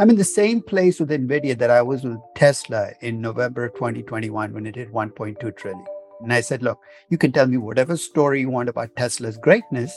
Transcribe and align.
I'm 0.00 0.10
in 0.10 0.16
the 0.16 0.22
same 0.22 0.62
place 0.62 1.00
with 1.00 1.10
NVIDIA 1.10 1.58
that 1.58 1.70
I 1.70 1.82
was 1.82 2.04
with 2.04 2.20
Tesla 2.36 2.92
in 3.00 3.20
November 3.20 3.68
2021 3.68 4.52
when 4.52 4.64
it 4.64 4.76
hit 4.76 4.92
1.2 4.92 5.56
trillion. 5.56 5.84
And 6.22 6.32
I 6.32 6.40
said, 6.40 6.62
look, 6.62 6.78
you 7.08 7.18
can 7.18 7.32
tell 7.32 7.48
me 7.48 7.56
whatever 7.56 7.96
story 7.96 8.42
you 8.42 8.48
want 8.48 8.68
about 8.68 8.94
Tesla's 8.94 9.36
greatness, 9.36 9.92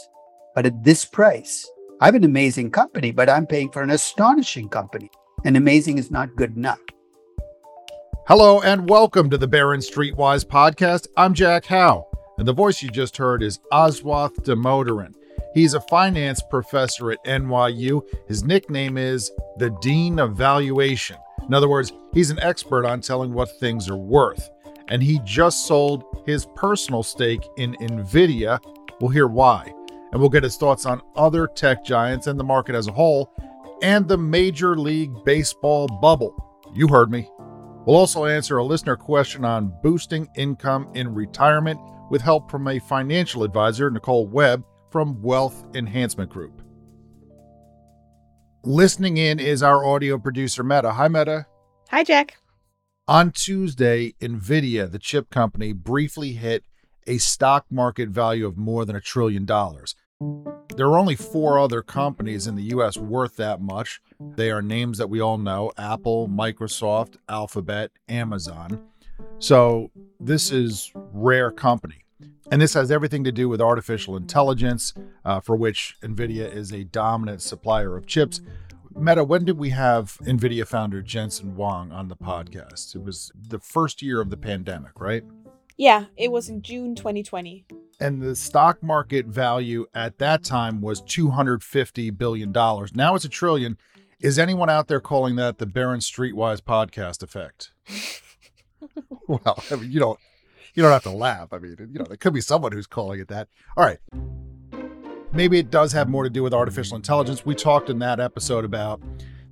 but 0.56 0.66
at 0.66 0.84
this 0.84 1.06
price, 1.06 1.70
I 2.00 2.06
have 2.06 2.16
an 2.16 2.24
amazing 2.24 2.72
company, 2.72 3.12
but 3.12 3.30
I'm 3.30 3.46
paying 3.46 3.70
for 3.70 3.84
an 3.84 3.92
astonishing 3.92 4.70
company. 4.70 5.12
And 5.46 5.56
amazing 5.56 6.00
is 6.00 6.10
not 6.10 6.36
good 6.36 6.58
enough. 6.58 6.80
Hello 8.26 8.60
and 8.62 8.90
welcome 8.90 9.30
to 9.30 9.38
the 9.38 9.48
Barron 9.48 9.82
Streetwise 9.82 10.44
podcast. 10.44 11.10
I'm 11.16 11.36
Jack 11.36 11.66
Howe, 11.66 12.08
and 12.40 12.48
the 12.48 12.54
voice 12.54 12.82
you 12.82 12.90
just 12.90 13.18
heard 13.18 13.44
is 13.44 13.60
Aswath 13.72 14.34
Damodaran. 14.38 15.14
He's 15.54 15.74
a 15.74 15.82
finance 15.82 16.42
professor 16.42 17.12
at 17.12 17.24
NYU. 17.26 18.02
His 18.28 18.44
nickname 18.44 18.98
is 18.98 19.32
the 19.58 19.70
Dean 19.82 20.18
of 20.18 20.38
Valuation. 20.38 21.18
In 21.46 21.54
other 21.54 21.68
words, 21.68 21.92
he's 22.14 22.30
an 22.30 22.40
expert 22.40 22.86
on 22.86 23.02
telling 23.02 23.34
what 23.34 23.60
things 23.60 23.90
are 23.90 23.98
worth. 23.98 24.50
And 24.88 25.04
he 25.04 25.20
just 25.26 25.68
sold 25.68 26.24
his 26.26 26.46
personal 26.56 27.04
stake 27.04 27.46
in 27.58 27.76
NVIDIA. 27.76 28.60
We'll 29.02 29.12
hear 29.12 29.28
why. 29.28 29.74
And 30.12 30.22
we'll 30.22 30.30
get 30.30 30.44
his 30.44 30.56
thoughts 30.56 30.86
on 30.86 31.02
other 31.18 31.48
tech 31.48 31.84
giants 31.84 32.28
and 32.28 32.40
the 32.40 32.46
market 32.46 32.76
as 32.76 32.88
a 32.88 32.94
whole, 32.94 33.34
and 33.82 34.08
the 34.08 34.18
Major 34.18 34.78
League 34.78 35.12
Baseball 35.26 35.88
bubble. 35.88 36.34
You 36.74 36.88
heard 36.88 37.12
me. 37.12 37.30
We'll 37.86 37.98
also 37.98 38.26
answer 38.26 38.58
a 38.58 38.64
listener 38.64 38.96
question 38.96 39.44
on 39.44 39.74
boosting 39.82 40.30
income 40.36 40.90
in 40.94 41.14
retirement 41.14 41.80
with 42.10 42.22
help 42.22 42.52
from 42.52 42.68
a 42.68 42.80
financial 42.80 43.44
advisor, 43.44 43.90
Nicole 43.90 44.28
Webb 44.28 44.64
from 44.92 45.22
Wealth 45.22 45.66
Enhancement 45.74 46.30
Group. 46.30 46.62
Listening 48.64 49.18
in 49.18 49.40
is 49.40 49.64
our 49.64 49.84
audio 49.84 50.20
producer, 50.20 50.64
Metta. 50.64 50.92
Hi, 50.92 51.08
Metta. 51.08 51.48
Hi, 51.90 52.04
Jack. 52.04 52.38
On 53.08 53.32
Tuesday, 53.32 54.14
NVIDIA, 54.22 54.92
the 54.92 55.00
chip 55.00 55.30
company, 55.30 55.74
briefly 55.74 56.34
hit 56.34 56.64
a 57.08 57.18
stock 57.18 57.66
market 57.72 58.10
value 58.10 58.46
of 58.46 58.58
more 58.58 58.86
than 58.86 58.96
a 58.96 59.02
trillion 59.02 59.46
dollars. 59.46 59.96
There 60.76 60.86
are 60.88 61.00
only 61.00 61.16
four 61.16 61.58
other 61.58 61.82
companies 61.82 62.46
in 62.46 62.56
the 62.56 62.64
US 62.76 62.98
worth 62.98 63.38
that 63.38 63.60
much. 63.60 64.00
They 64.20 64.52
are 64.52 64.62
names 64.62 65.00
that 65.00 65.10
we 65.10 65.20
all 65.20 65.38
know 65.38 65.72
Apple, 65.78 66.30
Microsoft, 66.30 67.16
Alphabet, 67.28 67.92
Amazon. 68.08 68.84
So 69.40 69.90
this 70.20 70.52
is 70.52 70.92
rare 70.96 71.52
company. 71.52 72.06
And 72.52 72.62
this 72.62 72.74
has 72.74 72.92
everything 72.92 73.24
to 73.24 73.32
do 73.32 73.48
with 73.48 73.62
artificial 73.62 74.18
intelligence, 74.18 74.94
uh, 75.24 75.40
for 75.40 75.56
which 75.56 75.96
NVIDIA 76.02 76.54
is 76.54 76.74
a 76.74 76.84
dominant 76.84 77.42
supplier 77.42 77.96
of 77.96 78.06
chips. 78.06 78.42
Metta, 78.96 79.24
when 79.24 79.46
did 79.46 79.58
we 79.58 79.70
have 79.70 80.18
NVIDIA 80.24 80.68
founder 80.68 81.02
Jensen 81.02 81.52
Huang 81.52 81.92
on 81.92 82.10
the 82.10 82.16
podcast? 82.16 82.94
It 82.94 83.04
was 83.04 83.32
the 83.36 83.60
first 83.60 84.02
year 84.02 84.20
of 84.20 84.30
the 84.30 84.38
pandemic, 84.38 85.00
right? 85.00 85.24
Yeah, 85.78 86.06
it 86.18 86.32
was 86.32 86.50
in 86.50 86.62
June 86.62 86.94
2020. 86.94 87.66
And 88.00 88.22
the 88.22 88.36
stock 88.36 88.84
market 88.84 89.28
value 89.28 89.86
at 89.96 90.18
that 90.18 90.44
time 90.44 90.82
was 90.82 91.02
$250 91.04 92.18
billion. 92.18 92.52
Now 92.52 93.16
it's 93.16 93.26
a 93.26 93.30
trillion. 93.30 93.78
Is 94.20 94.38
anyone 94.38 94.70
out 94.70 94.88
there 94.88 95.00
calling 95.00 95.38
that 95.38 95.58
the 95.58 95.66
Barron 95.66 96.00
Streetwise 96.00 96.62
podcast 96.62 97.24
effect? 97.24 97.72
well, 99.28 99.64
I 99.72 99.76
mean, 99.76 99.92
you 99.92 100.00
don't 100.00 100.20
you 100.74 100.84
don't 100.84 100.92
have 100.92 101.04
to 101.04 101.12
laugh. 101.12 101.54
I 101.54 101.60
mean, 101.60 101.76
you 101.80 102.00
know, 102.00 102.06
there 102.06 102.18
could 102.18 102.34
be 102.34 102.42
someone 102.42 102.72
who's 102.72 102.88
calling 102.88 103.20
it 103.20 103.28
that. 103.30 103.48
All 103.78 103.86
right. 103.86 104.00
Maybe 105.34 105.60
it 105.60 105.72
does 105.72 105.94
have 105.94 106.10
more 106.10 106.24
to 106.24 106.30
do 106.30 106.44
with 106.44 106.54
artificial 106.54 106.98
intelligence. 106.98 107.46
We 107.46 107.56
talked 107.56 107.90
in 107.90 108.00
that 108.00 108.20
episode 108.20 108.66
about 108.66 109.02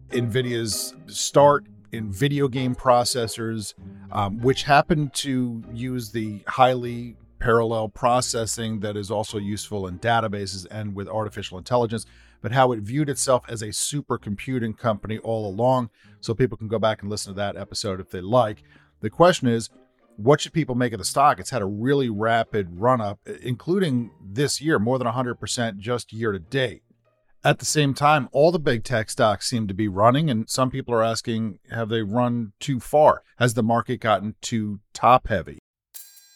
NVIDIA's 0.10 0.96
start 1.08 1.66
in 1.92 2.12
video 2.12 2.48
game 2.48 2.76
processors, 2.76 3.74
um, 4.12 4.40
which 4.40 4.64
happen 4.64 5.10
to 5.16 5.64
use 5.74 6.12
the 6.12 6.42
highly 6.48 7.16
parallel 7.40 7.88
processing 7.88 8.82
that 8.82 8.98
is 8.98 9.10
also 9.10 9.38
useful 9.38 9.88
in 9.88 9.98
databases 10.00 10.68
and 10.70 10.94
with 10.94 11.08
artificial 11.08 11.58
intelligence, 11.58 12.06
but 12.42 12.52
how 12.52 12.72
it 12.74 12.80
viewed 12.82 13.10
itself 13.10 13.44
as 13.48 13.62
a 13.62 13.70
supercomputing 13.70 14.78
company 14.78 15.18
all 15.20 15.48
along. 15.48 15.90
So 16.20 16.34
people 16.34 16.58
can 16.58 16.68
go 16.68 16.80
back 16.80 17.02
and 17.02 17.10
listen 17.10 17.34
to 17.34 17.38
that 17.38 17.56
episode 17.56 18.00
if 18.00 18.10
they 18.10 18.22
like. 18.22 18.64
The 19.00 19.10
question 19.10 19.48
is, 19.48 19.70
what 20.20 20.42
should 20.42 20.54
people 20.54 20.76
make 20.76 20.92
of 20.92 21.00
the 21.00 21.06
stock? 21.06 21.40
It's 21.40 21.50
had 21.50 21.62
a 21.62 21.66
really 21.66 22.10
rapid 22.10 22.80
run 22.80 23.00
up, 23.00 23.20
including 23.42 24.12
this 24.22 24.60
year, 24.60 24.78
more 24.78 24.98
than 24.98 25.08
100% 25.08 25.78
just 25.78 26.12
year 26.12 26.34
to 26.34 26.40
date. 26.40 26.84
At 27.42 27.60
the 27.60 27.66
same 27.66 27.94
time, 27.94 28.28
all 28.34 28.52
the 28.52 28.60
big 28.60 28.84
tech 28.84 29.10
stocks 29.10 29.50
seem 29.50 29.68
to 29.70 29.74
be 29.74 29.88
running, 29.88 30.30
and 30.30 30.50
some 30.50 30.70
people 30.70 30.94
are 30.94 31.04
asking, 31.04 31.60
have 31.72 31.88
they 31.88 32.02
run 32.02 32.52
too 32.60 32.82
far? 32.82 33.24
Has 33.38 33.54
the 33.54 33.64
market 33.64 34.02
gotten 34.02 34.36
too 34.42 34.82
top 34.94 35.30
heavy? 35.30 35.60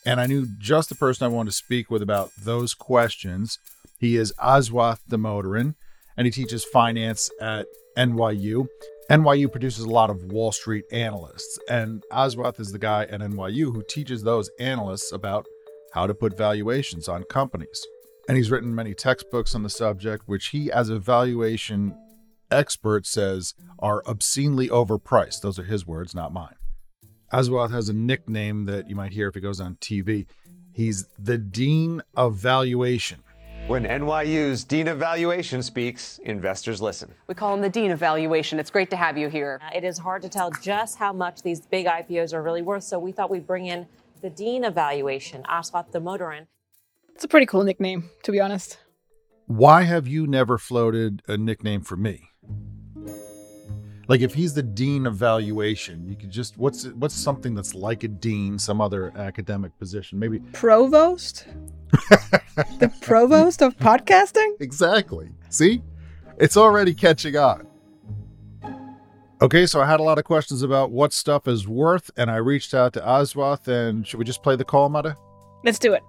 And 0.06 0.22
I 0.22 0.28
knew 0.28 0.48
just 0.58 0.88
the 0.88 0.96
person 0.96 1.26
I 1.26 1.30
wanted 1.30 1.50
to 1.50 1.58
speak 1.58 1.92
with 1.92 2.02
about 2.02 2.32
those 2.42 2.74
questions. 2.74 3.60
He 4.00 4.16
is 4.16 4.34
Aswath 4.42 5.00
Damodaran, 5.10 5.76
and 6.16 6.26
he 6.26 6.32
teaches 6.32 6.64
finance 6.64 7.30
at 7.42 7.66
NYU. 7.98 8.68
NYU 9.10 9.52
produces 9.52 9.84
a 9.84 9.90
lot 9.90 10.10
of 10.10 10.32
Wall 10.32 10.52
Street 10.52 10.86
analysts, 10.92 11.60
and 11.70 12.04
Aswath 12.12 12.60
is 12.60 12.72
the 12.72 12.80
guy 12.80 13.04
at 13.04 13.20
NYU 13.20 13.74
who 13.74 13.84
teaches 13.88 14.24
those 14.24 14.50
analysts 14.60 15.12
about 15.12 15.46
how 15.94 16.08
to 16.08 16.14
put 16.14 16.38
valuations 16.38 17.10
on 17.10 17.24
companies. 17.24 17.86
And 18.28 18.38
he's 18.38 18.50
written 18.50 18.74
many 18.74 18.94
textbooks 18.94 19.54
on 19.54 19.64
the 19.64 19.70
subject, 19.70 20.24
which 20.26 20.48
he, 20.48 20.72
as 20.72 20.90
a 20.90 21.00
valuation 21.00 21.98
expert, 22.50 23.06
says 23.06 23.54
are 23.80 24.02
obscenely 24.08 24.70
overpriced. 24.70 25.42
Those 25.42 25.60
are 25.60 25.64
his 25.64 25.86
words, 25.86 26.16
not 26.16 26.32
mine. 26.32 26.56
Aswath 27.34 27.72
has 27.72 27.90
a 27.90 27.94
nickname 27.94 28.66
that 28.66 28.90
you 28.90 28.96
might 28.96 29.12
hear 29.12 29.28
if 29.28 29.36
he 29.36 29.42
goes 29.42 29.60
on 29.60 29.76
TV. 29.76 30.28
He's 30.72 31.08
the 31.20 31.38
Dean 31.38 32.02
of 32.16 32.36
Valuation. 32.36 33.20
When 33.68 33.86
NYU's 33.86 34.66
Dean 34.66 34.90
of 34.90 35.00
Valuation 35.00 35.64
speaks, 35.64 36.20
investors 36.26 36.82
listen. 36.82 37.14
We 37.28 37.34
call 37.34 37.54
him 37.54 37.62
the 37.62 37.70
Dean 37.70 37.92
of 37.92 38.00
Valuation. 38.00 38.60
It's 38.60 38.70
great 38.70 38.90
to 38.90 38.98
have 38.98 39.18
you 39.18 39.30
here. 39.30 39.62
Uh, 39.64 39.70
it 39.74 39.86
is 39.86 39.98
hard 39.98 40.22
to 40.24 40.30
tell 40.30 40.52
just 40.52 40.98
how 40.98 41.14
much 41.14 41.44
these 41.44 41.62
big 41.62 41.86
IPOs 41.86 42.34
are 42.34 42.44
really 42.44 42.62
worth, 42.62 42.84
so 42.84 43.00
we 43.00 43.14
thought 43.14 43.30
we'd 43.30 43.48
bring 43.48 43.68
in 43.68 43.88
the 44.22 44.30
Dean 44.30 44.66
of 44.66 44.76
Valuation, 44.76 45.44
Aswath 45.44 45.92
Damodaran. 45.92 46.48
It's 47.16 47.24
a 47.24 47.28
pretty 47.30 47.46
cool 47.46 47.64
nickname, 47.64 48.10
to 48.24 48.34
be 48.34 48.42
honest. 48.42 48.80
Why 49.46 49.84
have 49.84 50.10
you 50.10 50.28
never 50.28 50.58
floated 50.58 51.22
a 51.30 51.38
nickname 51.38 51.84
for 51.84 51.96
me? 51.96 52.32
Like 54.08 54.22
if 54.22 54.34
he's 54.34 54.54
the 54.54 54.64
dean 54.64 55.06
of 55.06 55.16
valuation, 55.16 56.06
you 56.08 56.16
could 56.16 56.30
just 56.30 56.58
what's 56.58 56.88
what's 56.88 57.16
something 57.16 57.56
that's 57.56 57.74
like 57.74 58.04
a 58.04 58.10
dean, 58.10 58.60
some 58.60 58.82
other 58.82 59.14
academic 59.18 59.78
position, 59.80 60.20
maybe 60.20 60.40
provost. 60.54 61.48
the 62.80 62.92
provost 63.02 63.62
of 63.62 63.78
podcasting. 63.78 64.60
Exactly. 64.60 65.30
See, 65.50 65.82
it's 66.38 66.58
already 66.58 66.94
catching 66.94 67.38
on. 67.38 67.68
Okay, 69.42 69.66
so 69.66 69.82
I 69.82 69.86
had 69.86 70.00
a 70.00 70.04
lot 70.04 70.18
of 70.18 70.24
questions 70.24 70.64
about 70.64 70.92
what 70.92 71.12
stuff 71.12 71.48
is 71.48 71.68
worth, 71.68 72.10
and 72.16 72.32
I 72.32 72.38
reached 72.38 72.74
out 72.74 72.94
to 72.94 73.02
Aswath. 73.02 73.68
And 73.68 74.08
should 74.08 74.18
we 74.18 74.26
just 74.26 74.42
play 74.42 74.56
the 74.56 74.64
call, 74.64 74.90
Metta? 74.90 75.16
Let's 75.64 75.80
do 75.80 75.94
it. 75.94 76.02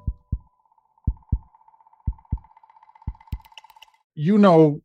You 4.15 4.39
know 4.39 4.84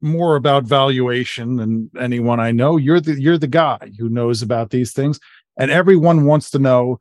more 0.00 0.36
about 0.36 0.64
valuation 0.64 1.56
than 1.56 1.90
anyone 1.98 2.40
I 2.40 2.52
know. 2.52 2.76
You're 2.76 3.00
the 3.00 3.20
you're 3.20 3.38
the 3.38 3.46
guy 3.46 3.92
who 3.98 4.08
knows 4.08 4.42
about 4.42 4.70
these 4.70 4.92
things, 4.92 5.18
and 5.58 5.70
everyone 5.70 6.24
wants 6.24 6.50
to 6.52 6.58
know 6.58 6.98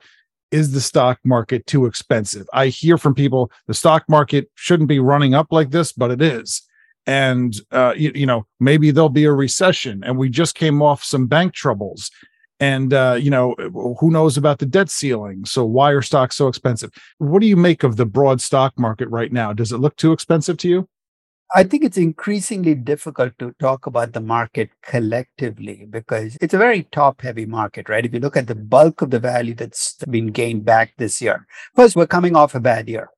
is 0.52 0.72
the 0.72 0.82
stock 0.82 1.20
market 1.26 1.66
too 1.68 1.86
expensive? 1.86 2.48
I 2.54 2.68
hear 2.68 2.98
from 2.98 3.14
people 3.14 3.52
the 3.68 3.74
stock 3.74 4.06
market 4.08 4.50
shouldn't 4.56 4.90
be 4.90 5.00
running 5.00 5.34
up 5.34 5.48
like 5.52 5.72
this, 5.72 5.92
but 5.92 6.12
it 6.12 6.22
is. 6.22 6.62
And 7.06 7.56
uh, 7.72 7.94
you, 7.96 8.12
you 8.16 8.26
know 8.26 8.46
maybe 8.60 8.92
there'll 8.92 9.10
be 9.10 9.26
a 9.26 9.32
recession, 9.32 10.04
and 10.04 10.18
we 10.18 10.30
just 10.30 10.56
came 10.56 10.82
off 10.82 11.04
some 11.04 11.28
bank 11.28 11.54
troubles, 11.54 12.12
and 12.60 12.94
uh, 12.94 13.18
you 13.20 13.30
know 13.30 13.56
who 14.00 14.12
knows 14.12 14.38
about 14.38 14.60
the 14.60 14.66
debt 14.66 14.90
ceiling? 14.90 15.46
So 15.46 15.66
why 15.66 15.92
are 15.92 16.02
stocks 16.02 16.36
so 16.36 16.48
expensive? 16.48 16.92
What 17.20 17.40
do 17.40 17.48
you 17.48 17.56
make 17.56 17.84
of 17.84 17.96
the 17.96 18.06
broad 18.06 18.42
stock 18.42 18.78
market 18.78 19.08
right 19.10 19.32
now? 19.32 19.54
Does 19.54 19.72
it 19.72 19.78
look 19.78 19.96
too 19.98 20.12
expensive 20.12 20.58
to 20.58 20.70
you? 20.70 20.90
I 21.56 21.64
think 21.64 21.86
it's 21.86 21.98
increasingly 21.98 22.76
difficult 22.76 23.40
to 23.40 23.54
talk 23.58 23.86
about 23.86 24.12
the 24.12 24.20
market 24.20 24.70
collectively 24.84 25.88
because 25.90 26.38
it's 26.42 26.54
a 26.54 26.58
very 26.58 26.84
top 26.92 27.22
heavy 27.22 27.46
market, 27.46 27.88
right? 27.88 28.06
If 28.06 28.14
you 28.14 28.20
look 28.20 28.36
at 28.36 28.48
the 28.48 28.56
bulk 28.56 29.02
of 29.02 29.12
the 29.12 29.20
value 29.20 29.54
that's 29.54 29.96
been 30.10 30.28
gained 30.28 30.66
back 30.66 30.94
this 30.98 31.22
year, 31.22 31.48
first, 31.74 31.96
we're 31.96 32.06
coming 32.06 32.36
off 32.36 32.54
a 32.54 32.60
bad 32.60 32.90
year. 32.90 33.10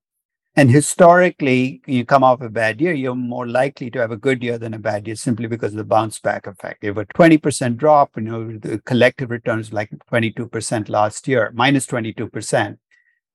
And 0.56 0.70
historically, 0.70 1.82
you 1.88 2.06
come 2.06 2.24
off 2.24 2.42
a 2.42 2.50
bad 2.50 2.80
year, 2.82 2.94
you're 2.94 3.16
more 3.16 3.48
likely 3.48 3.90
to 3.92 4.00
have 4.00 4.12
a 4.12 4.18
good 4.18 4.44
year 4.44 4.60
than 4.60 4.76
a 4.76 4.80
bad 4.80 5.08
year 5.08 5.16
simply 5.16 5.48
because 5.48 5.72
of 5.72 5.78
the 5.78 5.84
bounce 5.84 6.20
back 6.20 6.46
effect. 6.46 6.84
You 6.84 6.92
If 6.92 6.98
a 6.98 7.06
20% 7.06 7.78
drop, 7.78 8.12
you 8.16 8.24
know, 8.24 8.58
the 8.58 8.80
collective 8.80 9.32
returns 9.32 9.74
like 9.74 9.90
22% 10.12 10.90
last 10.90 11.28
year, 11.28 11.52
minus 11.56 11.88
22%, 11.88 12.78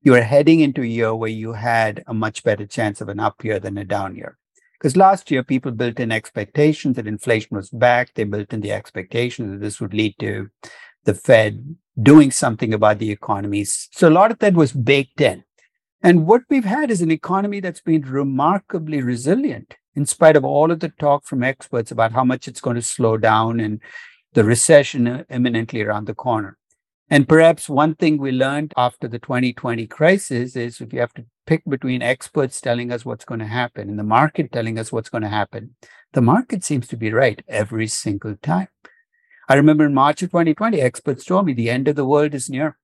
you 0.03 0.15
are 0.15 0.23
heading 0.23 0.61
into 0.61 0.83
a 0.83 0.87
year 0.87 1.15
where 1.15 1.31
you 1.31 1.55
had 1.55 2.05
a 2.07 2.15
much 2.15 2.45
better 2.45 2.67
chance 2.67 3.01
of 3.01 3.09
an 3.09 3.19
up 3.19 3.43
year 3.43 3.59
than 3.59 3.79
a 3.79 3.85
down 3.85 4.15
year. 4.15 4.39
Because 4.85 4.99
last 4.99 5.31
year, 5.31 5.43
people 5.43 5.73
built 5.73 5.99
in 5.99 6.13
expectations 6.13 6.97
that 6.97 7.07
inflation 7.07 7.57
was 7.57 7.71
back. 7.71 8.13
They 8.13 8.25
built 8.25 8.53
in 8.53 8.61
the 8.61 8.73
expectation 8.73 9.51
that 9.51 9.61
this 9.63 9.81
would 9.81 9.95
lead 9.95 10.15
to 10.19 10.51
the 11.05 11.15
Fed 11.15 11.77
doing 12.03 12.31
something 12.31 12.75
about 12.75 12.99
the 12.99 13.11
economies. 13.11 13.89
So 13.93 14.11
a 14.11 14.11
lot 14.11 14.31
of 14.31 14.41
that 14.41 14.53
was 14.53 14.73
baked 14.73 15.23
in. 15.23 15.43
And 16.03 16.27
what 16.27 16.43
we've 16.51 16.67
had 16.67 16.91
is 16.91 17.01
an 17.01 17.11
economy 17.11 17.61
that's 17.61 17.81
been 17.81 18.03
remarkably 18.03 19.01
resilient 19.01 19.75
in 19.95 20.05
spite 20.05 20.37
of 20.37 20.45
all 20.45 20.71
of 20.71 20.81
the 20.81 20.91
talk 20.91 21.25
from 21.25 21.43
experts 21.43 21.91
about 21.91 22.13
how 22.13 22.23
much 22.23 22.47
it's 22.47 22.61
going 22.61 22.77
to 22.77 22.83
slow 22.83 23.17
down 23.17 23.61
and 23.61 23.81
the 24.35 24.45
recession 24.45 25.25
imminently 25.31 25.81
around 25.81 26.07
the 26.07 26.15
corner. 26.15 26.59
And 27.15 27.29
perhaps 27.29 27.69
one 27.69 27.95
thing 27.95 28.19
we 28.19 28.33
learned 28.33 28.75
after 28.77 29.07
the 29.07 29.21
2020 29.21 29.87
crisis 29.87 30.57
is 30.57 30.81
if 30.81 30.93
you 30.93 30.99
have 30.99 31.15
to 31.15 31.25
pick 31.47 31.63
between 31.65 32.03
experts 32.03 32.61
telling 32.61 32.91
us 32.91 33.05
what's 33.05 33.25
going 33.25 33.39
to 33.39 33.47
happen 33.47 33.89
and 33.89 33.97
the 33.97 34.03
market 34.03 34.51
telling 34.51 34.81
us 34.81 34.91
what's 34.91 35.11
going 35.11 35.23
to 35.23 35.29
happen, 35.29 35.77
the 36.13 36.21
market 36.21 36.65
seems 36.65 36.89
to 36.89 36.97
be 36.97 37.13
right 37.13 37.41
every 37.47 37.87
single 37.87 38.35
time. 38.43 38.67
I 39.49 39.55
remember 39.55 39.87
in 39.87 39.95
March 39.95 40.25
of 40.25 40.33
2020, 40.33 40.81
experts 40.81 41.25
told 41.25 41.47
me 41.47 41.53
the 41.53 41.71
end 41.71 41.87
of 41.87 41.95
the 41.95 42.05
world 42.05 42.35
is 42.35 42.51
near. 42.51 42.79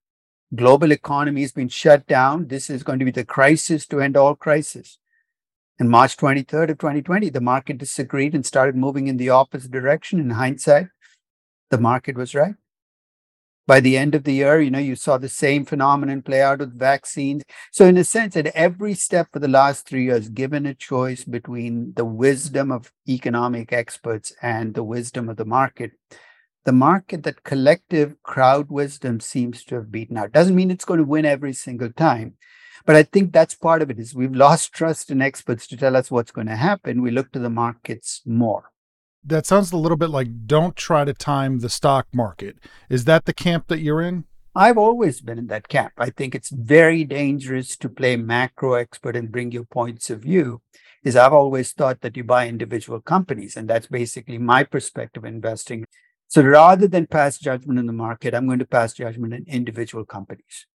Global 0.55 0.93
economy 0.93 1.41
has 1.41 1.51
been 1.51 1.69
shut 1.69 2.07
down. 2.07 2.47
This 2.47 2.71
is 2.71 2.85
going 2.85 3.01
to 3.01 3.05
be 3.05 3.11
the 3.11 3.25
crisis 3.25 3.85
to 3.89 4.01
end 4.01 4.17
all 4.17 4.37
crisis. 4.37 4.99
In 5.81 5.89
March 5.89 6.17
23rd 6.17 6.71
of 6.71 6.79
2020, 6.79 7.31
the 7.31 7.41
market 7.41 7.79
disagreed 7.79 8.37
and 8.37 8.47
started 8.47 8.77
moving 8.77 9.09
in 9.09 9.17
the 9.17 9.31
opposite 9.31 9.73
direction. 9.73 10.21
In 10.21 10.31
hindsight, 10.31 10.87
the 11.71 11.79
market 11.79 12.17
was 12.17 12.33
right 12.33 12.55
by 13.71 13.79
the 13.79 13.97
end 13.97 14.17
of 14.17 14.25
the 14.25 14.33
year, 14.33 14.61
you 14.61 14.69
know, 14.69 14.81
you 14.81 14.97
saw 14.97 15.17
the 15.17 15.29
same 15.29 15.65
phenomenon 15.65 16.23
play 16.23 16.43
out 16.43 16.59
with 16.59 16.77
vaccines. 16.77 17.45
So, 17.71 17.85
in 17.85 17.97
a 17.99 18.03
sense, 18.03 18.37
at 18.37 18.49
every 18.49 18.95
step 18.95 19.29
for 19.33 19.39
the 19.39 19.47
last 19.47 19.87
three 19.87 20.07
years, 20.07 20.29
given 20.29 20.67
a 20.67 20.75
choice 20.75 21.23
between 21.23 21.93
the 21.95 22.05
wisdom 22.05 22.73
of 22.73 22.93
economic 23.09 23.73
experts 23.73 24.33
and 24.43 24.75
the 24.75 24.83
wisdom 24.83 25.29
of 25.29 25.37
the 25.37 25.45
market, 25.45 25.93
the 26.65 26.73
market, 26.73 27.23
that 27.23 27.45
collective 27.45 28.21
crowd 28.25 28.73
wisdom 28.73 29.21
seems 29.21 29.63
to 29.67 29.77
have 29.77 29.93
beaten 29.93 30.17
out. 30.17 30.33
Doesn't 30.33 30.57
mean 30.57 30.73
it's 30.73 30.85
going 30.85 30.99
to 30.99 31.05
win 31.05 31.25
every 31.25 31.53
single 31.53 31.93
time. 31.93 32.35
But 32.87 32.97
I 32.97 33.05
think 33.05 33.33
that's 33.33 33.55
part 33.55 33.83
of 33.83 33.91
it 33.91 34.01
is 34.01 34.17
we've 34.17 34.35
lost 34.35 34.73
trust 34.73 35.13
in 35.13 35.23
experts 35.23 35.69
to 35.69 35.77
tell 35.77 35.95
us 35.95 36.11
what's 36.11 36.33
going 36.33 36.49
to 36.49 36.57
happen. 36.57 37.03
We 37.03 37.13
look 37.13 37.31
to 37.35 37.39
the 37.39 37.51
markets 37.51 38.23
more 38.27 38.70
that 39.25 39.47
sounds 39.47 39.73
a 39.73 39.77
little 39.77 39.97
bit 39.97 40.11
like 40.11 40.47
don't 40.47 40.77
try 40.77 41.05
to 41.05 41.13
time 41.13 41.59
the 41.59 41.69
stock 41.69 42.07
market. 42.13 42.57
Is 42.89 43.05
that 43.05 43.25
the 43.25 43.33
camp 43.33 43.69
that 43.69 43.81
you're 43.81 44.01
in? 44.01 44.25
I've 44.55 44.79
always 44.79 45.21
been 45.21 45.39
in 45.39 45.47
that 45.47 45.69
camp. 45.69 45.93
I 45.97 46.11
think 46.11 46.35
it's 46.35 46.51
very 46.51 47.05
dangerous 47.05 47.77
to 47.77 47.89
play 47.89 48.17
macro 48.17 48.75
expert 48.75 49.15
and 49.15 49.31
bring 49.31 49.53
your 49.53 49.65
points 49.65 50.11
of 50.11 50.23
view. 50.23 50.63
Is 51.05 51.17
I've 51.17 51.33
always 51.33 51.73
thought 51.73 52.01
that 52.01 52.17
you 52.17 52.25
buy 52.25 52.47
individual 52.47 53.01
companies, 53.01 53.57
and 53.57 53.69
that's 53.69 53.87
basically 53.87 54.39
my 54.39 54.65
perspective 54.65 55.25
investing. 55.25 55.87
So 56.27 56.43
rather 56.43 56.87
than 56.87 57.07
pass 57.07 57.39
judgment 57.39 57.79
in 57.79 57.87
the 57.87 57.93
market, 57.93 58.35
I'm 58.35 58.47
going 58.47 58.59
to 58.59 58.67
pass 58.67 58.93
judgment 58.93 59.33
in 59.33 59.45
individual 59.47 60.05
companies. 60.05 60.67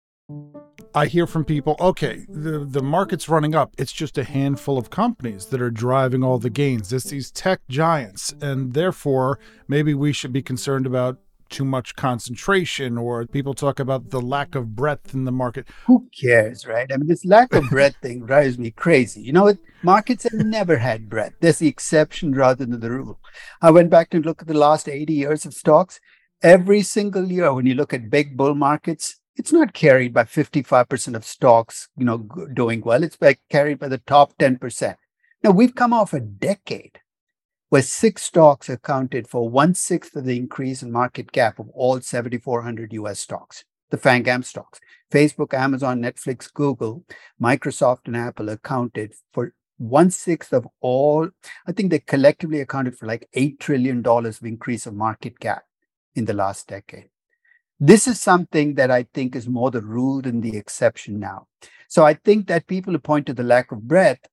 I 0.96 1.08
hear 1.08 1.28
from 1.28 1.44
people, 1.44 1.76
okay, 1.78 2.26
the, 2.30 2.60
the 2.60 2.82
market's 2.82 3.28
running 3.28 3.54
up. 3.54 3.74
It's 3.78 3.92
just 3.92 4.18
a 4.18 4.24
handful 4.24 4.78
of 4.78 4.90
companies 4.90 5.48
that 5.48 5.62
are 5.62 5.70
driving 5.70 6.24
all 6.24 6.40
the 6.40 6.50
gains. 6.50 6.94
It's 6.94 7.10
these 7.10 7.32
tech 7.32 7.60
giants. 7.68 8.34
And 8.42 8.74
therefore, 8.74 9.38
maybe 9.68 9.94
we 9.94 10.14
should 10.14 10.32
be 10.32 10.42
concerned 10.42 10.86
about 10.86 11.18
too 11.50 11.66
much 11.66 11.98
concentration, 11.98 12.98
or 12.98 13.28
people 13.28 13.54
talk 13.54 13.80
about 13.80 14.10
the 14.10 14.22
lack 14.22 14.56
of 14.56 14.74
breadth 14.74 15.14
in 15.14 15.26
the 15.26 15.34
market. 15.34 15.68
Who 15.86 16.08
cares, 16.18 16.66
right? 16.66 16.90
I 16.92 16.96
mean, 16.96 17.08
this 17.08 17.26
lack 17.26 17.54
of 17.54 17.70
breadth 17.70 17.98
thing 18.02 18.20
drives 18.26 18.58
me 18.58 18.72
crazy. 18.72 19.22
You 19.22 19.34
know? 19.34 19.54
Markets 19.84 20.24
have 20.24 20.46
never 20.46 20.78
had 20.78 21.10
breadth. 21.10 21.36
That's 21.42 21.60
the 21.60 21.68
exception 21.68 22.34
rather 22.34 22.66
than 22.66 22.80
the 22.80 22.90
rule. 22.90 23.20
I 23.62 23.70
went 23.70 23.90
back 23.90 24.10
to 24.12 24.22
look 24.22 24.42
at 24.42 24.48
the 24.48 24.54
last 24.54 24.88
80 24.88 25.14
years 25.14 25.46
of 25.46 25.54
stocks. 25.54 26.00
Every 26.42 26.84
single 26.84 27.30
year, 27.30 27.54
when 27.54 27.66
you 27.66 27.76
look 27.76 27.94
at 27.94 28.10
big 28.10 28.38
bull 28.38 28.56
markets, 28.56 29.20
it's 29.36 29.52
not 29.52 29.74
carried 29.74 30.14
by 30.14 30.24
55% 30.24 31.16
of 31.16 31.26
stocks, 31.26 31.90
you 31.98 32.06
know, 32.06 32.28
doing 32.54 32.82
well. 32.82 33.04
It's 33.04 33.18
by, 33.18 33.38
carried 33.50 33.80
by 33.80 33.90
the 33.90 33.98
top 34.00 34.38
10%. 34.38 34.96
Now 35.44 35.52
we've 35.52 35.76
come 35.76 35.94
off 35.94 36.14
a 36.14 36.20
decade 36.20 37.00
where 37.70 37.82
six 37.82 38.24
stocks 38.24 38.70
accounted 38.70 39.28
for 39.28 39.50
one 39.50 39.74
sixth 39.74 40.16
of 40.16 40.26
the 40.26 40.38
increase 40.38 40.82
in 40.82 40.92
market 40.92 41.32
cap 41.32 41.60
of 41.60 41.70
all 41.70 42.00
7,400 42.00 42.94
US 42.94 43.20
stocks, 43.20 43.66
the 43.90 43.98
FANGAM 43.98 44.44
stocks. 44.44 44.80
Facebook, 45.12 45.54
Amazon, 45.54 46.02
Netflix, 46.02 46.52
Google, 46.52 47.04
Microsoft, 47.42 48.06
and 48.06 48.18
Apple 48.18 48.50
accounted 48.50 49.14
for 49.34 49.54
one 49.78 50.10
sixth 50.10 50.54
of 50.54 50.68
all. 50.80 51.30
I 51.68 51.72
think 51.72 51.92
they 51.92 52.00
collectively 52.00 52.62
accounted 52.62 52.98
for 52.98 53.06
like 53.06 53.28
$8 53.36 53.60
trillion 53.60 54.06
of 54.06 54.40
increase 54.44 54.86
of 54.86 54.94
market 54.94 55.40
cap 55.40 55.64
in 56.16 56.26
the 56.26 56.34
last 56.34 56.68
decade. 56.68 57.10
This 57.80 58.08
is 58.08 58.22
something 58.22 58.76
that 58.76 58.90
I 58.90 59.04
think 59.14 59.36
is 59.36 59.50
more 59.50 59.70
the 59.70 59.82
rule 59.82 60.22
than 60.22 60.40
the 60.42 60.56
exception 60.56 61.20
now. 61.20 61.48
So 61.90 62.06
I 62.06 62.14
think 62.14 62.48
that 62.48 62.68
people 62.68 62.94
who 62.94 63.00
point 63.00 63.26
to 63.28 63.34
the 63.34 63.44
lack 63.44 63.72
of 63.72 63.88
breadth 63.88 64.28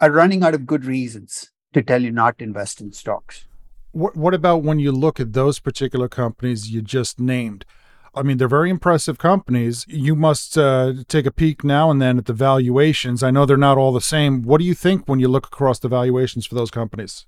are 0.00 0.10
running 0.10 0.42
out 0.42 0.54
of 0.54 0.66
good 0.66 0.84
reasons 0.84 1.50
to 1.72 1.82
tell 1.82 2.02
you 2.02 2.10
not 2.10 2.38
to 2.38 2.44
invest 2.44 2.80
in 2.80 2.92
stocks. 2.92 3.46
What, 3.92 4.16
what 4.16 4.34
about 4.34 4.64
when 4.64 4.80
you 4.80 4.90
look 4.90 5.20
at 5.20 5.32
those 5.34 5.60
particular 5.60 6.08
companies 6.08 6.70
you 6.70 6.82
just 6.82 7.20
named? 7.20 7.64
I 8.12 8.22
mean, 8.22 8.38
they're 8.38 8.48
very 8.48 8.70
impressive 8.70 9.18
companies. 9.18 9.84
You 9.86 10.16
must 10.16 10.58
uh, 10.58 10.94
take 11.06 11.26
a 11.26 11.30
peek 11.30 11.62
now 11.62 11.92
and 11.92 12.02
then 12.02 12.18
at 12.18 12.26
the 12.26 12.32
valuations. 12.32 13.22
I 13.22 13.30
know 13.30 13.46
they're 13.46 13.56
not 13.56 13.78
all 13.78 13.92
the 13.92 14.00
same. 14.00 14.42
What 14.42 14.58
do 14.58 14.64
you 14.64 14.74
think 14.74 15.06
when 15.06 15.20
you 15.20 15.28
look 15.28 15.46
across 15.46 15.78
the 15.78 15.88
valuations 15.88 16.44
for 16.44 16.56
those 16.56 16.72
companies? 16.72 17.26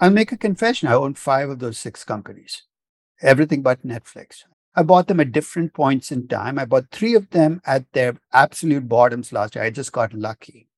I'll 0.00 0.10
make 0.10 0.32
a 0.32 0.36
confession. 0.36 0.88
I 0.88 0.94
own 0.94 1.14
five 1.14 1.48
of 1.48 1.60
those 1.60 1.78
six 1.78 2.04
companies, 2.04 2.64
everything 3.22 3.62
but 3.62 3.86
Netflix. 3.86 4.44
I 4.78 4.84
bought 4.84 5.08
them 5.08 5.18
at 5.18 5.32
different 5.32 5.74
points 5.74 6.12
in 6.12 6.28
time. 6.28 6.56
I 6.56 6.64
bought 6.64 6.92
three 6.92 7.16
of 7.16 7.30
them 7.30 7.60
at 7.66 7.92
their 7.94 8.14
absolute 8.32 8.88
bottoms 8.88 9.32
last 9.32 9.56
year. 9.56 9.64
I 9.64 9.70
just 9.70 9.90
got 9.90 10.14
lucky. 10.14 10.68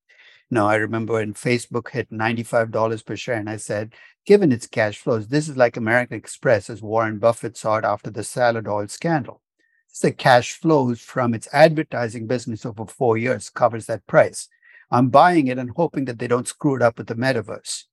Now, 0.51 0.69
I 0.69 0.77
remember 0.77 1.13
when 1.13 1.35
Facebook 1.35 1.91
hit 1.91 2.11
$95 2.11 3.05
per 3.05 3.15
share, 3.15 3.35
and 3.35 3.51
I 3.51 3.59
said, 3.59 3.93
given 4.25 4.53
its 4.53 4.67
cash 4.67 4.97
flows, 4.97 5.29
this 5.29 5.51
is 5.51 5.59
like 5.59 5.77
American 5.77 6.17
Express 6.17 6.71
as 6.71 6.81
Warren 6.81 7.19
Buffett 7.19 7.59
saw 7.59 7.77
it 7.77 7.85
after 7.85 8.11
the 8.11 8.25
salad 8.25 8.67
oil 8.67 8.89
scandal. 8.89 9.43
It's 9.91 10.01
the 10.01 10.13
cash 10.13 10.55
flows 10.55 11.03
from 11.03 11.35
its 11.35 11.47
advertising 11.53 12.27
business 12.27 12.65
over 12.65 12.87
four 12.87 13.19
years 13.19 13.51
covers 13.51 13.85
that 13.85 14.07
price. 14.07 14.49
I'm 14.91 15.11
buying 15.11 15.49
it 15.49 15.59
and 15.59 15.73
hoping 15.77 16.07
that 16.07 16.19
they 16.19 16.27
don't 16.27 16.49
screw 16.49 16.77
it 16.77 16.81
up 16.81 16.97
with 16.97 17.09
the 17.09 17.17
metaverse. 17.17 17.85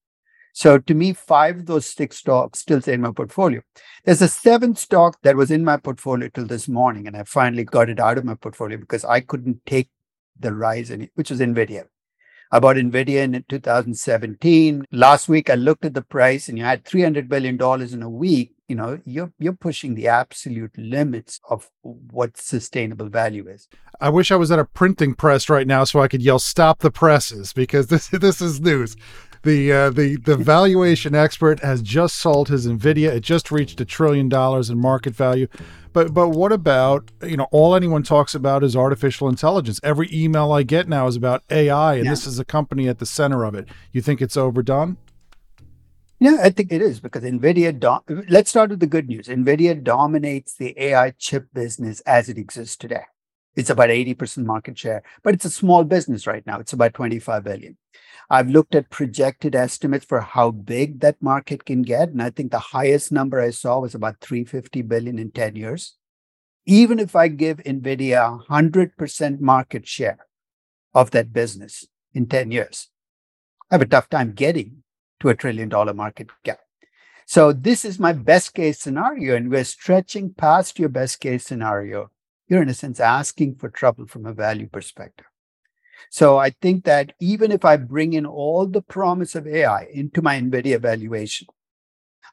So 0.58 0.80
to 0.80 0.94
me, 0.96 1.14
five 1.14 1.58
of 1.58 1.66
those 1.68 1.86
six 1.86 2.18
stocks 2.18 2.58
still 2.58 2.82
stay 2.82 2.94
in 2.94 3.02
my 3.02 3.12
portfolio. 3.12 3.62
There's 4.06 4.24
a 4.24 4.28
seventh 4.28 4.80
stock 4.80 5.22
that 5.22 5.36
was 5.36 5.52
in 5.52 5.64
my 5.64 5.78
portfolio 5.78 6.30
till 6.30 6.48
this 6.48 6.68
morning, 6.68 7.06
and 7.06 7.16
I 7.16 7.26
finally 7.26 7.64
got 7.64 7.92
it 7.92 8.00
out 8.00 8.18
of 8.18 8.26
my 8.26 8.34
portfolio 8.34 8.80
because 8.80 9.06
I 9.06 9.20
couldn't 9.20 9.64
take 9.68 9.92
the 10.40 10.56
rise 10.56 10.90
in 10.90 11.04
it, 11.04 11.12
which 11.14 11.30
was 11.30 11.42
NVIDIA. 11.42 11.84
I 12.52 12.60
bought 12.60 12.78
NVIDIA 12.78 13.22
in 13.22 13.46
2017. 13.48 14.86
Last 14.92 15.30
week, 15.30 15.52
I 15.52 15.54
looked 15.54 15.86
at 15.86 15.94
the 15.94 16.02
price 16.02 16.50
and 16.50 16.58
you 16.58 16.64
had 16.64 16.84
$300 16.86 17.30
billion 17.30 17.62
in 17.94 18.02
a 18.02 18.10
week. 18.10 18.56
You 18.68 18.78
know, 18.78 19.00
you're, 19.06 19.32
you're 19.38 19.54
pushing 19.54 19.94
the 19.94 20.08
absolute 20.08 20.76
limits 20.76 21.40
of 21.48 21.70
what 21.84 22.36
sustainable 22.36 23.10
value 23.10 23.48
is. 23.48 23.68
I 24.02 24.10
wish 24.10 24.32
I 24.32 24.36
was 24.38 24.52
at 24.52 24.60
a 24.60 24.66
printing 24.66 25.14
press 25.14 25.50
right 25.50 25.68
now 25.68 25.84
so 25.84 26.00
I 26.00 26.08
could 26.08 26.24
yell, 26.24 26.40
stop 26.40 26.80
the 26.80 26.92
presses, 26.92 27.54
because 27.54 27.88
this, 27.90 28.08
this 28.08 28.42
is 28.42 28.60
news 28.60 28.96
the 29.48 29.72
uh, 29.72 29.89
the 29.89 30.18
the 30.18 30.36
valuation 30.36 31.16
expert 31.16 31.62
has 31.62 31.82
just 31.82 32.18
sold 32.18 32.50
his 32.50 32.68
Nvidia. 32.68 33.10
It 33.13 33.22
just 33.22 33.50
reached 33.50 33.80
a 33.80 33.86
trillion 33.86 34.27
dollars 34.27 34.70
in 34.70 34.77
market 34.77 35.16
value. 35.16 35.48
But 35.94 36.13
but 36.13 36.30
what 36.30 36.51
about 36.51 37.10
you 37.24 37.38
know 37.38 37.48
all 37.51 37.74
anyone 37.74 38.04
talks 38.04 38.36
about 38.36 38.63
is 38.63 38.75
artificial 38.75 39.30
intelligence. 39.30 39.80
Every 39.84 40.10
email 40.12 40.51
I 40.51 40.63
get 40.63 40.89
now 40.89 41.08
is 41.08 41.16
about 41.16 41.44
AI, 41.50 41.96
and 41.96 42.06
yeah. 42.06 42.12
this 42.12 42.27
is 42.27 42.39
a 42.39 42.46
company 42.46 42.89
at 42.89 43.00
the 43.00 43.06
center 43.06 43.46
of 43.46 43.56
it. 43.56 43.70
You 43.94 44.01
think 44.01 44.22
it's 44.22 44.36
overdone? 44.36 44.98
Yeah, 46.20 46.39
I 46.42 46.50
think 46.50 46.72
it 46.72 46.82
is 46.82 47.00
because 47.00 47.24
NVIDIA. 47.24 47.80
Do- 47.80 48.24
Let's 48.27 48.50
start 48.50 48.72
with 48.72 48.82
the 48.82 48.88
good 48.88 49.08
news. 49.08 49.27
NVIDIA 49.27 49.82
dominates 49.82 50.56
the 50.56 50.74
AI 50.77 51.12
chip 51.12 51.54
business 51.54 52.01
as 52.01 52.27
it 52.27 52.38
exists 52.38 52.75
today. 52.75 53.04
It's 53.58 53.72
about 53.72 53.90
80% 53.90 54.46
market 54.46 54.78
share, 54.78 55.02
but 55.24 55.34
it's 55.34 55.44
a 55.44 55.50
small 55.50 55.84
business 55.84 56.28
right 56.28 56.46
now. 56.46 56.60
It's 56.60 56.74
about 56.74 56.94
25 56.94 57.44
billion. 57.44 57.76
I've 58.30 58.50
looked 58.50 58.76
at 58.76 58.92
projected 58.92 59.56
estimates 59.56 60.06
for 60.06 60.22
how 60.22 60.52
big 60.52 61.00
that 61.00 61.20
market 61.24 61.66
can 61.66 61.82
get. 61.82 62.10
And 62.10 62.22
I 62.22 62.30
think 62.30 62.52
the 62.52 62.60
highest 62.60 63.12
number 63.12 63.42
I 63.42 63.50
saw 63.50 63.80
was 63.80 63.96
about 63.96 64.22
350 64.22 64.84
billion 64.84 65.18
in 65.18 65.32
10 65.32 65.56
years. 65.56 65.96
Even 66.68 67.00
if 67.00 67.16
I 67.16 67.30
give 67.30 67.58
NVIDIA 67.58 68.46
100% 68.48 69.40
market 69.40 69.88
share 69.88 70.20
of 70.94 71.10
that 71.12 71.34
business 71.34 71.84
in 72.14 72.28
10 72.28 72.52
years, 72.52 72.90
I 73.72 73.76
have 73.76 73.82
a 73.82 73.88
tough 73.88 74.08
time 74.08 74.34
getting 74.34 74.84
to 75.22 75.30
a 75.30 75.36
trillion 75.36 75.70
dollar 75.70 75.96
market 75.96 76.30
cap. 76.44 76.60
So 77.26 77.54
this 77.54 77.84
is 77.84 77.98
my 77.98 78.14
best 78.14 78.54
case 78.54 78.80
scenario. 78.80 79.36
And 79.36 79.50
we're 79.50 79.64
stretching 79.64 80.36
past 80.36 80.78
your 80.78 80.90
best 80.90 81.20
case 81.20 81.44
scenario. 81.44 82.12
You're 82.48 82.62
in 82.62 82.70
a 82.70 82.74
sense 82.74 83.00
asking 83.00 83.56
for 83.56 83.70
trouble 83.70 84.08
from 84.08 84.25
a 84.25 84.34
value 84.34 84.68
perspective. 84.68 85.25
So 86.10 86.38
I 86.38 86.51
think 86.51 86.86
that 86.86 87.13
even 87.20 87.51
if 87.51 87.66
I 87.66 87.75
bring 87.75 88.13
in 88.13 88.25
all 88.25 88.66
the 88.66 88.82
promise 88.82 89.36
of 89.36 89.48
AI 89.48 89.88
into 89.94 90.22
my 90.22 90.39
NVIDIA 90.39 90.80
valuation, 90.80 91.48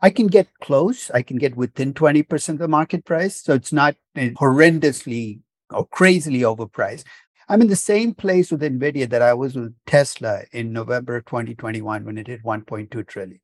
I 0.01 0.11
can 0.11 0.27
get 0.29 0.49
close. 0.61 1.11
I 1.11 1.23
can 1.23 1.39
get 1.39 1.57
within 1.57 1.95
20% 1.95 2.49
of 2.51 2.59
the 2.59 2.69
market 2.69 3.05
price. 3.05 3.43
So 3.43 3.55
it's 3.55 3.73
not 3.73 3.97
horrendously 4.17 5.41
or 5.71 5.87
crazily 5.87 6.41
overpriced. 6.41 7.05
I'm 7.49 7.63
in 7.63 7.69
the 7.69 7.77
same 7.77 8.15
place 8.15 8.51
with 8.51 8.63
NVIDIA 8.63 9.09
that 9.11 9.23
I 9.23 9.35
was 9.35 9.55
with 9.55 9.75
Tesla 9.87 10.43
in 10.53 10.73
November 10.73 11.21
2021 11.21 12.05
when 12.05 12.19
it 12.19 12.27
hit 12.27 12.45
1.2 12.45 13.07
trillion, 13.07 13.41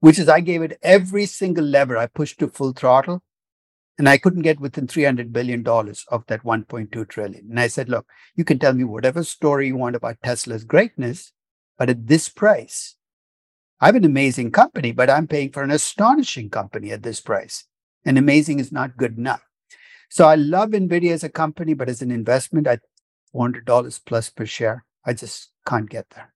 which 0.00 0.18
is 0.18 0.28
I 0.28 0.40
gave 0.40 0.62
it 0.62 0.78
every 0.82 1.26
single 1.26 1.64
lever 1.64 1.96
I 1.96 2.06
pushed 2.06 2.38
to 2.40 2.48
full 2.48 2.72
throttle 2.72 3.22
and 3.98 4.08
I 4.08 4.16
couldn't 4.16 4.42
get 4.42 4.60
within 4.60 4.86
$300 4.86 5.32
billion 5.32 5.66
of 5.66 6.24
that 6.28 6.44
1.2 6.44 7.08
trillion. 7.08 7.46
And 7.50 7.58
I 7.58 7.66
said, 7.66 7.88
look, 7.88 8.06
you 8.36 8.44
can 8.44 8.58
tell 8.58 8.72
me 8.72 8.84
whatever 8.84 9.24
story 9.24 9.66
you 9.66 9.76
want 9.76 9.96
about 9.96 10.22
Tesla's 10.22 10.64
greatness, 10.64 11.32
but 11.76 11.90
at 11.90 12.06
this 12.06 12.28
price, 12.28 12.94
I 13.80 13.86
have 13.86 13.96
an 13.96 14.04
amazing 14.04 14.52
company, 14.52 14.92
but 14.92 15.10
I'm 15.10 15.26
paying 15.26 15.50
for 15.50 15.62
an 15.62 15.70
astonishing 15.70 16.48
company 16.48 16.92
at 16.92 17.02
this 17.02 17.20
price. 17.20 17.64
And 18.04 18.16
amazing 18.16 18.60
is 18.60 18.72
not 18.72 18.96
good 18.96 19.18
enough. 19.18 19.42
So 20.08 20.26
I 20.26 20.36
love 20.36 20.70
NVIDIA 20.70 21.12
as 21.12 21.24
a 21.24 21.28
company, 21.28 21.74
but 21.74 21.88
as 21.88 22.00
an 22.00 22.10
investment, 22.10 22.66
I 22.66 22.78
$400 23.34 24.00
plus 24.06 24.30
per 24.30 24.46
share. 24.46 24.84
I 25.04 25.12
just 25.12 25.50
can't 25.66 25.90
get 25.90 26.06
there 26.10 26.32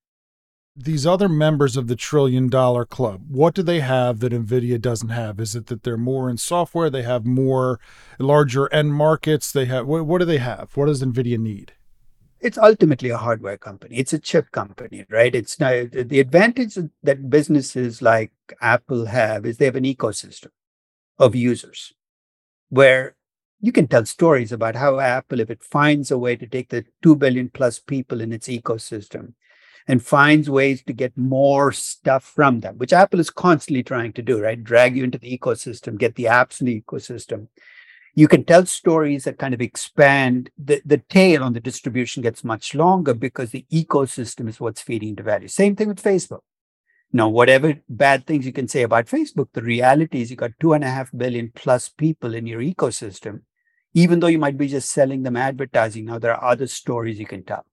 these 0.75 1.07
other 1.07 1.29
members 1.29 1.76
of 1.76 1.87
the 1.87 1.97
trillion 1.97 2.49
dollar 2.49 2.85
club, 2.85 3.23
what 3.29 3.55
do 3.55 3.62
they 3.62 3.81
have 3.81 4.21
that 4.21 4.33
NVIDIA 4.33 4.81
doesn't 4.81 5.11
have? 5.11 5.38
Is 5.38 5.55
it 5.55 5.67
that 5.67 5.83
they're 5.83 5.99
more 5.99 6.31
in 6.31 6.38
software? 6.38 6.88
They 6.88 7.02
have 7.02 7.26
more 7.26 7.79
larger 8.19 8.73
end 8.73 8.95
markets? 8.95 9.52
They 9.52 9.67
have, 9.67 9.87
what, 9.87 10.07
what 10.07 10.19
do 10.19 10.25
they 10.25 10.38
have? 10.38 10.71
What 10.75 10.87
does 10.87 11.02
NVIDIA 11.02 11.38
need? 11.38 11.73
It's 12.41 12.59
ultimately 12.59 13.11
a 13.11 13.19
hardware 13.19 13.59
company. 13.59 13.97
It's 13.97 14.12
a 14.12 14.19
chip 14.19 14.50
company, 14.50 15.05
right? 15.11 15.35
It's 15.35 15.61
now 15.61 15.85
the 15.93 16.19
advantage 16.19 16.76
that 17.02 17.31
businesses 17.31 18.02
like 18.02 18.33
Apple 18.61 19.07
have 19.07 19.47
is 19.47 19.59
they 19.59 19.67
have 19.67 19.76
an 19.76 19.85
ecosystem 19.85 20.49
of 21.19 21.37
users 21.37 21.93
where 22.71 23.14
you 23.61 23.71
can 23.71 23.87
tell 23.87 24.05
stories 24.07 24.50
about 24.50 24.75
how 24.75 24.99
Apple, 24.99 25.38
if 25.38 25.50
it 25.50 25.62
finds 25.62 26.11
a 26.11 26.19
way 26.19 26.35
to 26.35 26.47
take 26.47 26.71
the 26.71 26.85
2 27.02 27.14
billion 27.14 27.49
plus 27.49 27.79
people 27.79 28.21
in 28.21 28.33
its 28.33 28.49
ecosystem 28.49 29.35
and 29.88 30.04
finds 30.04 30.48
ways 30.48 30.82
to 30.84 30.92
get 30.92 31.16
more 31.16 31.72
stuff 31.72 32.24
from 32.24 32.60
them, 32.60 32.78
which 32.78 32.92
Apple 32.92 33.20
is 33.20 33.30
constantly 33.30 33.82
trying 33.82 34.12
to 34.14 34.22
do, 34.22 34.40
right? 34.40 34.62
Drag 34.62 34.96
you 34.96 35.04
into 35.04 35.18
the 35.18 35.36
ecosystem, 35.36 35.98
get 35.98 36.14
the 36.14 36.24
apps 36.24 36.60
in 36.60 36.66
the 36.66 36.80
ecosystem. 36.80 37.48
You 38.14 38.28
can 38.28 38.44
tell 38.44 38.66
stories 38.66 39.24
that 39.24 39.38
kind 39.38 39.54
of 39.54 39.62
expand 39.62 40.50
the, 40.58 40.82
the 40.84 40.98
tail 40.98 41.42
on 41.42 41.54
the 41.54 41.60
distribution 41.60 42.22
gets 42.22 42.44
much 42.44 42.74
longer 42.74 43.14
because 43.14 43.50
the 43.50 43.64
ecosystem 43.72 44.48
is 44.48 44.60
what's 44.60 44.82
feeding 44.82 45.14
the 45.14 45.22
value. 45.22 45.48
Same 45.48 45.74
thing 45.74 45.88
with 45.88 46.02
Facebook. 46.02 46.40
Now, 47.14 47.28
whatever 47.28 47.74
bad 47.88 48.26
things 48.26 48.46
you 48.46 48.52
can 48.52 48.68
say 48.68 48.82
about 48.82 49.06
Facebook, 49.06 49.48
the 49.52 49.62
reality 49.62 50.22
is 50.22 50.30
you 50.30 50.36
got 50.36 50.52
two 50.60 50.72
and 50.72 50.84
a 50.84 50.88
half 50.88 51.10
billion 51.14 51.52
plus 51.54 51.88
people 51.88 52.34
in 52.34 52.46
your 52.46 52.60
ecosystem. 52.60 53.40
Even 53.94 54.20
though 54.20 54.28
you 54.28 54.38
might 54.38 54.56
be 54.56 54.68
just 54.68 54.90
selling 54.90 55.22
them 55.22 55.36
advertising, 55.36 56.06
now 56.06 56.18
there 56.18 56.34
are 56.34 56.52
other 56.52 56.66
stories 56.66 57.18
you 57.18 57.26
can 57.26 57.44
tell. 57.44 57.66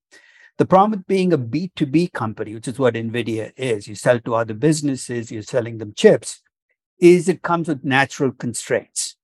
The 0.59 0.65
problem 0.65 0.91
with 0.91 1.07
being 1.07 1.31
a 1.31 1.37
B2B 1.37 2.11
company, 2.11 2.53
which 2.53 2.67
is 2.67 2.77
what 2.77 2.95
NVIDIA 2.95 3.53
is, 3.55 3.87
you 3.87 3.95
sell 3.95 4.19
to 4.19 4.35
other 4.35 4.53
businesses, 4.53 5.31
you're 5.31 5.41
selling 5.41 5.77
them 5.77 5.93
chips, 5.95 6.41
is 6.99 7.29
it 7.29 7.41
comes 7.41 7.69
with 7.69 7.85
natural 7.85 8.33
constraints. 8.33 9.15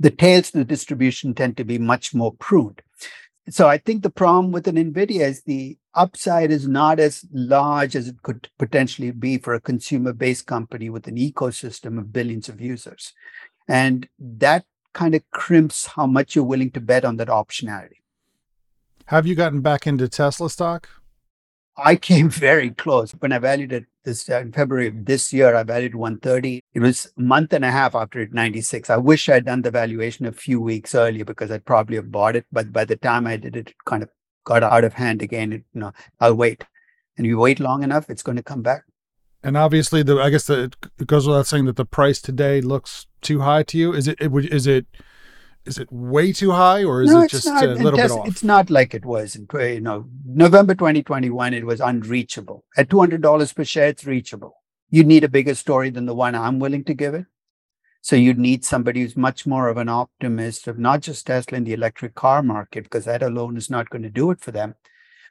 The 0.00 0.10
tails 0.10 0.50
to 0.50 0.58
the 0.58 0.64
distribution 0.64 1.32
tend 1.32 1.56
to 1.58 1.64
be 1.64 1.78
much 1.78 2.12
more 2.12 2.34
pruned. 2.34 2.82
So 3.50 3.68
I 3.68 3.78
think 3.78 4.02
the 4.02 4.10
problem 4.10 4.50
with 4.50 4.66
an 4.66 4.74
NVIDIA 4.74 5.20
is 5.20 5.42
the 5.44 5.78
upside 5.94 6.50
is 6.50 6.66
not 6.66 6.98
as 6.98 7.24
large 7.32 7.94
as 7.94 8.08
it 8.08 8.20
could 8.22 8.48
potentially 8.58 9.12
be 9.12 9.38
for 9.38 9.54
a 9.54 9.60
consumer 9.60 10.12
based 10.12 10.46
company 10.46 10.90
with 10.90 11.06
an 11.06 11.14
ecosystem 11.14 12.00
of 12.00 12.12
billions 12.12 12.48
of 12.48 12.60
users. 12.60 13.12
And 13.68 14.08
that 14.18 14.64
kind 14.92 15.14
of 15.14 15.22
crimps 15.30 15.86
how 15.86 16.08
much 16.08 16.34
you're 16.34 16.44
willing 16.44 16.72
to 16.72 16.80
bet 16.80 17.04
on 17.04 17.16
that 17.18 17.28
optionality. 17.28 18.00
Have 19.06 19.24
you 19.24 19.36
gotten 19.36 19.60
back 19.60 19.86
into 19.86 20.08
Tesla 20.08 20.50
stock? 20.50 20.88
I 21.76 21.94
came 21.94 22.28
very 22.48 22.70
close. 22.70 23.12
When 23.12 23.32
I 23.32 23.38
valued 23.38 23.72
it 23.72 23.86
this 24.04 24.28
uh, 24.28 24.40
in 24.40 24.52
February 24.52 24.88
of 24.88 25.04
this 25.04 25.32
year, 25.32 25.54
I 25.54 25.62
valued 25.62 25.94
130. 25.94 26.60
It 26.74 26.80
was 26.80 27.12
a 27.16 27.20
month 27.20 27.52
and 27.52 27.64
a 27.64 27.70
half 27.70 27.94
after 27.94 28.20
it 28.20 28.32
96. 28.32 28.90
I 28.90 28.96
wish 28.96 29.28
I'd 29.28 29.44
done 29.44 29.62
the 29.62 29.70
valuation 29.70 30.26
a 30.26 30.32
few 30.32 30.60
weeks 30.60 30.94
earlier 30.94 31.24
because 31.24 31.52
I'd 31.52 31.64
probably 31.64 31.96
have 31.96 32.10
bought 32.10 32.34
it. 32.34 32.46
But 32.50 32.72
by 32.72 32.84
the 32.84 32.96
time 32.96 33.28
I 33.28 33.36
did 33.36 33.54
it, 33.54 33.68
it 33.70 33.76
kind 33.84 34.02
of 34.02 34.08
got 34.44 34.64
out 34.64 34.82
of 34.82 34.94
hand 34.94 35.22
again. 35.22 35.52
It, 35.52 35.64
you 35.72 35.82
know, 35.82 35.92
I'll 36.18 36.34
wait. 36.34 36.64
And 37.16 37.26
you 37.26 37.38
wait 37.38 37.60
long 37.60 37.84
enough, 37.84 38.10
it's 38.10 38.22
going 38.24 38.36
to 38.36 38.42
come 38.42 38.62
back. 38.62 38.84
And 39.42 39.56
obviously, 39.56 40.02
the 40.02 40.16
I 40.16 40.30
guess 40.30 40.48
the, 40.48 40.72
it 40.98 41.06
goes 41.06 41.28
without 41.28 41.46
saying 41.46 41.66
that 41.66 41.76
the 41.76 41.84
price 41.84 42.20
today 42.20 42.60
looks 42.60 43.06
too 43.20 43.40
high 43.40 43.62
to 43.64 43.78
you. 43.78 43.92
Is 43.92 44.08
it? 44.08 44.18
it 44.20 44.32
is 44.52 44.66
it? 44.66 44.86
Is 45.66 45.78
it 45.78 45.88
way 45.90 46.32
too 46.32 46.52
high 46.52 46.84
or 46.84 47.02
is 47.02 47.10
no, 47.10 47.22
it 47.22 47.30
just 47.30 47.46
not, 47.46 47.64
a 47.64 47.74
little 47.74 47.98
bit 47.98 48.10
off? 48.10 48.28
It's 48.28 48.44
not 48.44 48.70
like 48.70 48.94
it 48.94 49.04
was 49.04 49.36
in 49.36 49.48
you 49.52 49.80
know 49.80 50.08
November 50.24 50.74
2021. 50.74 51.54
It 51.54 51.66
was 51.66 51.80
unreachable. 51.80 52.64
At 52.76 52.88
$200 52.88 53.54
per 53.54 53.64
share, 53.64 53.88
it's 53.88 54.06
reachable. 54.06 54.54
You 54.90 55.02
need 55.02 55.24
a 55.24 55.28
bigger 55.28 55.54
story 55.54 55.90
than 55.90 56.06
the 56.06 56.14
one 56.14 56.34
I'm 56.34 56.58
willing 56.60 56.84
to 56.84 56.94
give 56.94 57.14
it. 57.14 57.26
So 58.00 58.14
you'd 58.14 58.38
need 58.38 58.64
somebody 58.64 59.02
who's 59.02 59.16
much 59.16 59.46
more 59.46 59.68
of 59.68 59.76
an 59.76 59.88
optimist 59.88 60.68
of 60.68 60.78
not 60.78 61.00
just 61.00 61.26
Tesla 61.26 61.58
in 61.58 61.64
the 61.64 61.72
electric 61.72 62.14
car 62.14 62.40
market, 62.40 62.84
because 62.84 63.04
that 63.04 63.22
alone 63.22 63.56
is 63.56 63.68
not 63.68 63.90
going 63.90 64.02
to 64.02 64.10
do 64.10 64.30
it 64.30 64.40
for 64.40 64.52
them, 64.52 64.76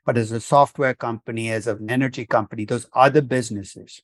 but 0.05 0.17
as 0.17 0.33
a 0.33 0.41
software 0.41 0.93
company, 0.93 1.49
as 1.49 1.67
an 1.67 1.89
energy 1.89 2.25
company, 2.25 2.65
those 2.65 2.87
other 2.93 3.21
businesses. 3.21 4.01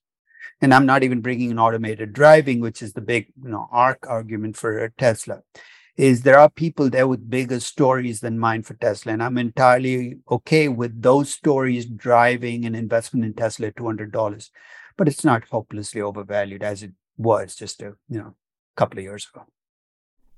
And 0.62 0.74
I'm 0.74 0.86
not 0.86 1.04
even 1.04 1.20
bringing 1.20 1.52
in 1.52 1.60
automated 1.60 2.14
driving, 2.14 2.62
which 2.62 2.82
is 2.82 2.94
the 2.94 3.02
big, 3.02 3.28
you 3.44 3.50
know, 3.50 3.68
arc 3.72 4.08
argument 4.08 4.56
for 4.56 4.88
Tesla 4.98 5.42
is 5.98 6.22
there 6.22 6.40
are 6.40 6.50
people 6.50 6.90
there 6.90 7.08
with 7.08 7.30
bigger 7.30 7.60
stories 7.60 8.22
than 8.22 8.40
mine 8.40 8.64
for 8.64 8.74
Tesla. 8.76 9.14
And 9.14 9.24
I'm 9.24 9.38
entirely 9.38 10.20
okay 10.30 10.68
with 10.68 11.02
those 11.02 11.32
stories 11.32 11.86
driving 11.86 12.66
an 12.66 12.76
investment 12.76 13.26
in 13.26 13.34
Tesla 13.34 13.68
at 13.68 13.76
$200. 13.76 14.50
But 14.98 15.08
it's 15.08 15.24
not 15.24 15.44
hopelessly 15.50 16.02
overvalued 16.02 16.64
as 16.64 16.84
it 16.84 16.92
was 17.18 17.56
just 17.56 17.82
a 17.82 17.94
you 18.10 18.20
know 18.20 18.36
couple 18.76 19.00
of 19.00 19.04
years 19.04 19.28
ago. 19.34 19.46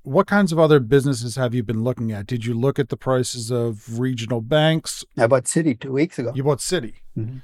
What 0.03 0.27
kinds 0.27 0.51
of 0.51 0.59
other 0.59 0.79
businesses 0.81 1.37
have 1.37 1.53
you 1.53 1.63
been 1.63 1.83
looking 1.83 2.11
at? 2.11 2.27
Did 2.27 2.45
you 2.45 2.53
look 2.53 2.77
at 2.77 2.89
the 2.89 2.97
prices 2.97 3.51
of 3.51 3.99
regional 3.99 4.41
banks? 4.41 5.05
I 5.17 5.27
bought 5.27 5.45
Citi 5.45 5.79
two 5.79 5.93
weeks 5.93 6.19
ago. 6.19 6.33
You 6.35 6.43
bought 6.43 6.59
Citi. 6.59 6.95
Mm-hmm. 7.17 7.37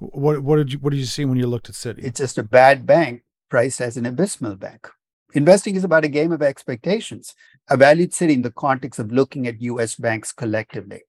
What 0.00 0.42
what 0.42 0.56
did 0.56 0.72
you 0.72 0.78
what 0.80 0.90
did 0.90 0.98
you 0.98 1.06
see 1.06 1.24
when 1.24 1.38
you 1.38 1.46
looked 1.46 1.68
at 1.68 1.74
Citi? 1.74 2.02
It's 2.02 2.18
just 2.18 2.38
a 2.38 2.42
bad 2.42 2.86
bank 2.86 3.22
priced 3.48 3.80
as 3.80 3.96
an 3.96 4.06
abysmal 4.06 4.56
bank. 4.56 4.88
Investing 5.32 5.76
is 5.76 5.84
about 5.84 6.04
a 6.04 6.08
game 6.08 6.32
of 6.32 6.42
expectations. 6.42 7.34
I 7.68 7.76
valued 7.76 8.10
Citi 8.10 8.32
in 8.32 8.42
the 8.42 8.50
context 8.50 8.98
of 8.98 9.12
looking 9.12 9.46
at 9.46 9.62
US 9.62 9.94
banks 9.94 10.32
collectively. 10.32 11.02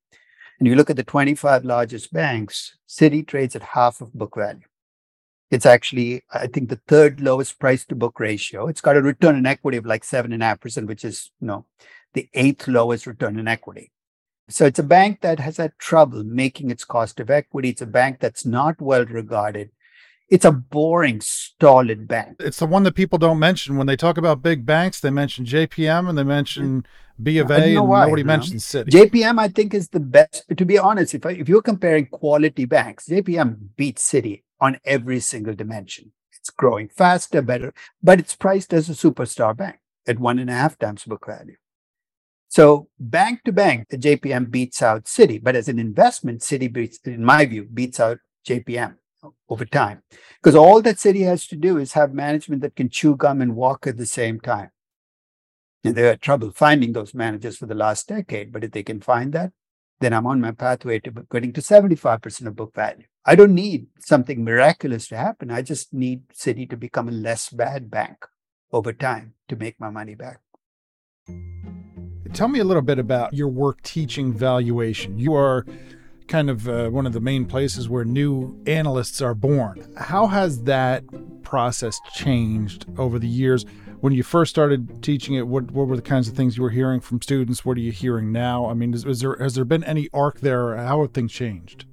And 0.59 0.67
you 0.67 0.75
look 0.75 0.91
at 0.91 0.95
the 0.95 1.03
25 1.03 1.65
largest 1.65 2.13
banks, 2.13 2.77
Citi 2.87 3.25
trades 3.25 3.55
at 3.55 3.63
half 3.63 3.99
of 3.99 4.13
book 4.13 4.35
value. 4.35 4.61
It's 5.49 5.65
actually, 5.65 6.23
I 6.31 6.47
think, 6.47 6.69
the 6.69 6.79
third 6.87 7.19
lowest 7.19 7.59
price 7.59 7.83
to 7.85 7.95
book 7.95 8.19
ratio. 8.19 8.67
It's 8.67 8.79
got 8.79 8.95
a 8.95 9.01
return 9.01 9.35
on 9.35 9.45
equity 9.45 9.77
of 9.77 9.85
like 9.85 10.03
seven 10.03 10.31
and 10.33 10.43
a 10.43 10.45
half 10.45 10.61
percent, 10.61 10.87
which 10.87 11.03
is, 11.03 11.31
you 11.41 11.47
know, 11.47 11.65
the 12.13 12.29
eighth 12.35 12.67
lowest 12.67 13.07
return 13.07 13.39
on 13.39 13.47
equity. 13.47 13.91
So 14.49 14.65
it's 14.65 14.79
a 14.79 14.83
bank 14.83 15.21
that 15.21 15.39
has 15.39 15.57
had 15.57 15.73
trouble 15.79 16.23
making 16.23 16.69
its 16.69 16.85
cost 16.85 17.19
of 17.19 17.29
equity. 17.29 17.69
It's 17.69 17.81
a 17.81 17.87
bank 17.87 18.19
that's 18.19 18.45
not 18.45 18.79
well 18.79 19.05
regarded 19.05 19.71
it's 20.31 20.45
a 20.45 20.51
boring, 20.51 21.19
stolid 21.19 22.07
bank. 22.07 22.37
It's 22.39 22.59
the 22.59 22.65
one 22.65 22.83
that 22.83 22.95
people 22.95 23.19
don't 23.19 23.37
mention 23.37 23.75
when 23.75 23.85
they 23.85 23.97
talk 23.97 24.17
about 24.17 24.41
big 24.41 24.65
banks. 24.65 25.01
They 25.01 25.09
mention 25.09 25.45
JPM 25.45 26.07
and 26.07 26.17
they 26.17 26.23
mention 26.23 26.85
B 27.21 27.37
of 27.37 27.51
A, 27.51 27.55
uh, 27.55 27.81
and 27.81 27.89
why, 27.89 28.05
nobody 28.05 28.23
mentions 28.23 28.65
Citi. 28.65 28.87
JPM, 28.87 29.37
I 29.37 29.49
think, 29.49 29.73
is 29.73 29.89
the 29.89 29.99
best. 29.99 30.45
To 30.55 30.65
be 30.65 30.79
honest, 30.79 31.13
if 31.13 31.25
I, 31.25 31.31
if 31.31 31.49
you're 31.49 31.61
comparing 31.61 32.07
quality 32.07 32.63
banks, 32.63 33.07
JPM 33.09 33.75
beats 33.75 34.09
Citi 34.09 34.43
on 34.61 34.79
every 34.85 35.19
single 35.19 35.53
dimension. 35.53 36.13
It's 36.39 36.49
growing 36.49 36.87
faster, 36.87 37.41
better, 37.41 37.73
but 38.01 38.19
it's 38.19 38.35
priced 38.35 38.73
as 38.73 38.89
a 38.89 38.93
superstar 38.93 39.55
bank 39.55 39.79
at 40.07 40.17
one 40.17 40.39
and 40.39 40.49
a 40.49 40.53
half 40.53 40.79
times 40.79 41.03
book 41.03 41.25
value. 41.27 41.57
So 42.47 42.87
bank 42.99 43.43
to 43.43 43.51
bank, 43.51 43.89
the 43.89 43.97
JPM 43.97 44.49
beats 44.49 44.81
out 44.81 45.05
Citi, 45.05 45.43
but 45.43 45.57
as 45.57 45.67
an 45.67 45.77
investment, 45.77 46.39
Citi 46.39 46.71
beats, 46.71 46.99
in 47.05 47.23
my 47.23 47.45
view, 47.45 47.67
beats 47.71 47.99
out 47.99 48.19
JPM 48.47 48.95
over 49.49 49.65
time. 49.65 50.03
Because 50.41 50.55
all 50.55 50.81
that 50.81 50.97
Citi 50.97 51.25
has 51.25 51.47
to 51.47 51.55
do 51.55 51.77
is 51.77 51.93
have 51.93 52.13
management 52.13 52.61
that 52.61 52.75
can 52.75 52.89
chew 52.89 53.15
gum 53.15 53.41
and 53.41 53.55
walk 53.55 53.87
at 53.87 53.97
the 53.97 54.05
same 54.05 54.39
time. 54.39 54.71
And 55.83 55.95
they 55.95 56.03
had 56.03 56.21
trouble 56.21 56.51
finding 56.51 56.93
those 56.93 57.13
managers 57.13 57.57
for 57.57 57.65
the 57.65 57.75
last 57.75 58.07
decade, 58.07 58.51
but 58.51 58.63
if 58.63 58.71
they 58.71 58.83
can 58.83 59.01
find 59.01 59.33
that, 59.33 59.51
then 59.99 60.13
I'm 60.13 60.27
on 60.27 60.41
my 60.41 60.51
pathway 60.51 60.99
to 60.99 61.11
getting 61.31 61.53
to 61.53 61.61
75% 61.61 62.47
of 62.47 62.55
book 62.55 62.73
value. 62.73 63.05
I 63.25 63.35
don't 63.35 63.53
need 63.53 63.87
something 63.99 64.43
miraculous 64.43 65.07
to 65.09 65.17
happen. 65.17 65.51
I 65.51 65.61
just 65.61 65.93
need 65.93 66.27
Citi 66.29 66.67
to 66.69 66.77
become 66.77 67.07
a 67.07 67.11
less 67.11 67.49
bad 67.49 67.91
bank 67.91 68.25
over 68.71 68.93
time 68.93 69.33
to 69.47 69.55
make 69.55 69.79
my 69.79 69.89
money 69.89 70.15
back. 70.15 70.39
Tell 72.33 72.47
me 72.47 72.59
a 72.59 72.63
little 72.63 72.81
bit 72.81 72.97
about 72.97 73.33
your 73.33 73.49
work 73.49 73.81
teaching 73.83 74.33
valuation. 74.33 75.19
You 75.19 75.35
are 75.35 75.65
kind 76.31 76.49
of 76.49 76.69
uh, 76.69 76.87
one 76.89 77.05
of 77.05 77.11
the 77.11 77.19
main 77.19 77.45
places 77.45 77.89
where 77.89 78.05
new 78.05 78.57
analysts 78.65 79.21
are 79.21 79.33
born. 79.33 79.85
How 79.97 80.27
has 80.27 80.63
that 80.63 81.03
process 81.43 81.99
changed 82.13 82.85
over 82.97 83.19
the 83.19 83.27
years? 83.27 83.65
When 83.99 84.13
you 84.13 84.23
first 84.23 84.49
started 84.49 85.03
teaching 85.03 85.35
it, 85.35 85.45
what, 85.45 85.69
what 85.71 85.87
were 85.87 85.97
the 85.97 86.01
kinds 86.01 86.29
of 86.29 86.35
things 86.35 86.55
you 86.55 86.63
were 86.63 86.69
hearing 86.69 87.01
from 87.01 87.21
students? 87.21 87.65
What 87.65 87.75
are 87.75 87.81
you 87.81 87.91
hearing 87.91 88.31
now? 88.31 88.67
I 88.67 88.73
mean, 88.73 88.93
is, 88.93 89.03
is 89.03 89.19
there 89.19 89.35
has 89.35 89.55
there 89.55 89.65
been 89.65 89.83
any 89.83 90.07
arc 90.13 90.39
there? 90.39 90.77
How 90.77 91.01
have 91.01 91.11
things 91.11 91.33
changed? 91.33 91.83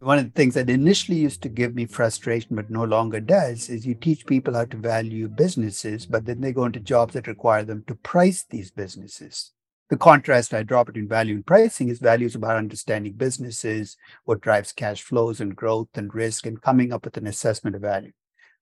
One 0.00 0.18
of 0.18 0.24
the 0.24 0.30
things 0.30 0.54
that 0.54 0.70
initially 0.70 1.18
used 1.18 1.42
to 1.42 1.50
give 1.50 1.74
me 1.74 1.84
frustration, 1.84 2.56
but 2.56 2.70
no 2.70 2.84
longer 2.84 3.20
does, 3.20 3.68
is 3.68 3.86
you 3.86 3.94
teach 3.94 4.24
people 4.24 4.54
how 4.54 4.64
to 4.64 4.76
value 4.76 5.28
businesses, 5.28 6.06
but 6.06 6.24
then 6.24 6.40
they 6.40 6.52
go 6.52 6.64
into 6.64 6.80
jobs 6.80 7.12
that 7.12 7.26
require 7.26 7.64
them 7.64 7.84
to 7.88 7.94
price 7.94 8.42
these 8.42 8.70
businesses 8.70 9.52
the 9.88 9.96
contrast 9.96 10.52
I 10.52 10.64
draw 10.64 10.82
between 10.82 11.08
value 11.08 11.36
and 11.36 11.46
pricing 11.46 11.88
is 11.88 12.00
values 12.00 12.34
about 12.34 12.56
understanding 12.56 13.12
businesses, 13.12 13.96
what 14.24 14.40
drives 14.40 14.72
cash 14.72 15.02
flows 15.02 15.40
and 15.40 15.54
growth 15.54 15.88
and 15.94 16.12
risk, 16.12 16.44
and 16.44 16.60
coming 16.60 16.92
up 16.92 17.04
with 17.04 17.16
an 17.16 17.26
assessment 17.26 17.76
of 17.76 17.82
value. 17.82 18.12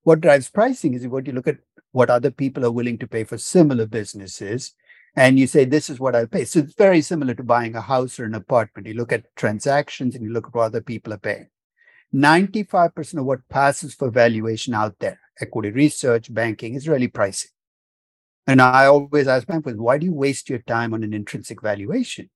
What 0.03 0.21
drives 0.21 0.51
pricing 0.51 0.93
is 0.93 1.07
what 1.09 1.27
you 1.27 1.33
look 1.33 1.49
at 1.49 1.59
what 1.93 2.11
other 2.11 2.31
people 2.31 2.65
are 2.67 2.71
willing 2.71 2.99
to 2.99 3.07
pay 3.07 3.25
for 3.25 3.39
similar 3.39 3.87
businesses, 3.87 4.75
and 5.17 5.39
you 5.39 5.47
say, 5.47 5.65
This 5.65 5.89
is 5.89 5.99
what 5.99 6.15
I'll 6.15 6.27
pay. 6.27 6.45
So 6.45 6.59
it's 6.59 6.75
very 6.75 7.01
similar 7.01 7.35
to 7.35 7.43
buying 7.43 7.75
a 7.75 7.81
house 7.81 8.19
or 8.19 8.25
an 8.25 8.35
apartment. 8.35 8.87
You 8.87 8.95
look 8.95 9.13
at 9.13 9.35
transactions 9.37 10.15
and 10.15 10.25
you 10.25 10.31
look 10.31 10.49
at 10.49 10.55
what 10.55 10.65
other 10.65 10.83
people 10.83 11.15
are 11.15 11.19
paying. 11.19 11.49
95% 12.15 13.19
of 13.19 13.25
what 13.25 13.49
passes 13.49 13.95
for 13.95 14.11
valuation 14.11 14.75
out 14.75 14.97
there, 15.01 15.19
equity 15.41 15.71
research, 15.71 16.33
banking, 16.33 16.75
is 16.75 16.87
really 16.87 17.09
pricing. 17.09 17.51
And 18.47 18.61
I 18.61 18.87
always 18.87 19.27
ask 19.27 19.49
my 19.49 19.57
employees, 19.57 19.79
why 19.79 19.99
do 19.99 20.07
you 20.07 20.13
waste 20.13 20.51
your 20.51 20.59
time 20.61 20.93
on 20.93 21.03
an 21.03 21.15
intrinsic 21.15 21.63
valuation? 21.63 22.31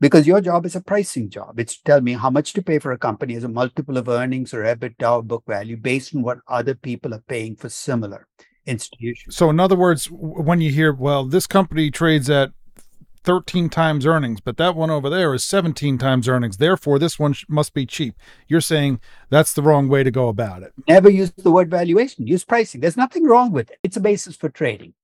Because 0.00 0.26
your 0.26 0.40
job 0.40 0.66
is 0.66 0.74
a 0.74 0.80
pricing 0.80 1.30
job. 1.30 1.60
It's 1.60 1.76
to 1.76 1.84
tell 1.84 2.00
me 2.00 2.14
how 2.14 2.28
much 2.28 2.54
to 2.54 2.62
pay 2.62 2.80
for 2.80 2.90
a 2.90 2.98
company 2.98 3.36
as 3.36 3.44
a 3.44 3.48
multiple 3.48 3.96
of 3.96 4.08
earnings 4.08 4.52
or 4.52 4.64
EBITDA 4.64 5.18
or 5.18 5.22
book 5.22 5.44
value 5.46 5.76
based 5.76 6.14
on 6.14 6.22
what 6.22 6.38
other 6.48 6.74
people 6.74 7.14
are 7.14 7.22
paying 7.28 7.54
for 7.54 7.68
similar 7.68 8.26
institutions. 8.66 9.36
So, 9.36 9.48
in 9.48 9.60
other 9.60 9.76
words, 9.76 10.06
when 10.10 10.60
you 10.60 10.72
hear, 10.72 10.92
well, 10.92 11.24
this 11.24 11.46
company 11.46 11.92
trades 11.92 12.28
at 12.28 12.50
13 13.24 13.68
times 13.68 14.04
earnings, 14.04 14.40
but 14.40 14.56
that 14.56 14.74
one 14.74 14.90
over 14.90 15.08
there 15.08 15.32
is 15.34 15.44
17 15.44 15.98
times 15.98 16.28
earnings. 16.28 16.56
Therefore, 16.56 16.98
this 16.98 17.18
one 17.18 17.36
must 17.48 17.72
be 17.72 17.86
cheap. 17.86 18.16
You're 18.48 18.60
saying 18.60 19.00
that's 19.30 19.52
the 19.52 19.62
wrong 19.62 19.88
way 19.88 20.02
to 20.02 20.10
go 20.10 20.26
about 20.26 20.64
it. 20.64 20.72
Never 20.88 21.08
use 21.08 21.30
the 21.30 21.52
word 21.52 21.70
valuation, 21.70 22.26
use 22.26 22.44
pricing. 22.44 22.80
There's 22.80 22.96
nothing 22.96 23.24
wrong 23.24 23.52
with 23.52 23.70
it. 23.70 23.78
It's 23.84 23.96
a 23.96 24.00
basis 24.00 24.34
for 24.34 24.48
trading. 24.48 24.94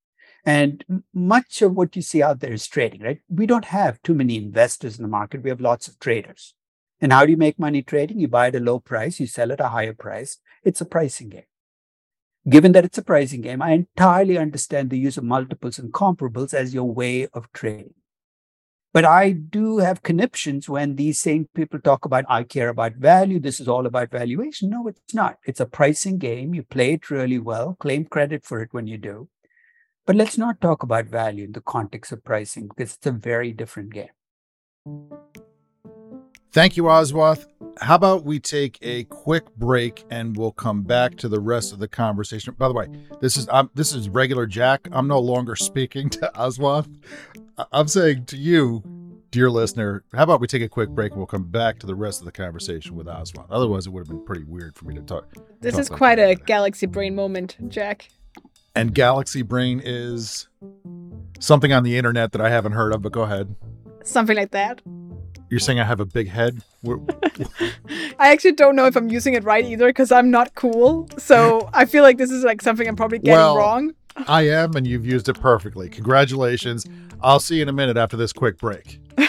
And 0.45 1.03
much 1.13 1.61
of 1.61 1.75
what 1.75 1.95
you 1.95 2.01
see 2.01 2.23
out 2.23 2.39
there 2.39 2.53
is 2.53 2.67
trading, 2.67 3.01
right? 3.01 3.19
We 3.29 3.45
don't 3.45 3.65
have 3.65 4.01
too 4.01 4.13
many 4.13 4.37
investors 4.37 4.97
in 4.97 5.03
the 5.03 5.09
market. 5.09 5.43
We 5.43 5.49
have 5.49 5.61
lots 5.61 5.87
of 5.87 5.99
traders. 5.99 6.55
And 7.01 7.13
how 7.13 7.25
do 7.25 7.31
you 7.31 7.37
make 7.37 7.59
money 7.59 7.81
trading? 7.81 8.19
You 8.19 8.27
buy 8.27 8.47
at 8.47 8.55
a 8.55 8.59
low 8.59 8.79
price, 8.79 9.19
you 9.19 9.27
sell 9.27 9.51
at 9.51 9.59
a 9.59 9.69
higher 9.69 9.93
price. 9.93 10.37
It's 10.63 10.81
a 10.81 10.85
pricing 10.85 11.29
game. 11.29 11.43
Given 12.47 12.71
that 12.71 12.85
it's 12.85 12.97
a 12.97 13.03
pricing 13.03 13.41
game, 13.41 13.61
I 13.61 13.71
entirely 13.71 14.37
understand 14.37 14.89
the 14.89 14.97
use 14.97 15.17
of 15.17 15.23
multiples 15.23 15.77
and 15.77 15.93
comparables 15.93 16.53
as 16.53 16.73
your 16.73 16.85
way 16.85 17.27
of 17.33 17.51
trading. 17.51 17.93
But 18.91 19.05
I 19.05 19.31
do 19.31 19.77
have 19.77 20.01
conniptions 20.01 20.67
when 20.67 20.95
these 20.95 21.19
same 21.19 21.47
people 21.53 21.79
talk 21.79 22.05
about, 22.05 22.25
I 22.27 22.43
care 22.43 22.69
about 22.69 22.95
value. 22.95 23.39
This 23.39 23.59
is 23.59 23.67
all 23.67 23.85
about 23.85 24.09
valuation. 24.09 24.71
No, 24.71 24.87
it's 24.87 25.13
not. 25.13 25.37
It's 25.45 25.59
a 25.59 25.67
pricing 25.67 26.17
game. 26.17 26.55
You 26.55 26.63
play 26.63 26.93
it 26.93 27.11
really 27.11 27.37
well, 27.37 27.75
claim 27.79 28.05
credit 28.05 28.43
for 28.43 28.61
it 28.61 28.69
when 28.71 28.87
you 28.87 28.97
do. 28.97 29.29
But 30.09 30.15
let's 30.15 30.39
not 30.39 30.59
talk 30.59 30.81
about 30.81 31.05
value 31.05 31.43
in 31.43 31.51
the 31.51 31.61
context 31.61 32.11
of 32.11 32.23
pricing 32.23 32.67
because 32.67 32.95
it's 32.95 33.05
a 33.05 33.11
very 33.11 33.53
different 33.53 33.93
game. 33.93 34.09
Thank 36.51 36.75
you, 36.75 36.85
Aswath. 36.85 37.45
How 37.79 37.93
about 37.93 38.25
we 38.25 38.39
take 38.39 38.79
a 38.81 39.03
quick 39.03 39.55
break 39.55 40.03
and 40.09 40.35
we'll 40.35 40.51
come 40.51 40.81
back 40.81 41.15
to 41.17 41.29
the 41.29 41.39
rest 41.39 41.73
of 41.73 41.77
the 41.77 41.87
conversation. 41.87 42.55
By 42.57 42.69
the 42.69 42.73
way, 42.73 42.87
this 43.21 43.37
is 43.37 43.47
um, 43.49 43.69
this 43.75 43.93
is 43.93 44.09
regular 44.09 44.47
Jack. 44.47 44.87
I'm 44.91 45.07
no 45.07 45.19
longer 45.19 45.55
speaking 45.55 46.09
to 46.17 46.31
Aswath. 46.33 46.91
I'm 47.71 47.87
saying 47.87 48.25
to 48.25 48.35
you, 48.35 48.81
dear 49.29 49.51
listener, 49.51 50.03
how 50.15 50.23
about 50.23 50.41
we 50.41 50.47
take 50.47 50.63
a 50.63 50.69
quick 50.69 50.89
break 50.89 51.11
and 51.11 51.19
we'll 51.19 51.27
come 51.27 51.43
back 51.43 51.77
to 51.81 51.85
the 51.85 51.93
rest 51.93 52.19
of 52.19 52.25
the 52.25 52.31
conversation 52.31 52.95
with 52.95 53.05
Aswath. 53.05 53.45
Otherwise, 53.51 53.85
it 53.85 53.91
would 53.91 53.99
have 53.99 54.09
been 54.09 54.25
pretty 54.25 54.45
weird 54.45 54.75
for 54.75 54.85
me 54.85 54.95
to 54.95 55.03
talk. 55.03 55.31
This 55.61 55.73
talk 55.73 55.81
is 55.81 55.89
like 55.91 55.97
quite 55.99 56.17
a 56.17 56.33
galaxy 56.33 56.87
brain 56.87 57.13
moment, 57.13 57.57
Jack. 57.67 58.09
And 58.79 58.95
Galaxy 58.95 59.41
Brain 59.41 59.81
is 59.83 60.47
something 61.39 61.73
on 61.73 61.83
the 61.83 61.97
internet 61.97 62.31
that 62.31 62.39
I 62.39 62.49
haven't 62.49 62.71
heard 62.71 62.93
of, 62.93 63.01
but 63.01 63.11
go 63.11 63.23
ahead. 63.23 63.53
Something 64.05 64.37
like 64.37 64.51
that. 64.51 64.81
You're 65.49 65.59
saying 65.59 65.81
I 65.81 65.83
have 65.83 65.99
a 65.99 66.05
big 66.05 66.29
head? 66.29 66.61
I 66.85 68.31
actually 68.31 68.53
don't 68.53 68.77
know 68.77 68.85
if 68.85 68.95
I'm 68.95 69.09
using 69.09 69.33
it 69.33 69.43
right 69.43 69.65
either 69.65 69.87
because 69.87 70.13
I'm 70.13 70.31
not 70.31 70.55
cool. 70.55 71.09
So 71.17 71.69
I 71.73 71.83
feel 71.83 72.03
like 72.03 72.17
this 72.17 72.31
is 72.31 72.45
like 72.45 72.61
something 72.61 72.87
I'm 72.87 72.95
probably 72.95 73.19
getting 73.19 73.33
Well- 73.33 73.57
wrong. 73.57 73.91
I 74.27 74.43
am, 74.47 74.75
and 74.75 74.87
you've 74.87 75.05
used 75.05 75.27
it 75.29 75.39
perfectly. 75.39 75.89
Congratulations. 75.89 76.85
I'll 77.21 77.39
see 77.39 77.57
you 77.57 77.61
in 77.63 77.69
a 77.69 77.73
minute 77.73 77.97
after 77.97 78.15
this 78.15 78.31
quick 78.31 78.57
break. 78.57 78.99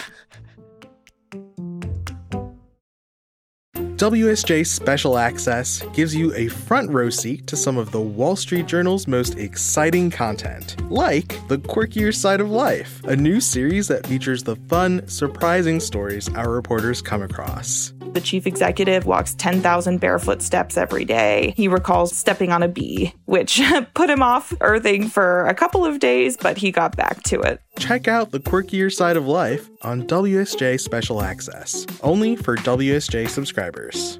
WSJ 4.01 4.65
Special 4.65 5.15
Access 5.15 5.83
gives 5.93 6.15
you 6.15 6.33
a 6.33 6.47
front 6.47 6.89
row 6.89 7.11
seat 7.11 7.45
to 7.45 7.55
some 7.55 7.77
of 7.77 7.91
the 7.91 8.01
Wall 8.01 8.35
Street 8.35 8.65
Journal's 8.65 9.07
most 9.07 9.37
exciting 9.37 10.09
content, 10.09 10.75
like 10.89 11.39
The 11.49 11.59
Quirkier 11.59 12.11
Side 12.11 12.41
of 12.41 12.49
Life, 12.49 13.03
a 13.03 13.15
new 13.15 13.39
series 13.39 13.87
that 13.89 14.07
features 14.07 14.41
the 14.41 14.55
fun, 14.55 15.07
surprising 15.07 15.79
stories 15.79 16.27
our 16.29 16.49
reporters 16.49 16.99
come 16.99 17.21
across. 17.21 17.93
The 18.13 18.19
chief 18.19 18.45
executive 18.45 19.05
walks 19.05 19.33
10,000 19.35 20.01
barefoot 20.01 20.41
steps 20.41 20.75
every 20.75 21.05
day. 21.05 21.53
He 21.55 21.69
recalls 21.69 22.13
stepping 22.13 22.51
on 22.51 22.61
a 22.61 22.67
bee, 22.67 23.13
which 23.23 23.61
put 23.93 24.09
him 24.09 24.21
off 24.21 24.53
earthing 24.59 25.07
for 25.07 25.45
a 25.47 25.53
couple 25.53 25.85
of 25.85 25.99
days, 25.99 26.35
but 26.35 26.57
he 26.57 26.71
got 26.71 26.97
back 26.97 27.23
to 27.23 27.39
it. 27.39 27.61
Check 27.79 28.09
out 28.09 28.31
The 28.31 28.41
Quirkier 28.41 28.91
Side 28.91 29.15
of 29.15 29.27
Life 29.27 29.69
on 29.83 30.05
WSJ 30.07 30.81
Special 30.81 31.21
Access, 31.21 31.87
only 32.03 32.35
for 32.35 32.57
WSJ 32.57 33.29
subscribers. 33.29 34.19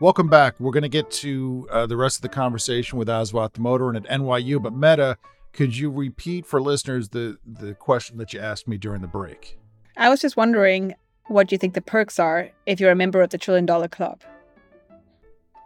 Welcome 0.00 0.28
back. 0.28 0.60
We're 0.60 0.70
going 0.70 0.84
to 0.84 0.88
get 0.88 1.10
to 1.10 1.66
uh, 1.72 1.86
the 1.86 1.96
rest 1.96 2.18
of 2.18 2.22
the 2.22 2.28
conversation 2.28 2.98
with 2.98 3.08
Aswath 3.08 3.54
Damodaran 3.54 3.96
at 3.96 4.04
NYU. 4.04 4.62
But 4.62 4.74
Metta, 4.74 5.18
could 5.52 5.76
you 5.76 5.90
repeat 5.90 6.46
for 6.46 6.62
listeners 6.62 7.08
the 7.08 7.36
the 7.44 7.74
question 7.74 8.16
that 8.18 8.32
you 8.32 8.38
asked 8.38 8.68
me 8.68 8.78
during 8.78 9.02
the 9.02 9.08
break? 9.08 9.59
I 10.00 10.08
was 10.08 10.22
just 10.22 10.34
wondering 10.34 10.94
what 11.26 11.52
you 11.52 11.58
think 11.58 11.74
the 11.74 11.82
perks 11.82 12.18
are 12.18 12.50
if 12.64 12.80
you're 12.80 12.90
a 12.90 12.96
member 12.96 13.20
of 13.20 13.28
the 13.28 13.36
Trillion 13.36 13.66
Dollar 13.66 13.86
Club. 13.86 14.22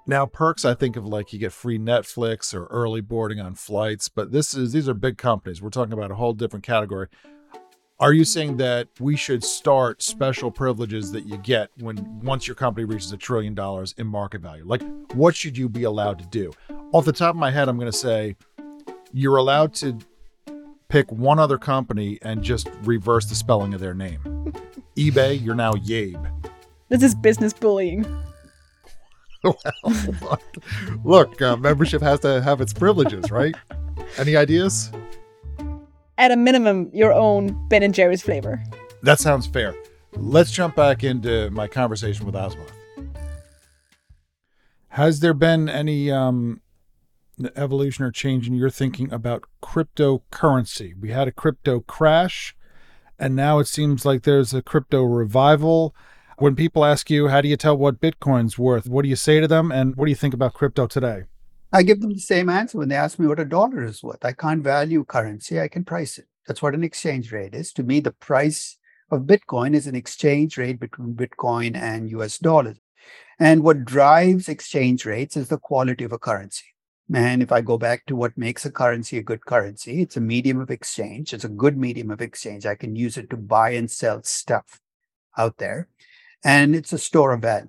Now, 0.09 0.27
perks, 0.27 0.65
I 0.65 0.75
think 0.75 0.97
of 0.97 1.07
like 1.07 1.33
you 1.33 1.39
get 1.39 1.53
free 1.53 1.79
Netflix 1.79 2.53
or 2.53 2.67
early 2.67 3.01
boarding 3.01 3.39
on 3.39 3.55
flights, 3.55 4.09
but 4.09 4.33
this 4.33 4.53
is 4.53 4.73
these 4.73 4.89
are 4.89 4.95
big 4.95 5.19
companies. 5.19 5.63
We're 5.63 5.71
talking 5.71 5.93
about 5.93 6.11
a 6.11 6.17
whole 6.17 6.33
different 6.33 6.65
category. 6.65 7.07
Are 8.01 8.13
you 8.13 8.25
saying 8.25 8.57
that 8.57 8.89
we 8.99 9.15
should 9.15 9.45
start 9.45 10.03
special 10.03 10.51
privileges 10.51 11.13
that 11.13 11.27
you 11.27 11.39
get 11.39 11.71
when 11.79 12.19
once 12.19 12.49
your 12.49 12.57
company 12.57 12.85
reaches 12.85 13.13
a 13.13 13.17
trillion 13.17 13.55
dollars 13.55 13.95
in 13.99 14.09
market 14.09 14.41
value? 14.41 14.65
Like, 14.67 14.83
what 15.13 15.37
should 15.37 15.57
you 15.57 15.69
be 15.69 15.85
allowed 15.85 16.19
to 16.19 16.27
do? 16.27 16.53
Off 16.93 17.05
the 17.05 17.13
top 17.13 17.37
of 17.37 17.39
my 17.39 17.53
head, 17.53 17.69
I'm 17.69 17.79
going 17.79 17.91
to 17.91 17.97
say 17.97 18.35
you're 19.13 19.37
allowed 19.37 19.75
to 19.75 19.97
pick 20.89 21.11
one 21.11 21.39
other 21.39 21.59
company 21.59 22.19
and 22.23 22.43
just 22.43 22.69
reverse 22.83 23.27
the 23.27 23.35
spelling 23.35 23.75
of 23.75 23.81
their 23.81 23.95
name. 23.95 24.21
eBay, 24.97 25.43
you're 25.43 25.55
now 25.55 25.73
Yabe. 25.73 26.31
This 26.89 27.03
is 27.03 27.15
business 27.15 27.53
bullying. 27.53 28.05
well, 29.45 29.59
look, 30.23 30.43
look 31.05 31.43
uh, 31.43 31.57
membership 31.57 32.01
has 32.01 32.21
to 32.21 32.41
have 32.43 32.61
its 32.61 32.73
privileges, 32.73 33.31
right? 33.31 33.55
Any 34.17 34.37
ideas? 34.37 34.91
At 36.17 36.31
a 36.31 36.37
minimum, 36.37 36.91
your 36.93 37.13
own 37.13 37.69
Ben 37.69 37.83
and 37.83 37.93
Jerry's 37.93 38.23
flavor. 38.23 38.63
That 39.03 39.21
sounds 39.21 39.47
fair. 39.47 39.75
Let's 40.17 40.53
jump 40.53 40.77
back 40.77 41.03
into 41.03 41.51
my 41.51 41.67
conversation 41.67 42.25
with 42.25 42.35
Aswath. 42.35 42.71
Has 44.89 45.19
there 45.19 45.35
been 45.35 45.69
any 45.69 46.11
um, 46.11 46.61
the 47.37 47.57
evolution 47.59 48.05
or 48.05 48.11
change 48.11 48.47
in 48.47 48.55
your 48.55 48.71
thinking 48.71 49.13
about 49.13 49.45
cryptocurrency? 49.63 50.93
We 50.99 51.11
had 51.11 51.29
a 51.29 51.33
crypto 51.33 51.81
crash, 51.81 52.57
and 53.19 53.35
now 53.35 53.59
it 53.59 53.67
seems 53.67 54.05
like 54.05 54.23
there's 54.23 54.55
a 54.55 54.63
crypto 54.63 55.03
revival. 55.03 55.95
When 56.39 56.57
people 56.57 56.85
ask 56.85 57.11
you, 57.11 57.29
how 57.29 57.41
do 57.41 57.49
you 57.49 57.57
tell 57.57 57.77
what 57.77 58.01
Bitcoin's 58.01 58.59
worth? 58.59 58.89
What 58.89 59.03
do 59.03 59.09
you 59.09 59.17
say 59.17 59.41
to 59.41 59.49
them? 59.49 59.71
And 59.71 59.95
what 59.97 60.07
do 60.07 60.11
you 60.11 60.17
think 60.17 60.35
about 60.35 60.55
crypto 60.55 60.87
today? 60.87 61.25
I 61.73 61.83
give 61.83 62.01
them 62.01 62.13
the 62.13 62.21
same 62.21 62.49
answer 62.49 62.79
when 62.79 62.89
they 62.89 62.95
ask 62.95 63.19
me 63.19 63.27
what 63.27 63.41
a 63.41 63.45
dollar 63.45 63.83
is 63.83 64.03
worth. 64.03 64.25
I 64.25 64.33
can't 64.33 64.63
value 64.63 65.05
currency, 65.05 65.61
I 65.61 65.67
can 65.67 65.85
price 65.85 66.19
it. 66.19 66.27
That's 66.47 66.63
what 66.63 66.75
an 66.75 66.85
exchange 66.85 67.33
rate 67.33 67.55
is. 67.55 67.73
To 67.73 67.83
me, 67.83 68.01
the 68.01 68.13
price 68.13 68.79
of 69.11 69.23
Bitcoin 69.23 69.75
is 69.75 69.87
an 69.87 69.95
exchange 69.95 70.57
rate 70.57 70.79
between 70.79 71.15
Bitcoin 71.15 71.75
and 71.77 72.11
US 72.11 72.39
dollars. 72.39 72.79
And 73.39 73.63
what 73.65 73.85
drives 73.85 74.49
exchange 74.49 75.05
rates 75.05 75.37
is 75.37 75.49
the 75.49 75.59
quality 75.59 76.05
of 76.05 76.13
a 76.13 76.19
currency. 76.19 76.65
And 77.13 77.43
if 77.43 77.53
I 77.53 77.61
go 77.61 77.77
back 77.77 78.07
to 78.07 78.17
what 78.17 78.39
makes 78.39 78.65
a 78.65 78.71
currency 78.71 79.19
a 79.19 79.23
good 79.23 79.45
currency, 79.45 80.01
it's 80.01 80.17
a 80.17 80.21
medium 80.21 80.61
of 80.61 80.71
exchange. 80.71 81.35
It's 81.35 81.45
a 81.45 81.49
good 81.49 81.77
medium 81.77 82.11
of 82.11 82.23
exchange. 82.23 82.65
I 82.65 82.77
can 82.77 82.97
use 82.97 83.19
it 83.19 83.29
to 83.31 83.37
buy 83.37 83.71
and 83.71 83.91
sell 83.91 84.23
stuff 84.23 84.81
out 85.37 85.59
there. 85.59 85.89
And 86.43 86.75
it's 86.75 86.93
a 86.93 86.99
store 86.99 87.33
of 87.33 87.43
value. 87.43 87.69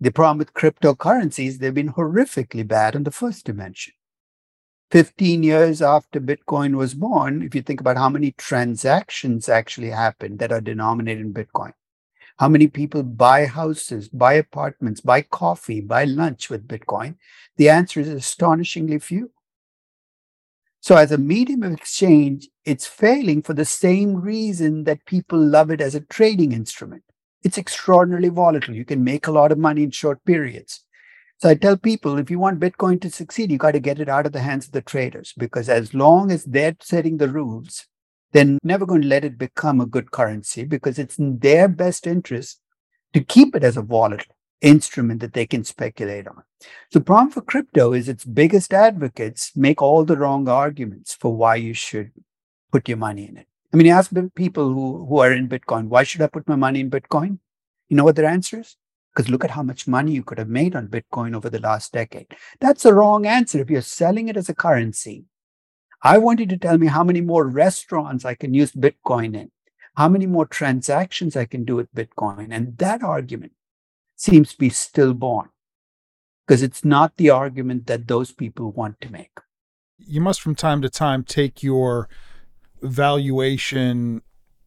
The 0.00 0.10
problem 0.10 0.38
with 0.38 0.54
cryptocurrencies, 0.54 1.58
they've 1.58 1.74
been 1.74 1.92
horrifically 1.92 2.66
bad 2.66 2.94
in 2.94 3.04
the 3.04 3.10
first 3.10 3.44
dimension. 3.44 3.92
15 4.90 5.42
years 5.42 5.82
after 5.82 6.20
Bitcoin 6.20 6.74
was 6.76 6.94
born, 6.94 7.42
if 7.42 7.54
you 7.54 7.62
think 7.62 7.80
about 7.80 7.98
how 7.98 8.08
many 8.08 8.32
transactions 8.32 9.48
actually 9.48 9.90
happened 9.90 10.38
that 10.38 10.50
are 10.50 10.60
denominated 10.60 11.26
in 11.26 11.34
Bitcoin, 11.34 11.72
how 12.40 12.48
many 12.48 12.66
people 12.66 13.04
buy 13.04 13.46
houses, 13.46 14.08
buy 14.08 14.34
apartments, 14.34 15.00
buy 15.00 15.22
coffee, 15.22 15.80
buy 15.80 16.04
lunch 16.04 16.50
with 16.50 16.66
Bitcoin, 16.66 17.14
the 17.56 17.68
answer 17.68 18.00
is 18.00 18.08
astonishingly 18.08 18.98
few. 18.98 19.30
So, 20.80 20.96
as 20.96 21.12
a 21.12 21.18
medium 21.18 21.62
of 21.62 21.72
exchange, 21.72 22.48
it's 22.64 22.86
failing 22.86 23.42
for 23.42 23.54
the 23.54 23.64
same 23.64 24.16
reason 24.16 24.84
that 24.84 25.04
people 25.04 25.38
love 25.38 25.70
it 25.70 25.80
as 25.80 25.94
a 25.94 26.00
trading 26.00 26.52
instrument 26.52 27.04
it's 27.42 27.58
extraordinarily 27.58 28.28
volatile. 28.28 28.74
You 28.74 28.84
can 28.84 29.02
make 29.04 29.26
a 29.26 29.32
lot 29.32 29.52
of 29.52 29.58
money 29.58 29.82
in 29.82 29.90
short 29.90 30.24
periods. 30.24 30.84
So 31.38 31.48
I 31.48 31.54
tell 31.54 31.76
people 31.76 32.18
if 32.18 32.30
you 32.30 32.38
want 32.38 32.60
Bitcoin 32.60 33.00
to 33.00 33.10
succeed, 33.10 33.50
you 33.50 33.56
got 33.56 33.72
to 33.72 33.80
get 33.80 33.98
it 33.98 34.08
out 34.08 34.26
of 34.26 34.32
the 34.32 34.40
hands 34.40 34.66
of 34.66 34.72
the 34.72 34.82
traders 34.82 35.32
because 35.38 35.68
as 35.68 35.94
long 35.94 36.30
as 36.30 36.44
they're 36.44 36.76
setting 36.80 37.16
the 37.16 37.28
rules, 37.28 37.86
they're 38.32 38.58
never 38.62 38.86
going 38.86 39.02
to 39.02 39.08
let 39.08 39.24
it 39.24 39.38
become 39.38 39.80
a 39.80 39.86
good 39.86 40.10
currency 40.10 40.64
because 40.64 40.98
it's 40.98 41.18
in 41.18 41.38
their 41.38 41.68
best 41.68 42.06
interest 42.06 42.60
to 43.12 43.22
keep 43.22 43.56
it 43.56 43.64
as 43.64 43.76
a 43.76 43.82
volatile 43.82 44.34
instrument 44.60 45.20
that 45.20 45.32
they 45.32 45.46
can 45.46 45.64
speculate 45.64 46.28
on. 46.28 46.42
The 46.92 47.00
problem 47.00 47.30
for 47.30 47.40
crypto 47.40 47.92
is 47.92 48.08
its 48.08 48.24
biggest 48.24 48.72
advocates 48.72 49.52
make 49.56 49.80
all 49.80 50.04
the 50.04 50.16
wrong 50.16 50.48
arguments 50.48 51.14
for 51.14 51.34
why 51.34 51.56
you 51.56 51.74
should 51.74 52.12
put 52.70 52.88
your 52.88 52.98
money 52.98 53.28
in 53.28 53.36
it. 53.36 53.46
I 53.72 53.76
mean, 53.76 53.86
you 53.86 53.92
ask 53.92 54.12
people 54.34 54.72
who, 54.72 55.06
who 55.06 55.18
are 55.18 55.32
in 55.32 55.48
Bitcoin, 55.48 55.88
why 55.88 56.02
should 56.02 56.22
I 56.22 56.26
put 56.26 56.48
my 56.48 56.56
money 56.56 56.80
in 56.80 56.90
Bitcoin? 56.90 57.38
You 57.88 57.96
know 57.96 58.04
what 58.04 58.16
their 58.16 58.26
answer 58.26 58.60
is? 58.60 58.76
Because 59.14 59.30
look 59.30 59.44
at 59.44 59.50
how 59.50 59.62
much 59.62 59.88
money 59.88 60.12
you 60.12 60.22
could 60.22 60.38
have 60.38 60.48
made 60.48 60.76
on 60.76 60.88
Bitcoin 60.88 61.34
over 61.34 61.50
the 61.50 61.60
last 61.60 61.92
decade. 61.92 62.26
That's 62.60 62.84
a 62.84 62.94
wrong 62.94 63.26
answer. 63.26 63.60
If 63.60 63.70
you're 63.70 63.82
selling 63.82 64.28
it 64.28 64.36
as 64.36 64.48
a 64.48 64.54
currency, 64.54 65.24
I 66.02 66.18
want 66.18 66.40
you 66.40 66.46
to 66.46 66.56
tell 66.56 66.78
me 66.78 66.86
how 66.86 67.04
many 67.04 67.20
more 67.20 67.46
restaurants 67.46 68.24
I 68.24 68.34
can 68.34 68.54
use 68.54 68.72
Bitcoin 68.72 69.36
in, 69.36 69.50
how 69.96 70.08
many 70.08 70.26
more 70.26 70.46
transactions 70.46 71.36
I 71.36 71.44
can 71.44 71.64
do 71.64 71.76
with 71.76 71.94
Bitcoin. 71.94 72.48
And 72.50 72.78
that 72.78 73.02
argument 73.02 73.52
seems 74.16 74.52
to 74.52 74.58
be 74.58 74.70
stillborn 74.70 75.50
because 76.46 76.62
it's 76.62 76.84
not 76.84 77.16
the 77.16 77.30
argument 77.30 77.86
that 77.86 78.08
those 78.08 78.32
people 78.32 78.72
want 78.72 79.00
to 79.02 79.12
make. 79.12 79.38
You 79.98 80.20
must, 80.20 80.40
from 80.40 80.54
time 80.54 80.80
to 80.82 80.88
time, 80.88 81.22
take 81.22 81.62
your 81.62 82.08
valuation 82.80 84.22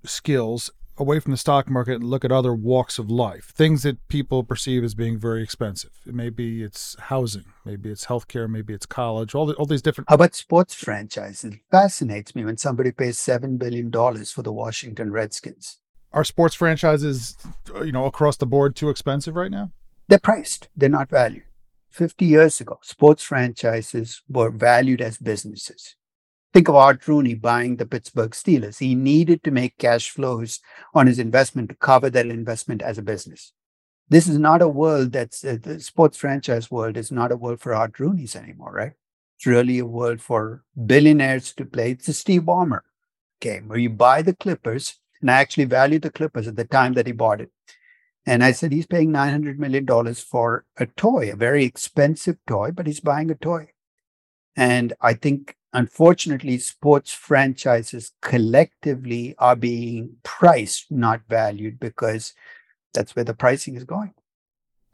skills 0.05 0.69
away 0.97 1.19
from 1.19 1.31
the 1.31 1.37
stock 1.37 1.69
market 1.69 1.95
and 1.95 2.03
look 2.03 2.23
at 2.23 2.31
other 2.31 2.53
walks 2.53 2.99
of 2.99 3.09
life, 3.09 3.51
things 3.55 3.83
that 3.83 4.07
people 4.07 4.43
perceive 4.43 4.83
as 4.83 4.93
being 4.93 5.19
very 5.19 5.43
expensive. 5.43 5.91
Maybe 6.05 6.63
it's 6.63 6.95
housing, 6.99 7.45
maybe 7.65 7.89
it's 7.89 8.05
healthcare, 8.05 8.49
maybe 8.49 8.73
it's 8.73 8.85
college, 8.85 9.33
all, 9.35 9.45
the, 9.45 9.53
all 9.55 9.65
these 9.65 9.81
different. 9.81 10.09
How 10.09 10.15
about 10.15 10.35
sports 10.35 10.73
franchises? 10.73 11.53
It 11.53 11.59
fascinates 11.71 12.35
me 12.35 12.45
when 12.45 12.57
somebody 12.57 12.91
pays 12.91 13.17
$7 13.17 13.57
billion 13.57 13.91
for 13.91 14.41
the 14.41 14.53
Washington 14.53 15.11
Redskins. 15.11 15.79
Are 16.11 16.23
sports 16.23 16.53
franchises, 16.53 17.35
you 17.83 17.91
know, 17.91 18.05
across 18.05 18.37
the 18.37 18.45
board 18.45 18.75
too 18.75 18.89
expensive 18.89 19.35
right 19.35 19.49
now? 19.49 19.71
They're 20.07 20.19
priced, 20.19 20.69
they're 20.75 20.89
not 20.89 21.09
valued. 21.09 21.43
50 21.89 22.25
years 22.25 22.59
ago, 22.59 22.79
sports 22.81 23.23
franchises 23.23 24.21
were 24.27 24.49
valued 24.49 25.01
as 25.01 25.17
businesses. 25.17 25.95
Think 26.53 26.67
of 26.67 26.75
Art 26.75 27.07
Rooney 27.07 27.33
buying 27.33 27.77
the 27.77 27.85
Pittsburgh 27.85 28.29
Steelers. 28.29 28.77
He 28.77 28.93
needed 28.93 29.43
to 29.43 29.51
make 29.51 29.79
cash 29.79 30.11
flows 30.11 30.59
on 30.93 31.07
his 31.07 31.17
investment 31.17 31.69
to 31.69 31.75
cover 31.75 32.11
that 32.11 32.27
investment 32.27 32.83
as 32.83 32.99
a 32.99 33.01
business. 33.01 33.53
This 34.09 34.27
is 34.27 34.37
not 34.37 34.61
a 34.61 34.67
world 34.67 35.13
that's 35.13 35.43
uh, 35.43 35.57
the 35.59 35.79
sports 35.79 36.15
franchise 36.17 36.69
world 36.69 36.95
is 36.95 37.11
not 37.11 37.31
a 37.31 37.37
world 37.37 37.59
for 37.59 37.73
Art 37.73 37.99
Rooney's 37.99 38.35
anymore, 38.35 38.71
right? 38.71 38.91
It's 39.37 39.47
really 39.47 39.79
a 39.79 39.85
world 39.85 40.21
for 40.21 40.63
billionaires 40.85 41.53
to 41.55 41.65
play. 41.65 41.91
It's 41.91 42.07
a 42.07 42.13
Steve 42.13 42.43
Ballmer 42.43 42.81
game 43.41 43.67
where 43.67 43.79
you 43.79 43.89
buy 43.89 44.21
the 44.21 44.35
Clippers, 44.35 44.99
and 45.21 45.31
I 45.31 45.35
actually 45.35 45.65
valued 45.65 46.03
the 46.03 46.11
Clippers 46.11 46.47
at 46.47 46.55
the 46.55 46.65
time 46.65 46.93
that 46.93 47.07
he 47.07 47.13
bought 47.13 47.41
it. 47.41 47.49
And 48.27 48.43
I 48.43 48.51
said 48.51 48.71
he's 48.71 48.85
paying 48.85 49.11
$900 49.11 49.57
million 49.57 50.13
for 50.13 50.65
a 50.77 50.85
toy, 50.85 51.31
a 51.31 51.35
very 51.35 51.65
expensive 51.65 52.37
toy, 52.47 52.71
but 52.71 52.85
he's 52.85 52.99
buying 52.99 53.31
a 53.31 53.35
toy. 53.35 53.69
And 54.55 54.93
I 55.01 55.13
think 55.13 55.57
unfortunately, 55.73 56.57
sports 56.57 57.11
franchises 57.11 58.11
collectively 58.21 59.35
are 59.39 59.55
being 59.55 60.17
priced, 60.23 60.91
not 60.91 61.21
valued, 61.27 61.79
because 61.79 62.33
that's 62.93 63.15
where 63.15 63.25
the 63.25 63.33
pricing 63.33 63.75
is 63.75 63.83
going. 63.83 64.13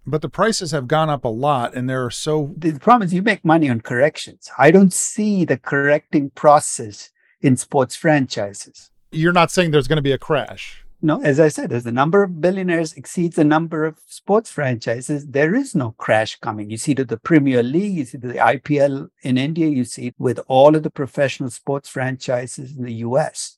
But 0.06 0.22
the 0.22 0.30
prices 0.30 0.72
have 0.72 0.88
gone 0.88 1.10
up 1.10 1.26
a 1.26 1.30
lot, 1.30 1.76
and 1.76 1.90
there 1.90 2.04
are 2.06 2.12
so. 2.12 2.54
The 2.58 2.80
problem 2.80 3.06
is 3.06 3.14
you 3.14 3.22
make 3.22 3.46
money 3.46 3.70
on 3.70 3.82
corrections. 3.82 4.50
I 4.58 4.72
don't 4.72 4.94
see 4.94 5.46
the 5.46 5.58
correcting 5.58 6.32
process 6.32 7.12
in 7.42 7.58
sports 7.58 7.96
franchises. 7.96 8.90
You're 9.12 9.34
not 9.34 9.52
saying 9.52 9.72
there's 9.72 9.88
going 9.88 9.98
to 9.98 10.02
be 10.02 10.12
a 10.12 10.18
crash. 10.18 10.84
No, 11.02 11.22
as 11.22 11.40
I 11.40 11.48
said, 11.48 11.72
as 11.72 11.86
the 11.86 11.94
number 11.94 12.24
of 12.24 12.42
billionaires 12.42 12.92
exceeds 12.94 13.38
the 13.38 13.46
number 13.46 13.86
of 13.86 14.00
sports 14.06 14.52
franchises, 14.52 15.28
there 15.28 15.56
is 15.56 15.74
no 15.74 15.92
crash 15.92 16.38
coming. 16.40 16.70
You 16.70 16.78
see 16.78 16.94
to 16.96 17.06
the 17.06 17.18
Premier 17.18 17.64
League, 17.64 17.94
you 17.96 18.04
see 18.06 18.18
the 18.18 18.34
IPL 18.34 19.10
in 19.22 19.38
India, 19.38 19.68
you 19.68 19.86
see 19.86 20.08
it 20.08 20.16
with 20.18 20.42
all 20.50 20.76
of 20.76 20.84
the 20.84 20.90
professional 20.90 21.50
sports 21.52 21.88
franchises 21.88 22.76
in 22.76 22.84
the 22.84 22.96
US. 22.96 23.58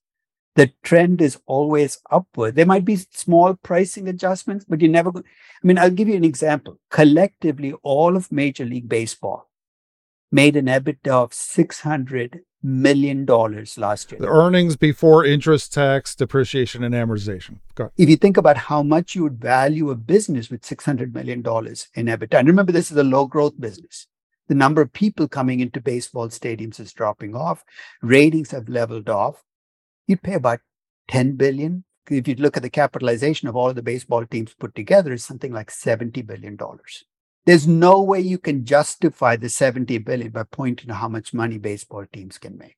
The 0.55 0.71
trend 0.83 1.21
is 1.21 1.39
always 1.47 1.99
upward. 2.11 2.55
There 2.55 2.65
might 2.65 2.85
be 2.85 2.97
small 2.97 3.55
pricing 3.55 4.07
adjustments, 4.07 4.65
but 4.67 4.81
you 4.81 4.89
never. 4.89 5.11
Go- 5.11 5.23
I 5.23 5.67
mean, 5.67 5.79
I'll 5.79 5.91
give 5.91 6.09
you 6.09 6.15
an 6.15 6.25
example. 6.25 6.79
Collectively, 6.91 7.73
all 7.83 8.17
of 8.17 8.31
Major 8.31 8.65
League 8.65 8.89
Baseball 8.89 9.50
made 10.31 10.55
an 10.55 10.65
EBITDA 10.65 11.11
of 11.11 11.33
600 11.33 12.41
million 12.63 13.25
dollars 13.25 13.77
last 13.77 14.11
year. 14.11 14.21
The 14.21 14.27
earnings 14.27 14.75
before 14.75 15.25
interest, 15.25 15.73
tax, 15.73 16.15
depreciation, 16.15 16.83
and 16.83 16.93
amortization. 16.93 17.59
If 17.97 18.09
you 18.09 18.15
think 18.15 18.37
about 18.37 18.57
how 18.57 18.83
much 18.83 19.15
you 19.15 19.23
would 19.23 19.39
value 19.39 19.89
a 19.89 19.95
business 19.95 20.49
with 20.49 20.65
six 20.65 20.85
hundred 20.85 21.13
million 21.13 21.41
dollars 21.41 21.89
in 21.95 22.05
EBITDA, 22.05 22.39
and 22.39 22.47
remember 22.47 22.71
this 22.71 22.91
is 22.91 22.97
a 22.97 23.03
low 23.03 23.25
growth 23.25 23.59
business. 23.59 24.07
The 24.47 24.55
number 24.55 24.81
of 24.81 24.91
people 24.93 25.27
coming 25.27 25.59
into 25.59 25.79
baseball 25.81 26.27
stadiums 26.27 26.79
is 26.79 26.93
dropping 26.93 27.35
off. 27.35 27.63
Ratings 28.01 28.51
have 28.51 28.67
leveled 28.67 29.09
off. 29.09 29.43
You'd 30.07 30.23
pay 30.23 30.33
about 30.33 30.59
10 31.07 31.37
billion. 31.37 31.85
If 32.09 32.27
you 32.27 32.35
look 32.35 32.57
at 32.57 32.63
the 32.63 32.69
capitalization 32.69 33.47
of 33.47 33.55
all 33.55 33.69
of 33.69 33.75
the 33.75 33.81
baseball 33.81 34.25
teams 34.25 34.53
put 34.53 34.75
together, 34.75 35.13
it's 35.13 35.23
something 35.23 35.53
like 35.53 35.71
70 35.71 36.21
billion 36.23 36.57
dollars. 36.57 37.05
There's 37.45 37.67
no 37.67 38.01
way 38.01 38.19
you 38.19 38.37
can 38.37 38.65
justify 38.65 39.35
the 39.35 39.49
70 39.49 39.97
billion 39.99 40.31
by 40.31 40.43
pointing 40.43 40.87
to 40.87 40.93
how 40.93 41.07
much 41.07 41.33
money 41.33 41.57
baseball 41.57 42.05
teams 42.11 42.37
can 42.37 42.57
make. 42.57 42.77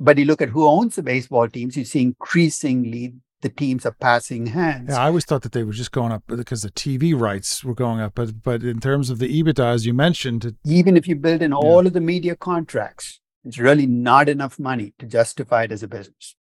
But 0.00 0.16
you 0.16 0.24
look 0.24 0.40
at 0.40 0.50
who 0.50 0.66
owns 0.66 0.96
the 0.96 1.02
baseball 1.02 1.48
teams, 1.48 1.76
you 1.76 1.84
see 1.84 2.02
increasingly 2.02 3.14
the 3.40 3.48
teams 3.48 3.84
are 3.84 3.92
passing 3.92 4.46
hands. 4.46 4.90
Yeah, 4.90 5.00
I 5.00 5.06
always 5.06 5.24
thought 5.24 5.42
that 5.42 5.52
they 5.52 5.62
were 5.62 5.72
just 5.72 5.92
going 5.92 6.12
up 6.12 6.22
because 6.26 6.62
the 6.62 6.70
TV 6.70 7.18
rights 7.18 7.62
were 7.62 7.74
going 7.74 8.00
up. 8.00 8.14
But 8.14 8.42
but 8.42 8.62
in 8.62 8.80
terms 8.80 9.10
of 9.10 9.18
the 9.18 9.42
EBITDA, 9.42 9.74
as 9.74 9.86
you 9.86 9.94
mentioned, 9.94 10.56
even 10.64 10.96
if 10.96 11.06
you 11.06 11.14
build 11.14 11.42
in 11.42 11.50
yeah. 11.50 11.56
all 11.56 11.86
of 11.86 11.92
the 11.92 12.00
media 12.00 12.34
contracts, 12.34 13.20
it's 13.44 13.58
really 13.58 13.86
not 13.86 14.28
enough 14.28 14.58
money 14.58 14.94
to 14.98 15.06
justify 15.06 15.64
it 15.64 15.72
as 15.72 15.82
a 15.82 15.88
business. 15.88 16.34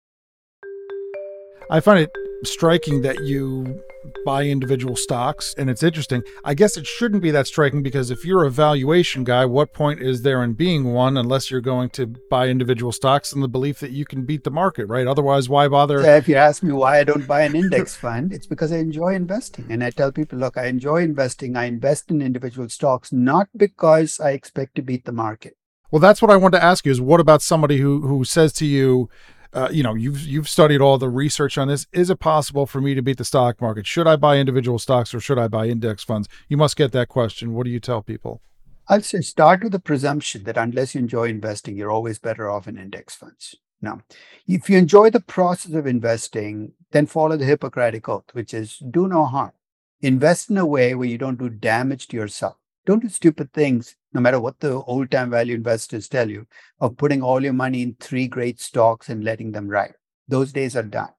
I 1.70 1.80
find 1.80 2.00
it 2.00 2.10
striking 2.44 3.02
that 3.02 3.24
you 3.24 3.82
buy 4.24 4.44
individual 4.44 4.96
stocks, 4.96 5.54
and 5.56 5.70
it's 5.70 5.82
interesting. 5.82 6.22
I 6.44 6.54
guess 6.54 6.76
it 6.76 6.86
shouldn't 6.86 7.22
be 7.22 7.30
that 7.30 7.46
striking 7.46 7.82
because 7.82 8.10
if 8.10 8.24
you're 8.24 8.44
a 8.44 8.50
valuation 8.50 9.24
guy, 9.24 9.44
what 9.44 9.72
point 9.72 10.00
is 10.00 10.22
there 10.22 10.42
in 10.42 10.54
being 10.54 10.92
one 10.92 11.16
unless 11.16 11.50
you're 11.50 11.60
going 11.60 11.90
to 11.90 12.06
buy 12.30 12.48
individual 12.48 12.92
stocks 12.92 13.32
in 13.32 13.40
the 13.40 13.48
belief 13.48 13.80
that 13.80 13.90
you 13.90 14.04
can 14.04 14.24
beat 14.24 14.44
the 14.44 14.50
market, 14.50 14.86
right? 14.86 15.06
Otherwise, 15.06 15.48
why 15.48 15.68
bother? 15.68 16.02
So 16.02 16.16
if 16.16 16.28
you 16.28 16.36
ask 16.36 16.62
me 16.62 16.72
why 16.72 16.98
I 16.98 17.04
don't 17.04 17.26
buy 17.26 17.42
an 17.42 17.56
index 17.56 17.94
fund, 18.04 18.32
it's 18.32 18.46
because 18.46 18.72
I 18.72 18.78
enjoy 18.78 19.14
investing. 19.14 19.66
And 19.70 19.82
I 19.82 19.90
tell 19.90 20.12
people, 20.12 20.38
look, 20.38 20.56
I 20.56 20.66
enjoy 20.66 21.02
investing. 21.02 21.56
I 21.56 21.64
invest 21.64 22.10
in 22.10 22.22
individual 22.22 22.68
stocks, 22.68 23.12
not 23.12 23.48
because 23.56 24.20
I 24.20 24.30
expect 24.30 24.74
to 24.76 24.82
beat 24.82 25.04
the 25.04 25.12
market. 25.12 25.56
Well, 25.94 26.00
that's 26.00 26.20
what 26.20 26.32
I 26.32 26.36
wanted 26.36 26.58
to 26.58 26.64
ask 26.64 26.84
you 26.86 26.90
is 26.90 27.00
what 27.00 27.20
about 27.20 27.40
somebody 27.40 27.78
who 27.78 28.00
who 28.00 28.24
says 28.24 28.52
to 28.54 28.66
you, 28.66 29.08
uh, 29.54 29.68
you 29.70 29.82
know, 29.82 29.94
you've 29.94 30.20
you've 30.26 30.48
studied 30.48 30.80
all 30.80 30.98
the 30.98 31.08
research 31.08 31.56
on 31.56 31.68
this. 31.68 31.86
Is 31.92 32.10
it 32.10 32.18
possible 32.18 32.66
for 32.66 32.80
me 32.80 32.94
to 32.94 33.02
beat 33.02 33.18
the 33.18 33.24
stock 33.24 33.60
market? 33.60 33.86
Should 33.86 34.08
I 34.08 34.16
buy 34.16 34.38
individual 34.38 34.80
stocks 34.80 35.14
or 35.14 35.20
should 35.20 35.38
I 35.38 35.46
buy 35.48 35.68
index 35.68 36.02
funds? 36.02 36.28
You 36.48 36.56
must 36.56 36.76
get 36.76 36.92
that 36.92 37.08
question. 37.08 37.54
What 37.54 37.64
do 37.64 37.70
you 37.70 37.80
tell 37.80 38.02
people? 38.02 38.42
I'll 38.88 39.00
say 39.00 39.20
start 39.20 39.62
with 39.62 39.72
the 39.72 39.78
presumption 39.78 40.44
that 40.44 40.58
unless 40.58 40.94
you 40.94 41.00
enjoy 41.00 41.28
investing, 41.28 41.76
you're 41.76 41.90
always 41.90 42.18
better 42.18 42.50
off 42.50 42.68
in 42.68 42.76
index 42.76 43.14
funds. 43.14 43.54
Now, 43.80 44.00
if 44.46 44.68
you 44.68 44.76
enjoy 44.76 45.10
the 45.10 45.20
process 45.20 45.72
of 45.72 45.86
investing, 45.86 46.72
then 46.90 47.06
follow 47.06 47.36
the 47.36 47.44
Hippocratic 47.44 48.08
Oath, 48.08 48.24
which 48.32 48.52
is 48.52 48.78
do 48.78 49.06
no 49.06 49.24
harm. 49.24 49.52
Invest 50.00 50.50
in 50.50 50.58
a 50.58 50.66
way 50.66 50.94
where 50.94 51.08
you 51.08 51.16
don't 51.16 51.38
do 51.38 51.48
damage 51.48 52.08
to 52.08 52.16
yourself. 52.16 52.56
Don't 52.86 53.02
do 53.02 53.08
stupid 53.08 53.52
things, 53.52 53.96
no 54.14 54.20
matter 54.20 54.40
what 54.40 54.60
the 54.60 54.72
old 54.72 55.10
time 55.10 55.28
value 55.28 55.54
investors 55.54 56.08
tell 56.08 56.30
you, 56.30 56.46
of 56.80 56.96
putting 56.96 57.22
all 57.22 57.42
your 57.42 57.52
money 57.52 57.82
in 57.82 57.96
three 57.98 58.28
great 58.28 58.60
stocks 58.60 59.08
and 59.08 59.24
letting 59.24 59.52
them 59.52 59.68
ride. 59.68 59.94
Those 60.28 60.52
days 60.52 60.76
are 60.76 60.82
done. 60.84 61.10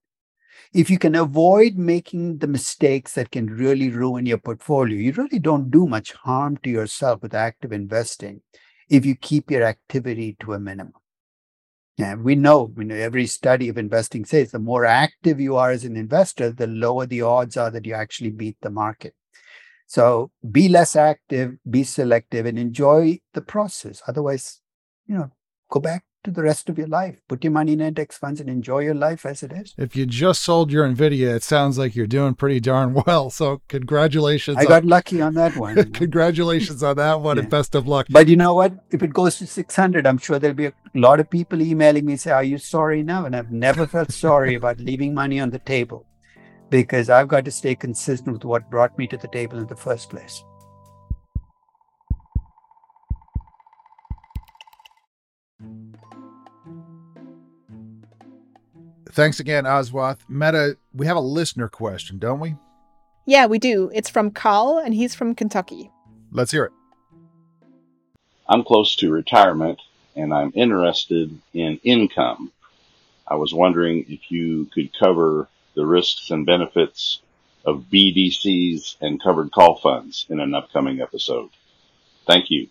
If 0.74 0.90
you 0.90 0.98
can 0.98 1.16
avoid 1.16 1.76
making 1.76 2.40
the 2.40 2.48
mistakes 2.48 3.14
that 3.14 3.32
can 3.32 3.48
really 3.48 3.90
ruin 3.90 4.26
your 4.26 4.38
portfolio, 4.38 4.98
you 4.98 5.12
really 5.12 5.40
don't 5.40 5.70
do 5.70 5.86
much 5.86 6.14
harm 6.14 6.58
to 6.64 6.70
yourself 6.70 7.22
with 7.22 7.36
active 7.36 7.72
investing 7.72 8.42
if 8.90 9.06
you 9.06 9.16
keep 9.16 9.52
your 9.52 9.64
activity 9.64 10.38
to 10.40 10.54
a 10.54 10.60
minimum. 10.60 10.94
And 11.98 12.24
we 12.24 12.36
know, 12.36 12.74
you 12.78 12.84
know, 12.84 12.96
every 12.96 13.26
study 13.26 13.70
of 13.70 13.78
investing 13.78 14.26
says 14.26 14.52
the 14.52 14.60
more 14.60 14.86
active 14.86 15.40
you 15.40 15.56
are 15.56 15.72
as 15.72 15.86
an 15.86 15.96
investor, 15.96 16.52
the 16.52 16.68
lower 16.68 17.06
the 17.06 17.22
odds 17.22 17.56
are 17.56 17.72
that 17.72 17.86
you 17.86 17.94
actually 17.94 18.32
beat 18.32 18.58
the 18.62 18.70
market. 18.70 19.16
So 19.86 20.32
be 20.50 20.68
less 20.68 20.96
active, 20.96 21.58
be 21.70 21.84
selective, 21.84 22.46
and 22.46 22.58
enjoy 22.58 23.20
the 23.34 23.42
process. 23.42 24.02
Otherwise, 24.08 24.62
you 25.06 25.16
know, 25.16 25.32
go 25.70 25.80
back 25.80 26.06
to 26.26 26.32
the 26.32 26.42
rest 26.42 26.70
of 26.70 26.78
your 26.78 26.88
life. 26.88 27.18
Put 27.28 27.44
your 27.44 27.52
money 27.52 27.74
in 27.74 27.82
index 27.82 28.18
funds 28.18 28.42
and 28.42 28.50
enjoy 28.50 28.80
your 28.80 28.96
life 28.96 29.26
as 29.26 29.44
it 29.44 29.52
is. 29.52 29.76
If 29.78 29.96
you 29.96 30.08
just 30.08 30.42
sold 30.42 30.72
your 30.72 30.88
Nvidia, 30.88 31.36
it 31.36 31.44
sounds 31.44 31.78
like 31.78 31.96
you're 31.96 32.08
doing 32.08 32.34
pretty 32.34 32.60
darn 32.60 32.94
well. 33.06 33.30
So 33.30 33.62
congratulations. 33.68 34.58
I 34.58 34.62
on, 34.62 34.68
got 34.68 34.86
lucky 34.86 35.22
on 35.22 35.36
that 35.36 35.56
one. 35.66 35.92
congratulations 35.94 36.82
on 36.84 36.98
that 36.98 37.22
one, 37.22 37.38
yeah. 37.38 37.44
and 37.44 37.52
best 37.52 37.76
of 37.76 37.88
luck. 37.88 38.08
But 38.10 38.28
you 38.28 38.36
know 38.36 38.56
what? 38.56 38.74
If 38.92 39.04
it 39.04 39.14
goes 39.14 39.38
to 39.38 39.48
600, 39.48 40.08
I'm 40.08 40.18
sure 40.18 40.40
there'll 40.40 40.56
be 40.56 40.66
a 40.66 40.74
lot 40.96 41.20
of 41.20 41.30
people 41.30 41.62
emailing 41.62 42.06
me 42.06 42.18
say, 42.18 42.32
"Are 42.32 42.44
you 42.44 42.58
sorry 42.58 43.04
now?" 43.04 43.26
And 43.26 43.36
I've 43.36 43.52
never 43.52 43.86
felt 43.86 44.12
sorry 44.12 44.56
about 44.56 44.80
leaving 44.80 45.14
money 45.14 45.40
on 45.40 45.52
the 45.52 45.60
table 45.60 46.06
because 46.70 47.10
I've 47.10 47.28
got 47.28 47.46
to 47.46 47.52
stay 47.52 47.76
consistent 47.76 48.34
with 48.34 48.46
what 48.46 48.70
brought 48.70 48.98
me 48.98 49.08
to 49.08 49.18
the 49.18 49.28
table 49.28 49.58
in 49.60 49.68
the 49.68 49.76
first 49.76 50.10
place. 50.10 50.44
Thanks 59.12 59.40
again, 59.40 59.64
Aswath. 59.64 60.20
Metta, 60.28 60.78
we 60.94 61.06
have 61.06 61.16
a 61.16 61.22
listener 61.22 61.70
question, 61.70 62.18
don't 62.20 62.42
we? 62.42 62.56
Yeah, 63.26 63.46
we 63.46 63.60
do. 63.60 63.90
It's 63.94 64.10
from 64.10 64.30
Carl, 64.30 64.78
and 64.78 64.94
he's 64.94 65.16
from 65.16 65.36
Kentucky. 65.36 65.90
Let's 66.32 66.52
hear 66.52 66.66
it. 66.66 66.74
I'm 68.50 68.64
close 68.64 68.96
to 68.98 69.12
retirement, 69.12 69.80
and 70.18 70.34
I'm 70.34 70.52
interested 70.54 71.40
in 71.54 71.80
income. 71.84 72.52
I 73.26 73.36
was 73.36 73.54
wondering 73.54 74.06
if 74.10 74.30
you 74.30 74.66
could 74.74 74.92
cover 75.00 75.48
the 75.76 75.86
risks 75.86 76.32
and 76.32 76.46
benefits 76.46 77.22
of 77.66 77.86
BDCs 77.92 78.98
and 79.02 79.22
covered 79.22 79.52
call 79.52 79.78
funds 79.78 80.26
in 80.30 80.40
an 80.40 80.54
upcoming 80.54 81.02
episode. 81.02 81.50
Thank 82.28 82.50
you. 82.50 82.68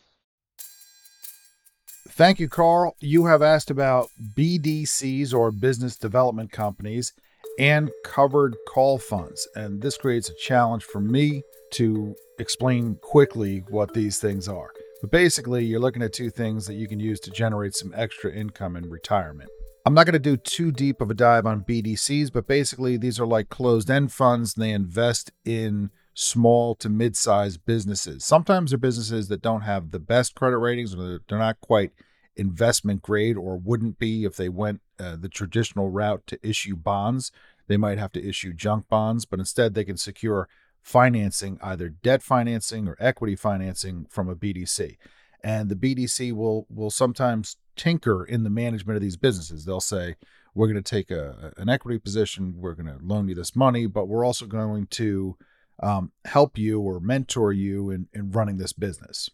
Thank 2.11 2.39
you, 2.39 2.49
Carl. 2.49 2.95
You 3.01 3.27
have 3.27 3.43
asked 3.43 3.71
about 3.71 4.09
BDCs 4.37 5.35
or 5.35 5.51
business 5.51 5.97
development 5.97 6.53
companies 6.53 7.13
and 7.59 7.91
covered 8.05 8.57
call 8.69 8.99
funds. 8.99 9.49
And 9.57 9.83
this 9.83 9.97
creates 9.97 10.29
a 10.29 10.35
challenge 10.35 10.85
for 10.85 11.01
me 11.01 11.43
to 11.73 12.15
explain 12.39 12.97
quickly 13.03 13.65
what 13.69 13.95
these 13.95 14.19
things 14.19 14.49
are. 14.49 14.71
But 15.01 15.11
basically, 15.11 15.65
you're 15.65 15.81
looking 15.81 16.03
at 16.03 16.13
two 16.13 16.31
things 16.31 16.67
that 16.67 16.75
you 16.75 16.87
can 16.87 17.01
use 17.01 17.21
to 17.21 17.31
generate 17.31 17.75
some 17.75 17.93
extra 17.97 18.33
income 18.33 18.77
in 18.77 18.89
retirement. 18.89 19.51
I'm 19.87 19.93
not 19.93 20.07
going 20.07 20.15
to 20.15 20.19
do 20.19 20.39
too 20.39 20.73
deep 20.73 21.03
of 21.03 21.11
a 21.11 21.15
dive 21.15 21.45
on 21.45 21.63
BDCs, 21.63 22.33
but 22.33 22.47
basically, 22.47 22.97
these 22.97 23.21
are 23.21 23.27
like 23.27 23.51
closed 23.51 23.91
end 23.91 24.13
funds 24.13 24.55
and 24.55 24.65
they 24.65 24.71
invest 24.71 25.31
in 25.45 25.91
small 26.15 26.75
to 26.77 26.89
mid 26.89 27.17
sized 27.17 27.65
businesses. 27.67 28.25
Sometimes 28.25 28.71
they're 28.71 28.79
businesses 28.79 29.29
that 29.29 29.43
don't 29.43 29.61
have 29.63 29.91
the 29.91 29.99
best 29.99 30.35
credit 30.35 30.59
ratings 30.59 30.95
or 30.95 31.21
they're 31.29 31.39
not 31.39 31.61
quite 31.61 31.93
investment 32.37 33.03
grade 33.03 33.37
or 33.37 33.59
wouldn't 33.59 33.99
be 33.99 34.25
if 34.25 34.37
they 34.37 34.49
went 34.49 34.81
uh, 34.99 35.17
the 35.17 35.29
traditional 35.29 35.91
route 35.91 36.27
to 36.29 36.39
issue 36.43 36.77
bonds. 36.77 37.31
They 37.67 37.77
might 37.77 37.99
have 37.99 38.13
to 38.13 38.27
issue 38.27 38.55
junk 38.55 38.89
bonds, 38.89 39.27
but 39.27 39.39
instead 39.39 39.75
they 39.75 39.85
can 39.85 39.97
secure 39.97 40.49
financing, 40.81 41.59
either 41.63 41.89
debt 41.89 42.23
financing 42.23 42.89
or 42.89 42.97
equity 42.99 43.37
financing 43.37 44.07
from 44.09 44.29
a 44.29 44.37
BDC. 44.37 44.97
And 45.43 45.69
the 45.69 45.77
BDC 45.77 46.33
will 46.33 46.67
will 46.71 46.91
sometimes 46.91 47.57
tinker 47.77 48.25
in 48.25 48.43
the 48.45 48.51
management 48.51 48.97
of 48.97 49.03
these 49.03 49.17
businesses. 49.17 49.65
They'll 49.65 49.81
say, 49.81 50.17
we're 50.55 50.69
going 50.69 50.83
to 50.83 50.83
take 50.83 51.11
a, 51.11 51.53
an 51.57 51.69
equity 51.69 51.99
position, 51.99 52.55
we're 52.57 52.75
going 52.75 52.87
to 52.87 52.99
loan 53.03 53.29
you 53.29 53.35
this 53.35 53.57
money, 53.57 53.87
but 53.87 54.07
we're 54.07 54.25
also 54.25 54.47
going 54.47 54.87
to 54.87 55.37
um, 55.83 56.13
help 56.25 56.57
you 56.57 56.81
or 56.81 57.01
mentor 57.01 57.53
you 57.53 57.91
in, 57.91 58.09
in 58.13 58.31
running 58.31 58.57
this 58.57 58.73
business. 58.73 59.29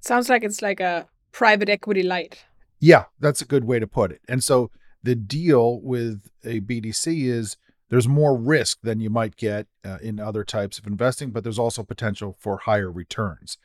Sounds 0.00 0.28
like 0.28 0.44
it's 0.44 0.62
like 0.62 0.80
a 0.80 1.06
private 1.32 1.68
equity 1.68 2.02
light. 2.02 2.44
Yeah, 2.78 3.04
that's 3.18 3.40
a 3.40 3.46
good 3.46 3.64
way 3.64 3.78
to 3.78 3.86
put 3.86 4.12
it. 4.12 4.20
And 4.28 4.44
so 4.44 4.70
the 5.02 5.14
deal 5.14 5.80
with 5.80 6.30
a 6.44 6.60
BDC 6.60 7.24
is 7.24 7.56
there's 7.88 8.08
more 8.08 8.36
risk 8.36 8.78
than 8.82 9.00
you 9.00 9.10
might 9.10 9.36
get 9.36 9.66
uh, 9.84 9.98
in 10.02 10.20
other 10.20 10.44
types 10.44 10.78
of 10.78 10.86
investing, 10.86 11.30
but 11.30 11.44
there's 11.44 11.58
also 11.58 11.82
potential 11.82 12.36
for 12.38 12.58
higher 12.58 12.90
returns. 12.90 13.56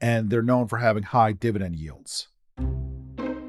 And 0.00 0.30
they're 0.30 0.42
known 0.42 0.68
for 0.68 0.78
having 0.78 1.04
high 1.04 1.32
dividend 1.32 1.76
yields. 1.76 2.28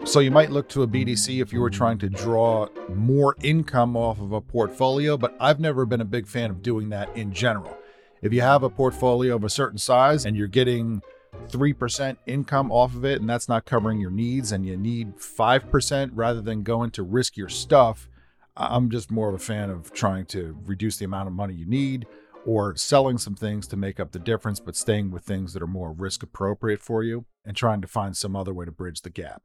So 0.06 0.20
you 0.20 0.32
might 0.32 0.52
look 0.52 0.68
to 0.70 0.84
a 0.84 0.88
BDC 0.88 1.42
if 1.42 1.54
you 1.54 1.62
were 1.62 1.70
trying 1.70 1.98
to 2.00 2.10
draw 2.10 2.68
more 2.90 3.36
income 3.42 3.96
off 3.96 4.20
of 4.20 4.34
a 4.34 4.42
portfolio, 4.42 5.18
but 5.18 5.34
I've 5.40 5.60
never 5.60 5.86
been 5.86 6.02
a 6.02 6.06
big 6.06 6.28
fan 6.28 6.52
of 6.52 6.62
doing 6.62 6.90
that 6.90 7.16
in 7.18 7.34
general. 7.34 7.76
If 8.22 8.34
you 8.34 8.42
have 8.42 8.64
a 8.64 8.70
portfolio 8.70 9.36
of 9.36 9.44
a 9.44 9.50
certain 9.50 9.80
size 9.80 10.26
and 10.26 10.36
you're 10.36 10.48
getting 10.48 11.02
3% 11.48 12.18
income 12.28 12.72
off 12.72 12.94
of 12.96 13.06
it 13.06 13.22
and 13.22 13.30
that's 13.30 13.50
not 13.50 13.66
covering 13.66 14.00
your 14.00 14.12
needs 14.12 14.52
and 14.52 14.68
you 14.68 14.78
need 14.78 15.16
5% 15.16 16.12
rather 16.14 16.42
than 16.42 16.64
going 16.64 16.92
to 16.92 17.06
riskier 17.06 17.50
stuff, 17.50 18.08
I'm 18.56 18.90
just 18.92 19.10
more 19.10 19.30
of 19.30 19.36
a 19.36 19.40
fan 19.40 19.70
of 19.70 19.94
trying 19.94 20.26
to 20.28 20.56
reduce 20.66 20.98
the 20.98 21.06
amount 21.06 21.28
of 21.28 21.34
money 21.34 21.56
you 21.56 21.66
need 21.66 22.06
or 22.46 22.76
selling 22.76 23.18
some 23.18 23.36
things 23.36 23.68
to 23.68 23.78
make 23.78 24.00
up 24.02 24.12
the 24.12 24.20
difference, 24.20 24.60
but 24.60 24.76
staying 24.76 25.12
with 25.12 25.24
things 25.24 25.54
that 25.54 25.64
are 25.64 25.68
more 25.68 25.94
risk 25.94 26.22
appropriate 26.22 26.82
for 26.82 27.04
you 27.04 27.26
and 27.46 27.56
trying 27.56 27.82
to 27.82 27.88
find 27.88 28.16
some 28.18 28.36
other 28.36 28.54
way 28.54 28.66
to 28.66 28.72
bridge 28.72 29.02
the 29.02 29.10
gap. 29.10 29.44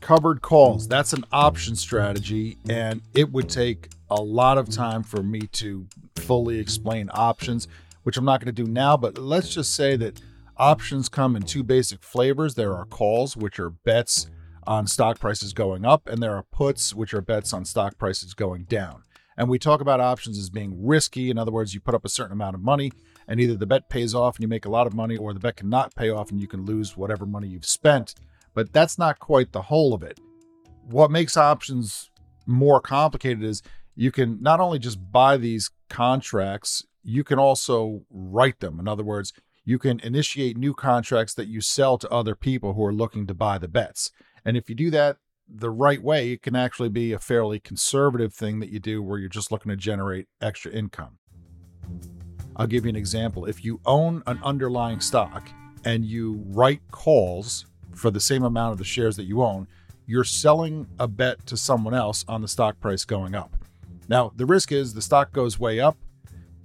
Covered 0.00 0.40
calls, 0.40 0.86
that's 0.86 1.12
an 1.12 1.24
option 1.32 1.74
strategy, 1.74 2.58
and 2.68 3.02
it 3.12 3.32
would 3.32 3.48
take 3.48 3.88
a 4.08 4.22
lot 4.22 4.56
of 4.56 4.70
time 4.70 5.02
for 5.02 5.20
me 5.20 5.40
to 5.52 5.84
fully 6.14 6.60
explain 6.60 7.10
options, 7.12 7.66
which 8.04 8.16
I'm 8.16 8.24
not 8.24 8.40
going 8.40 8.54
to 8.54 8.64
do 8.64 8.70
now. 8.70 8.96
But 8.96 9.18
let's 9.18 9.52
just 9.52 9.74
say 9.74 9.96
that 9.96 10.20
options 10.56 11.08
come 11.08 11.34
in 11.34 11.42
two 11.42 11.64
basic 11.64 12.04
flavors 12.04 12.54
there 12.54 12.72
are 12.74 12.84
calls, 12.84 13.36
which 13.36 13.58
are 13.58 13.70
bets 13.70 14.28
on 14.64 14.86
stock 14.86 15.18
prices 15.18 15.52
going 15.52 15.84
up, 15.84 16.08
and 16.08 16.22
there 16.22 16.36
are 16.36 16.44
puts, 16.44 16.94
which 16.94 17.12
are 17.12 17.20
bets 17.20 17.52
on 17.52 17.64
stock 17.64 17.98
prices 17.98 18.32
going 18.32 18.62
down. 18.64 19.02
And 19.36 19.48
we 19.48 19.58
talk 19.58 19.80
about 19.80 20.00
options 20.00 20.38
as 20.38 20.50
being 20.50 20.86
risky. 20.86 21.30
In 21.30 21.38
other 21.38 21.52
words, 21.52 21.74
you 21.74 21.80
put 21.80 21.94
up 21.94 22.04
a 22.04 22.08
certain 22.08 22.32
amount 22.32 22.54
of 22.54 22.62
money, 22.62 22.92
and 23.26 23.40
either 23.40 23.56
the 23.56 23.66
bet 23.66 23.90
pays 23.90 24.14
off 24.14 24.36
and 24.36 24.42
you 24.42 24.48
make 24.48 24.66
a 24.66 24.70
lot 24.70 24.86
of 24.86 24.94
money, 24.94 25.16
or 25.16 25.34
the 25.34 25.40
bet 25.40 25.56
cannot 25.56 25.96
pay 25.96 26.10
off 26.10 26.30
and 26.30 26.40
you 26.40 26.46
can 26.46 26.64
lose 26.64 26.96
whatever 26.96 27.26
money 27.26 27.48
you've 27.48 27.66
spent 27.66 28.14
but 28.56 28.72
that's 28.72 28.98
not 28.98 29.18
quite 29.18 29.52
the 29.52 29.62
whole 29.62 29.92
of 29.92 30.02
it. 30.02 30.18
What 30.88 31.10
makes 31.10 31.36
options 31.36 32.10
more 32.46 32.80
complicated 32.80 33.44
is 33.44 33.62
you 33.94 34.10
can 34.10 34.38
not 34.40 34.60
only 34.60 34.78
just 34.78 35.12
buy 35.12 35.36
these 35.36 35.70
contracts, 35.90 36.82
you 37.04 37.22
can 37.22 37.38
also 37.38 38.02
write 38.10 38.60
them. 38.60 38.80
In 38.80 38.88
other 38.88 39.04
words, 39.04 39.34
you 39.66 39.78
can 39.78 40.00
initiate 40.00 40.56
new 40.56 40.72
contracts 40.72 41.34
that 41.34 41.48
you 41.48 41.60
sell 41.60 41.98
to 41.98 42.08
other 42.08 42.34
people 42.34 42.72
who 42.72 42.84
are 42.84 42.94
looking 42.94 43.26
to 43.26 43.34
buy 43.34 43.58
the 43.58 43.68
bets. 43.68 44.10
And 44.42 44.56
if 44.56 44.70
you 44.70 44.74
do 44.74 44.90
that 44.90 45.18
the 45.46 45.70
right 45.70 46.02
way, 46.02 46.32
it 46.32 46.40
can 46.40 46.56
actually 46.56 46.88
be 46.88 47.12
a 47.12 47.18
fairly 47.18 47.60
conservative 47.60 48.32
thing 48.32 48.60
that 48.60 48.70
you 48.70 48.80
do 48.80 49.02
where 49.02 49.18
you're 49.18 49.28
just 49.28 49.52
looking 49.52 49.68
to 49.68 49.76
generate 49.76 50.28
extra 50.40 50.72
income. 50.72 51.18
I'll 52.56 52.66
give 52.66 52.86
you 52.86 52.88
an 52.88 52.96
example. 52.96 53.44
If 53.44 53.66
you 53.66 53.80
own 53.84 54.22
an 54.26 54.40
underlying 54.42 55.00
stock 55.00 55.46
and 55.84 56.06
you 56.06 56.42
write 56.46 56.80
calls 56.90 57.66
for 57.96 58.10
the 58.10 58.20
same 58.20 58.44
amount 58.44 58.72
of 58.72 58.78
the 58.78 58.84
shares 58.84 59.16
that 59.16 59.24
you 59.24 59.42
own, 59.42 59.66
you're 60.06 60.24
selling 60.24 60.86
a 60.98 61.08
bet 61.08 61.44
to 61.46 61.56
someone 61.56 61.94
else 61.94 62.24
on 62.28 62.42
the 62.42 62.48
stock 62.48 62.78
price 62.80 63.04
going 63.04 63.34
up. 63.34 63.56
Now, 64.08 64.32
the 64.36 64.46
risk 64.46 64.70
is 64.70 64.94
the 64.94 65.02
stock 65.02 65.32
goes 65.32 65.58
way 65.58 65.80
up 65.80 65.96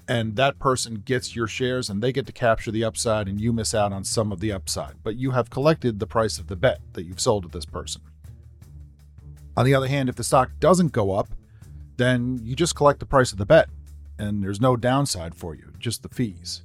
and 0.07 0.35
that 0.35 0.59
person 0.59 0.95
gets 1.05 1.35
your 1.35 1.47
shares 1.47 1.89
and 1.89 2.01
they 2.01 2.11
get 2.11 2.27
to 2.27 2.31
capture 2.31 2.71
the 2.71 2.83
upside 2.83 3.27
and 3.27 3.39
you 3.39 3.51
miss 3.51 3.73
out 3.73 3.93
on 3.93 4.03
some 4.03 4.31
of 4.31 4.39
the 4.39 4.51
upside. 4.51 4.95
But 5.03 5.15
you 5.15 5.31
have 5.31 5.49
collected 5.49 5.99
the 5.99 6.07
price 6.07 6.37
of 6.37 6.47
the 6.47 6.55
bet 6.55 6.81
that 6.93 7.03
you've 7.03 7.19
sold 7.19 7.43
to 7.43 7.49
this 7.49 7.65
person. 7.65 8.01
On 9.57 9.65
the 9.65 9.73
other 9.73 9.87
hand, 9.87 10.09
if 10.09 10.15
the 10.15 10.23
stock 10.23 10.51
doesn't 10.59 10.91
go 10.91 11.13
up, 11.13 11.29
then 11.97 12.39
you 12.43 12.55
just 12.55 12.75
collect 12.75 12.99
the 12.99 13.05
price 13.05 13.31
of 13.31 13.37
the 13.37 13.45
bet 13.45 13.69
and 14.19 14.43
there's 14.43 14.61
no 14.61 14.75
downside 14.75 15.33
for 15.33 15.55
you, 15.55 15.73
just 15.79 16.03
the 16.03 16.09
fees. 16.09 16.63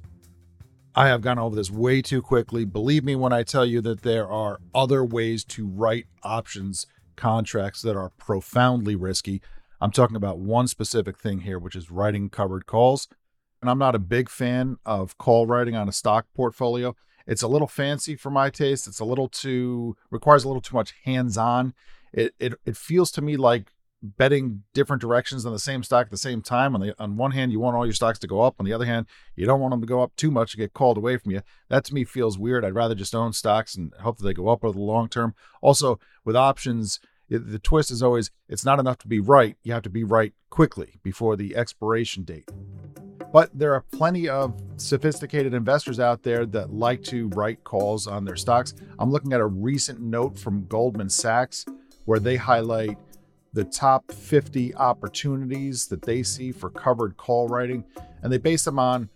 I 0.97 1.09
have 1.09 1.21
gone 1.21 1.37
over 1.37 1.55
this 1.55 1.69
way 1.69 2.01
too 2.01 2.23
quickly. 2.23 2.65
Believe 2.65 3.03
me 3.03 3.15
when 3.15 3.31
I 3.31 3.43
tell 3.43 3.67
you 3.67 3.81
that 3.81 4.01
there 4.01 4.27
are 4.27 4.57
other 4.73 5.05
ways 5.05 5.43
to 5.45 5.67
write 5.67 6.07
options 6.23 6.87
contracts 7.15 7.83
that 7.83 7.95
are 7.95 8.09
profoundly 8.17 8.95
risky. 8.95 9.43
I'm 9.79 9.91
talking 9.91 10.15
about 10.15 10.39
one 10.39 10.65
specific 10.65 11.19
thing 11.19 11.41
here, 11.41 11.59
which 11.59 11.75
is 11.75 11.91
writing 11.91 12.31
covered 12.31 12.65
calls. 12.65 13.07
And 13.61 13.69
I'm 13.69 13.77
not 13.77 13.93
a 13.93 13.99
big 13.99 14.27
fan 14.27 14.77
of 14.87 15.19
call 15.19 15.45
writing 15.45 15.75
on 15.75 15.87
a 15.87 15.91
stock 15.91 16.25
portfolio. 16.35 16.95
It's 17.27 17.43
a 17.43 17.47
little 17.47 17.67
fancy 17.67 18.15
for 18.15 18.31
my 18.31 18.49
taste. 18.49 18.87
It's 18.87 18.99
a 18.99 19.05
little 19.05 19.29
too 19.29 19.95
requires 20.09 20.45
a 20.45 20.47
little 20.47 20.61
too 20.61 20.75
much 20.75 20.95
hands-on. 21.03 21.75
It 22.11 22.33
it 22.39 22.55
it 22.65 22.75
feels 22.75 23.11
to 23.11 23.21
me 23.21 23.37
like 23.37 23.71
betting 24.01 24.63
different 24.73 25.01
directions 25.01 25.45
on 25.45 25.53
the 25.53 25.59
same 25.59 25.83
stock 25.83 26.07
at 26.07 26.11
the 26.11 26.17
same 26.17 26.41
time. 26.41 26.75
On 26.75 26.81
the 26.81 26.95
on 26.99 27.17
one 27.17 27.31
hand, 27.31 27.51
you 27.51 27.59
want 27.59 27.75
all 27.75 27.85
your 27.85 27.93
stocks 27.93 28.19
to 28.19 28.27
go 28.27 28.41
up. 28.41 28.55
On 28.59 28.65
the 28.65 28.73
other 28.73 28.85
hand, 28.85 29.07
you 29.35 29.45
don't 29.45 29.59
want 29.59 29.71
them 29.71 29.81
to 29.81 29.87
go 29.87 30.01
up 30.01 30.15
too 30.15 30.31
much 30.31 30.51
to 30.51 30.57
get 30.57 30.73
called 30.73 30.97
away 30.97 31.17
from 31.17 31.31
you. 31.31 31.41
That 31.69 31.83
to 31.85 31.93
me 31.93 32.03
feels 32.03 32.37
weird. 32.37 32.63
I'd 32.63 32.75
rather 32.75 32.95
just 32.95 33.15
own 33.15 33.33
stocks 33.33 33.75
and 33.75 33.93
hope 34.01 34.17
that 34.17 34.23
they 34.23 34.33
go 34.33 34.49
up 34.49 34.63
over 34.63 34.77
the 34.77 34.83
long 34.83 35.09
term. 35.09 35.33
Also, 35.61 35.99
with 36.23 36.35
options, 36.35 36.99
the 37.29 37.59
twist 37.59 37.91
is 37.91 38.03
always 38.03 38.31
it's 38.47 38.65
not 38.65 38.79
enough 38.79 38.97
to 38.99 39.07
be 39.07 39.19
right. 39.19 39.57
You 39.63 39.73
have 39.73 39.83
to 39.83 39.89
be 39.89 40.03
right 40.03 40.33
quickly 40.49 40.99
before 41.03 41.35
the 41.35 41.55
expiration 41.55 42.23
date. 42.23 42.49
But 43.33 43.49
there 43.53 43.73
are 43.73 43.83
plenty 43.91 44.29
of 44.29 44.55
sophisticated 44.77 45.53
investors 45.53 45.99
out 45.99 46.23
there 46.23 46.45
that 46.45 46.71
like 46.71 47.03
to 47.05 47.27
write 47.29 47.63
calls 47.63 48.07
on 48.07 48.23
their 48.23 48.37
stocks. 48.37 48.73
I'm 48.99 49.11
looking 49.11 49.33
at 49.33 49.41
a 49.41 49.45
recent 49.45 49.99
note 49.99 50.39
from 50.39 50.65
Goldman 50.67 51.09
Sachs 51.09 51.65
where 52.05 52.19
they 52.19 52.37
highlight 52.37 52.97
the 53.53 53.63
top 53.63 54.11
50 54.11 54.75
opportunities 54.75 55.87
that 55.87 56.01
they 56.01 56.23
see 56.23 56.51
for 56.51 56.69
covered 56.69 57.17
call 57.17 57.47
writing, 57.47 57.83
and 58.21 58.31
they 58.31 58.37
base 58.37 58.65
them 58.65 58.79
on 58.79 59.09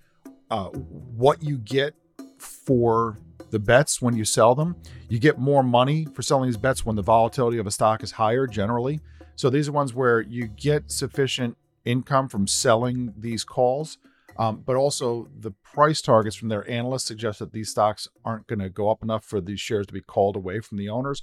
uh, 0.50 0.70
what 0.70 1.44
you 1.44 1.58
get 1.58 1.96
for 2.38 3.18
the 3.52 3.60
bets 3.60 4.02
when 4.02 4.16
you 4.16 4.26
sell 4.26 4.56
them. 4.56 4.76
You 5.10 5.20
get 5.20 5.38
more 5.38 5.64
money 5.64 6.08
for 6.14 6.22
selling 6.22 6.48
these 6.48 6.58
bets 6.58 6.86
when 6.86 6.96
the 6.96 7.02
volatility 7.02 7.58
of 7.58 7.68
a 7.68 7.72
stock 7.72 8.04
is 8.04 8.12
higher 8.12 8.48
generally. 8.48 9.00
So 9.36 9.50
these 9.50 9.70
are 9.70 9.74
ones 9.74 9.94
where 9.94 10.22
you 10.22 10.48
get 10.48 10.92
sufficient 10.92 11.58
income 11.86 12.30
from 12.30 12.48
selling 12.48 13.14
these 13.18 13.44
calls. 13.44 13.98
Um, 14.38 14.64
but 14.66 14.76
also 14.76 15.28
the 15.38 15.52
price 15.52 16.02
targets 16.02 16.36
from 16.36 16.48
their 16.48 16.70
analysts 16.70 17.04
suggest 17.04 17.40
that 17.40 17.52
these 17.52 17.70
stocks 17.70 18.08
aren't 18.24 18.48
going 18.48 18.60
to 18.60 18.70
go 18.70 18.90
up 18.90 19.04
enough 19.04 19.26
for 19.26 19.42
these 19.42 19.60
shares 19.60 19.88
to 19.88 19.94
be 19.94 20.02
called 20.02 20.36
away 20.36 20.62
from 20.62 20.78
the 20.78 20.90
owners. 20.90 21.22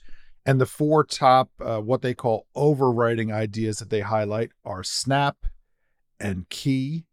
And 0.49 0.59
the 0.59 0.65
four 0.65 1.05
top, 1.05 1.51
uh, 1.61 1.79
what 1.81 2.01
they 2.01 2.15
call 2.15 2.47
overwriting 2.57 3.31
ideas 3.31 3.81
that 3.81 3.91
they 3.91 4.01
highlight 4.01 4.51
are 4.65 4.83
Snap 4.83 5.37
and 6.19 6.49
Key 6.49 7.05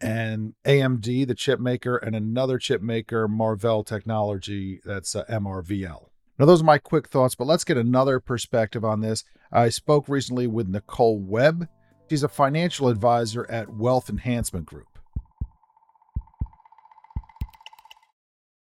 and 0.00 0.54
AMD, 0.64 1.26
the 1.26 1.34
chip 1.34 1.58
maker, 1.58 1.96
and 1.96 2.14
another 2.14 2.56
chip 2.56 2.80
maker, 2.80 3.26
Marvell 3.26 3.82
Technology, 3.82 4.78
that's 4.84 5.16
uh, 5.16 5.24
MRVL. 5.24 6.10
Now, 6.38 6.46
those 6.46 6.62
are 6.62 6.66
my 6.66 6.78
quick 6.78 7.08
thoughts, 7.08 7.34
but 7.34 7.48
let's 7.48 7.64
get 7.64 7.76
another 7.76 8.20
perspective 8.20 8.84
on 8.84 9.00
this. 9.00 9.24
I 9.50 9.70
spoke 9.70 10.08
recently 10.08 10.46
with 10.46 10.68
Nicole 10.68 11.18
Webb. 11.18 11.66
She's 12.08 12.22
a 12.22 12.28
financial 12.28 12.86
advisor 12.86 13.44
at 13.50 13.74
Wealth 13.74 14.08
Enhancement 14.08 14.66
Group. 14.66 14.97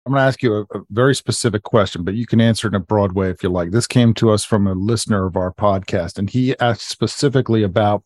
I'm 0.05 0.13
going 0.13 0.21
to 0.21 0.27
ask 0.27 0.43
you 0.43 0.55
a, 0.55 0.79
a, 0.79 0.83
very 0.91 1.15
specific 1.15 1.63
question, 1.63 2.03
but 2.03 2.15
you 2.15 2.27
can 2.27 2.41
answer 2.41 2.67
in 2.67 2.75
a 2.75 2.81
broad 2.81 3.13
way 3.13 3.31
if 3.31 3.43
you 3.43 3.51
like. 3.51 3.71
This 3.71 3.87
came 3.87 4.15
to 4.15 4.31
us 4.31 4.45
from 4.45 4.67
a 4.67 4.75
listener 4.75 5.27
of 5.27 5.37
our 5.37 5.53
podcast, 5.53 6.19
and 6.19 6.29
he 6.29 6.59
asked 6.59 6.89
specifically 6.89 7.63
about 7.63 8.03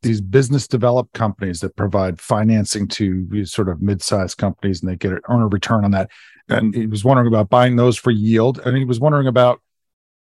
these 0.00 0.20
business 0.20 0.66
developed 0.66 1.12
companies 1.12 1.60
that 1.60 1.76
provide 1.76 2.20
financing 2.20 2.88
to 2.88 3.44
sort 3.44 3.68
of 3.68 3.82
mid-sized 3.82 4.38
companies, 4.38 4.82
and 4.82 4.90
they 4.90 4.96
get 4.96 5.12
earn 5.28 5.42
a 5.42 5.48
return 5.48 5.84
on 5.84 5.90
that. 5.90 6.10
And 6.48 6.74
he 6.74 6.86
was 6.86 7.04
wondering 7.04 7.28
about 7.28 7.50
buying 7.50 7.76
those 7.76 7.98
for 7.98 8.10
yield, 8.10 8.58
and 8.60 8.76
he 8.76 8.84
was 8.84 9.00
wondering 9.00 9.26
about 9.26 9.60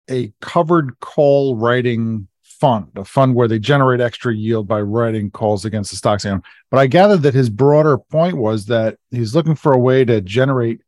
a 0.10 0.34
covered 0.42 1.00
call 1.00 1.56
writing 1.56 2.28
fund, 2.60 2.88
a 2.96 3.06
fund 3.06 3.36
where 3.36 3.48
they 3.48 3.60
generate 3.60 4.02
extra 4.02 4.34
yield 4.34 4.68
by 4.68 4.82
writing 4.82 5.32
calls 5.32 5.66
against 5.66 5.92
the 5.92 5.98
stocks. 5.98 6.26
But 6.26 6.78
I 6.78 6.88
gathered 6.88 7.24
that 7.24 7.34
his 7.34 7.50
broader 7.50 7.98
point 7.98 8.38
was 8.38 8.66
that 8.66 8.98
he's 9.12 9.34
looking 9.34 9.56
for 9.56 9.74
a 9.74 9.80
way 9.80 10.06
to 10.06 10.22
generate 10.22 10.82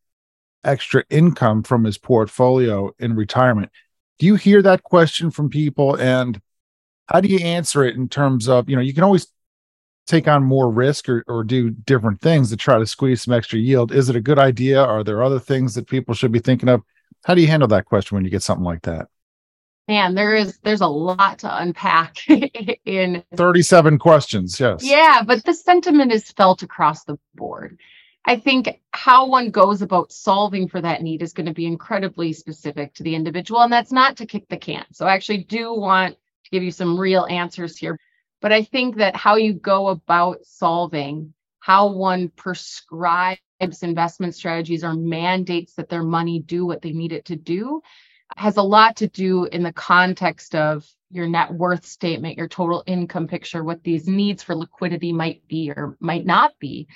extra 0.64 1.04
income 1.10 1.64
from 1.64 1.84
his 1.84 1.98
portfolio 1.98 2.92
in 3.00 3.16
retirement. 3.16 3.72
Do 4.20 4.26
you 4.26 4.36
hear 4.36 4.62
that 4.62 4.84
question 4.84 5.32
from 5.32 5.50
people? 5.50 5.96
And 5.96 6.40
how 7.08 7.22
do 7.22 7.28
you 7.28 7.40
answer 7.40 7.84
it 7.84 7.96
in 7.96 8.08
terms 8.10 8.48
of, 8.48 8.70
you 8.70 8.76
know, 8.76 8.82
you 8.82 8.94
can 8.94 9.04
always 9.04 9.28
take 10.08 10.28
on 10.28 10.44
more 10.44 10.70
risk 10.70 11.08
or, 11.08 11.24
or 11.28 11.44
do 11.44 11.70
different 11.70 12.22
things 12.22 12.50
to 12.50 12.58
try 12.58 12.78
to 12.78 12.86
squeeze 12.86 13.22
some 13.22 13.34
extra 13.34 13.58
yield. 13.58 13.92
Is 13.92 14.10
it 14.10 14.16
a 14.16 14.22
good 14.22 14.40
idea? 14.40 14.82
Are 14.82 15.04
there 15.04 15.24
other 15.24 15.40
things 15.40 15.76
that 15.76 15.88
people 15.88 16.14
should 16.14 16.32
be 16.32 16.40
thinking 16.40 16.70
of? 16.70 16.82
How 17.24 17.36
do 17.36 17.42
you 17.42 17.48
handle 17.48 17.68
that 17.70 17.86
question 17.86 18.16
when 18.16 18.26
you 18.26 18.32
get 18.32 18.44
something 18.44 18.66
like 18.66 18.82
that? 18.84 19.08
Man 19.92 20.16
there 20.16 20.36
is 20.36 20.58
there's 20.64 20.80
a 20.80 20.88
lot 20.88 21.40
to 21.40 21.62
unpack 21.62 22.18
in 22.86 23.22
37 23.36 24.00
questions 24.00 24.58
yes. 24.58 24.84
Yeah 24.84 25.22
but 25.26 25.44
the 25.44 25.54
sentiment 25.54 26.14
is 26.14 26.32
felt 26.32 26.64
across 26.64 27.04
the 27.04 27.18
board. 27.36 27.78
I 28.24 28.38
think 28.38 28.80
how 28.92 29.28
one 29.28 29.50
goes 29.50 29.82
about 29.82 30.12
solving 30.12 30.70
for 30.70 30.80
that 30.80 31.02
need 31.02 31.22
is 31.22 31.34
going 31.34 31.48
to 31.48 31.54
be 31.54 31.66
incredibly 31.66 32.32
specific 32.32 32.94
to 32.94 33.04
the 33.04 33.16
individual 33.16 33.62
and 33.62 33.74
that's 33.74 33.92
not 33.92 34.16
to 34.18 34.26
kick 34.26 34.48
the 34.48 34.58
can. 34.58 34.86
So 34.94 35.06
i 35.06 35.14
actually 35.14 35.44
do 35.44 35.74
want 35.74 36.16
to 36.46 36.50
give 36.52 36.64
you 36.64 36.72
some 36.72 36.98
real 36.98 37.26
answers 37.26 37.76
here 37.78 38.00
but 38.42 38.54
i 38.54 38.64
think 38.64 38.96
that 38.96 39.16
how 39.16 39.36
you 39.36 39.54
go 39.54 39.90
about 39.90 40.46
solving 40.46 41.34
how 41.60 41.92
one 41.92 42.30
prescribes 42.30 43.40
investment 43.82 44.34
strategies 44.36 44.84
or 44.84 44.94
mandates 44.94 45.74
that 45.74 45.90
their 45.90 46.02
money 46.02 46.40
do 46.40 46.66
what 46.66 46.82
they 46.82 46.94
need 46.94 47.12
it 47.12 47.26
to 47.26 47.36
do 47.36 47.82
has 48.38 48.58
a 48.58 48.64
lot 48.64 48.98
to 48.98 49.08
do 49.08 49.46
in 49.46 49.64
the 49.64 49.74
context 49.74 50.56
of 50.56 50.86
your 51.10 51.28
net 51.28 51.54
worth 51.54 51.86
statement, 51.86 52.38
your 52.38 52.48
total 52.48 52.84
income 52.88 53.28
picture, 53.28 53.64
what 53.64 53.84
these 53.84 54.08
needs 54.08 54.44
for 54.44 54.56
liquidity 54.56 55.12
might 55.12 55.46
be 55.48 55.72
or 55.72 55.98
might 56.00 56.26
not 56.26 56.54
be. 56.60 56.88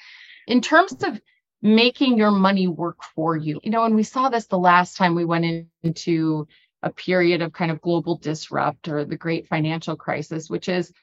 In 0.48 0.62
terms 0.62 1.04
of 1.04 1.19
making 1.62 2.17
your 2.17 2.32
money 2.32 2.67
work 2.67 3.04
for 3.15 3.36
you, 3.36 3.60
you 3.63 3.71
know, 3.71 3.84
and 3.84 3.95
we 3.95 4.04
saw 4.04 4.30
this 4.30 4.48
the 4.48 4.58
last 4.58 4.98
time 4.98 5.15
we 5.15 5.26
went 5.26 5.45
in, 5.45 5.67
into 5.84 6.48
a 6.84 6.91
period 6.91 7.41
of 7.41 7.52
kind 7.52 7.71
of 7.71 7.82
global 7.82 8.17
disrupt 8.17 8.88
or 8.88 9.04
the 9.04 9.17
great 9.17 9.48
financial 9.48 9.95
crisis, 9.95 10.50
which 10.50 10.69
is 10.69 10.93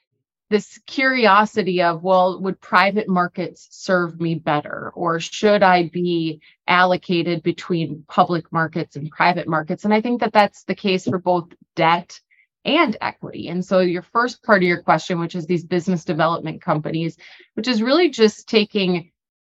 this 0.53 0.79
curiosity 0.87 1.83
of, 1.83 2.03
well, 2.03 2.39
would 2.43 2.61
private 2.61 3.09
markets 3.09 3.67
serve 3.71 4.21
me 4.21 4.35
better? 4.35 4.93
Or 4.95 5.19
should 5.19 5.63
I 5.63 5.89
be 5.89 6.43
allocated 6.69 7.43
between 7.43 8.05
public 8.07 8.53
markets 8.53 8.95
and 8.95 9.11
private 9.11 9.49
markets? 9.49 9.87
And 9.87 9.95
I 9.95 10.03
think 10.03 10.21
that 10.21 10.35
that's 10.35 10.65
the 10.65 10.75
case 10.75 11.05
for 11.05 11.19
both 11.19 11.49
debt 11.75 12.21
and 12.67 12.97
equity. 13.01 13.49
And 13.49 13.65
so, 13.65 13.81
your 13.81 14.03
first 14.03 14.43
part 14.43 14.63
of 14.63 14.69
your 14.69 14.83
question, 14.83 15.19
which 15.19 15.35
is 15.35 15.47
these 15.47 15.65
business 15.65 16.05
development 16.05 16.61
companies, 16.61 17.17
which 17.55 17.67
is 17.67 17.83
really 17.83 18.11
just 18.11 18.47
taking 18.47 19.11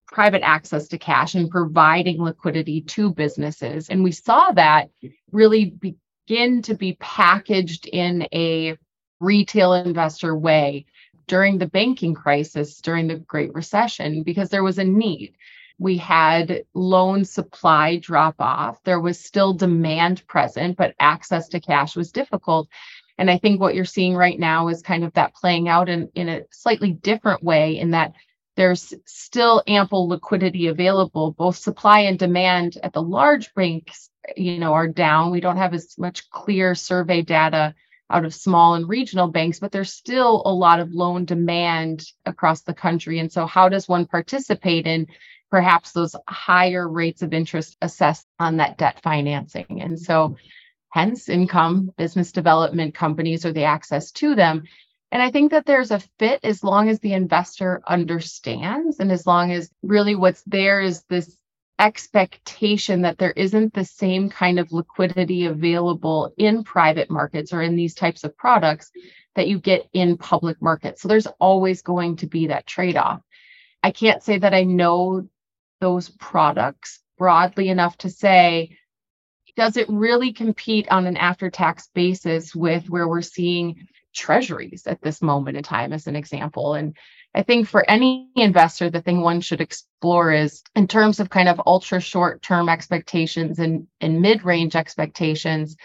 private 0.07 0.43
access 0.43 0.87
to 0.87 0.97
cash 0.97 1.35
and 1.35 1.51
providing 1.51 2.21
liquidity 2.21 2.81
to 2.81 3.13
businesses. 3.13 3.89
And 3.89 4.01
we 4.01 4.13
saw 4.13 4.51
that 4.53 4.89
really 5.33 5.65
begin 5.65 6.61
to 6.63 6.73
be 6.73 6.97
packaged 7.01 7.85
in 7.85 8.27
a 8.31 8.77
retail 9.19 9.73
investor 9.73 10.35
way 10.35 10.85
during 11.27 11.57
the 11.57 11.67
banking 11.67 12.13
crisis, 12.13 12.79
during 12.81 13.07
the 13.07 13.15
Great 13.15 13.53
Recession, 13.53 14.23
because 14.23 14.49
there 14.49 14.63
was 14.63 14.77
a 14.77 14.83
need. 14.83 15.35
We 15.77 15.97
had 15.97 16.63
loan 16.73 17.25
supply 17.25 17.97
drop 17.97 18.35
off. 18.39 18.81
There 18.83 19.01
was 19.01 19.19
still 19.19 19.53
demand 19.53 20.25
present, 20.27 20.77
but 20.77 20.95
access 20.99 21.49
to 21.49 21.59
cash 21.59 21.95
was 21.95 22.11
difficult. 22.11 22.69
And 23.17 23.29
I 23.29 23.37
think 23.37 23.59
what 23.59 23.75
you're 23.75 23.85
seeing 23.85 24.15
right 24.15 24.39
now 24.39 24.67
is 24.67 24.81
kind 24.81 25.03
of 25.03 25.13
that 25.13 25.33
playing 25.33 25.67
out 25.67 25.89
in, 25.89 26.09
in 26.15 26.29
a 26.29 26.41
slightly 26.51 26.91
different 26.91 27.43
way, 27.43 27.79
in 27.79 27.91
that 27.91 28.13
there's 28.55 28.93
still 29.05 29.63
ample 29.67 30.07
liquidity 30.07 30.67
available. 30.67 31.31
Both 31.31 31.57
supply 31.57 32.01
and 32.01 32.17
demand 32.17 32.77
at 32.83 32.93
the 32.93 33.01
large 33.01 33.53
banks, 33.53 34.09
you 34.37 34.59
know, 34.59 34.73
are 34.73 34.87
down. 34.87 35.31
We 35.31 35.41
don't 35.41 35.57
have 35.57 35.73
as 35.73 35.97
much 35.97 36.29
clear 36.29 36.73
survey 36.75 37.21
data 37.21 37.75
out 38.09 38.25
of 38.25 38.33
small 38.33 38.75
and 38.75 38.87
regional 38.87 39.27
banks, 39.27 39.59
but 39.59 39.71
there's 39.71 39.93
still 39.93 40.41
a 40.45 40.53
lot 40.53 40.79
of 40.79 40.91
loan 40.91 41.25
demand 41.25 42.03
across 42.25 42.61
the 42.61 42.73
country. 42.73 43.19
And 43.19 43.31
so, 43.31 43.45
how 43.45 43.69
does 43.69 43.87
one 43.87 44.05
participate 44.05 44.85
in 44.87 45.07
perhaps 45.49 45.91
those 45.91 46.15
higher 46.27 46.87
rates 46.87 47.21
of 47.21 47.33
interest 47.33 47.77
assessed 47.81 48.27
on 48.39 48.57
that 48.57 48.77
debt 48.77 49.01
financing? 49.01 49.81
And 49.81 49.99
so, 49.99 50.37
hence, 50.89 51.29
income 51.29 51.91
business 51.97 52.31
development 52.31 52.93
companies 52.93 53.45
or 53.45 53.51
the 53.51 53.63
access 53.63 54.11
to 54.13 54.35
them. 54.35 54.63
And 55.11 55.21
I 55.21 55.31
think 55.31 55.51
that 55.51 55.65
there's 55.65 55.91
a 55.91 56.03
fit 56.19 56.41
as 56.43 56.63
long 56.63 56.89
as 56.89 56.99
the 56.99 57.13
investor 57.13 57.81
understands 57.87 58.99
and 58.99 59.11
as 59.11 59.25
long 59.25 59.51
as 59.51 59.71
really 59.81 60.15
what's 60.15 60.43
there 60.43 60.81
is 60.81 61.03
this 61.09 61.37
expectation 61.77 63.01
that 63.01 63.17
there 63.17 63.31
isn't 63.31 63.73
the 63.73 63.85
same 63.85 64.29
kind 64.29 64.59
of 64.59 64.71
liquidity 64.71 65.45
available 65.45 66.33
in 66.37 66.63
private 66.63 67.09
markets 67.09 67.51
or 67.51 67.61
in 67.61 67.75
these 67.75 67.93
types 67.93 68.23
of 68.23 68.37
products 68.37 68.91
that 69.35 69.47
you 69.47 69.59
get 69.59 69.87
in 69.91 70.17
public 70.17 70.61
markets. 70.61 71.01
So 71.01 71.07
there's 71.07 71.27
always 71.39 71.81
going 71.81 72.17
to 72.17 72.27
be 72.27 72.47
that 72.47 72.65
trade 72.65 72.95
off. 72.95 73.21
I 73.83 73.91
can't 73.91 74.23
say 74.23 74.37
that 74.39 74.53
I 74.53 74.63
know 74.63 75.27
those 75.81 76.09
products 76.09 77.01
broadly 77.17 77.69
enough 77.69 77.97
to 77.99 78.09
say, 78.09 78.77
does 79.55 79.77
it 79.77 79.89
really 79.89 80.33
compete 80.33 80.87
on 80.89 81.05
an 81.05 81.17
after 81.17 81.49
tax 81.49 81.89
basis 81.93 82.55
with 82.55 82.89
where 82.89 83.07
we're 83.07 83.21
seeing 83.21 83.87
treasuries 84.13 84.87
at 84.87 85.01
this 85.01 85.21
moment 85.21 85.57
in 85.57 85.63
time, 85.63 85.93
as 85.93 86.07
an 86.07 86.15
example? 86.15 86.73
And 86.73 86.95
I 87.35 87.43
think 87.43 87.67
for 87.67 87.87
any 87.89 88.29
investor, 88.37 88.89
the 88.89 89.01
thing 89.01 89.19
one 89.19 89.41
should 89.41 89.59
explore 89.59 90.31
is 90.31 90.63
in 90.73 90.87
terms 90.87 91.19
of 91.19 91.29
kind 91.29 91.49
of 91.49 91.61
ultra 91.65 91.99
short 91.99 92.41
term 92.41 92.69
expectations 92.69 93.59
and, 93.59 93.87
and 93.99 94.21
mid 94.21 94.45
range 94.45 94.73
expectations, 94.73 95.75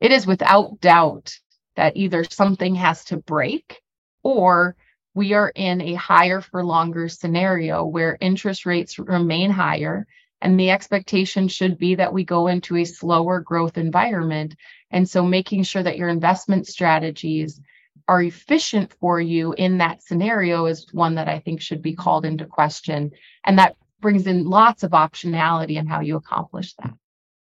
it 0.00 0.10
is 0.10 0.26
without 0.26 0.80
doubt 0.80 1.38
that 1.76 1.96
either 1.96 2.24
something 2.24 2.74
has 2.74 3.04
to 3.04 3.16
break 3.16 3.80
or 4.24 4.74
we 5.14 5.34
are 5.34 5.52
in 5.54 5.80
a 5.80 5.94
higher 5.94 6.40
for 6.40 6.64
longer 6.64 7.08
scenario 7.08 7.84
where 7.86 8.18
interest 8.20 8.66
rates 8.66 8.98
remain 8.98 9.52
higher. 9.52 10.04
And 10.42 10.58
the 10.58 10.70
expectation 10.70 11.46
should 11.46 11.78
be 11.78 11.94
that 11.94 12.12
we 12.12 12.24
go 12.24 12.48
into 12.48 12.76
a 12.76 12.84
slower 12.84 13.38
growth 13.38 13.78
environment. 13.78 14.56
And 14.90 15.08
so 15.08 15.24
making 15.24 15.62
sure 15.62 15.84
that 15.84 15.96
your 15.96 16.08
investment 16.08 16.66
strategies 16.66 17.60
are 18.08 18.22
efficient 18.22 18.94
for 19.00 19.20
you 19.20 19.52
in 19.54 19.78
that 19.78 20.02
scenario 20.02 20.66
is 20.66 20.86
one 20.92 21.16
that 21.16 21.28
I 21.28 21.40
think 21.40 21.60
should 21.60 21.82
be 21.82 21.94
called 21.94 22.24
into 22.24 22.46
question. 22.46 23.10
And 23.44 23.58
that 23.58 23.76
brings 24.00 24.26
in 24.26 24.44
lots 24.44 24.82
of 24.82 24.92
optionality 24.92 25.76
in 25.76 25.86
how 25.86 26.00
you 26.00 26.16
accomplish 26.16 26.74
that. 26.74 26.92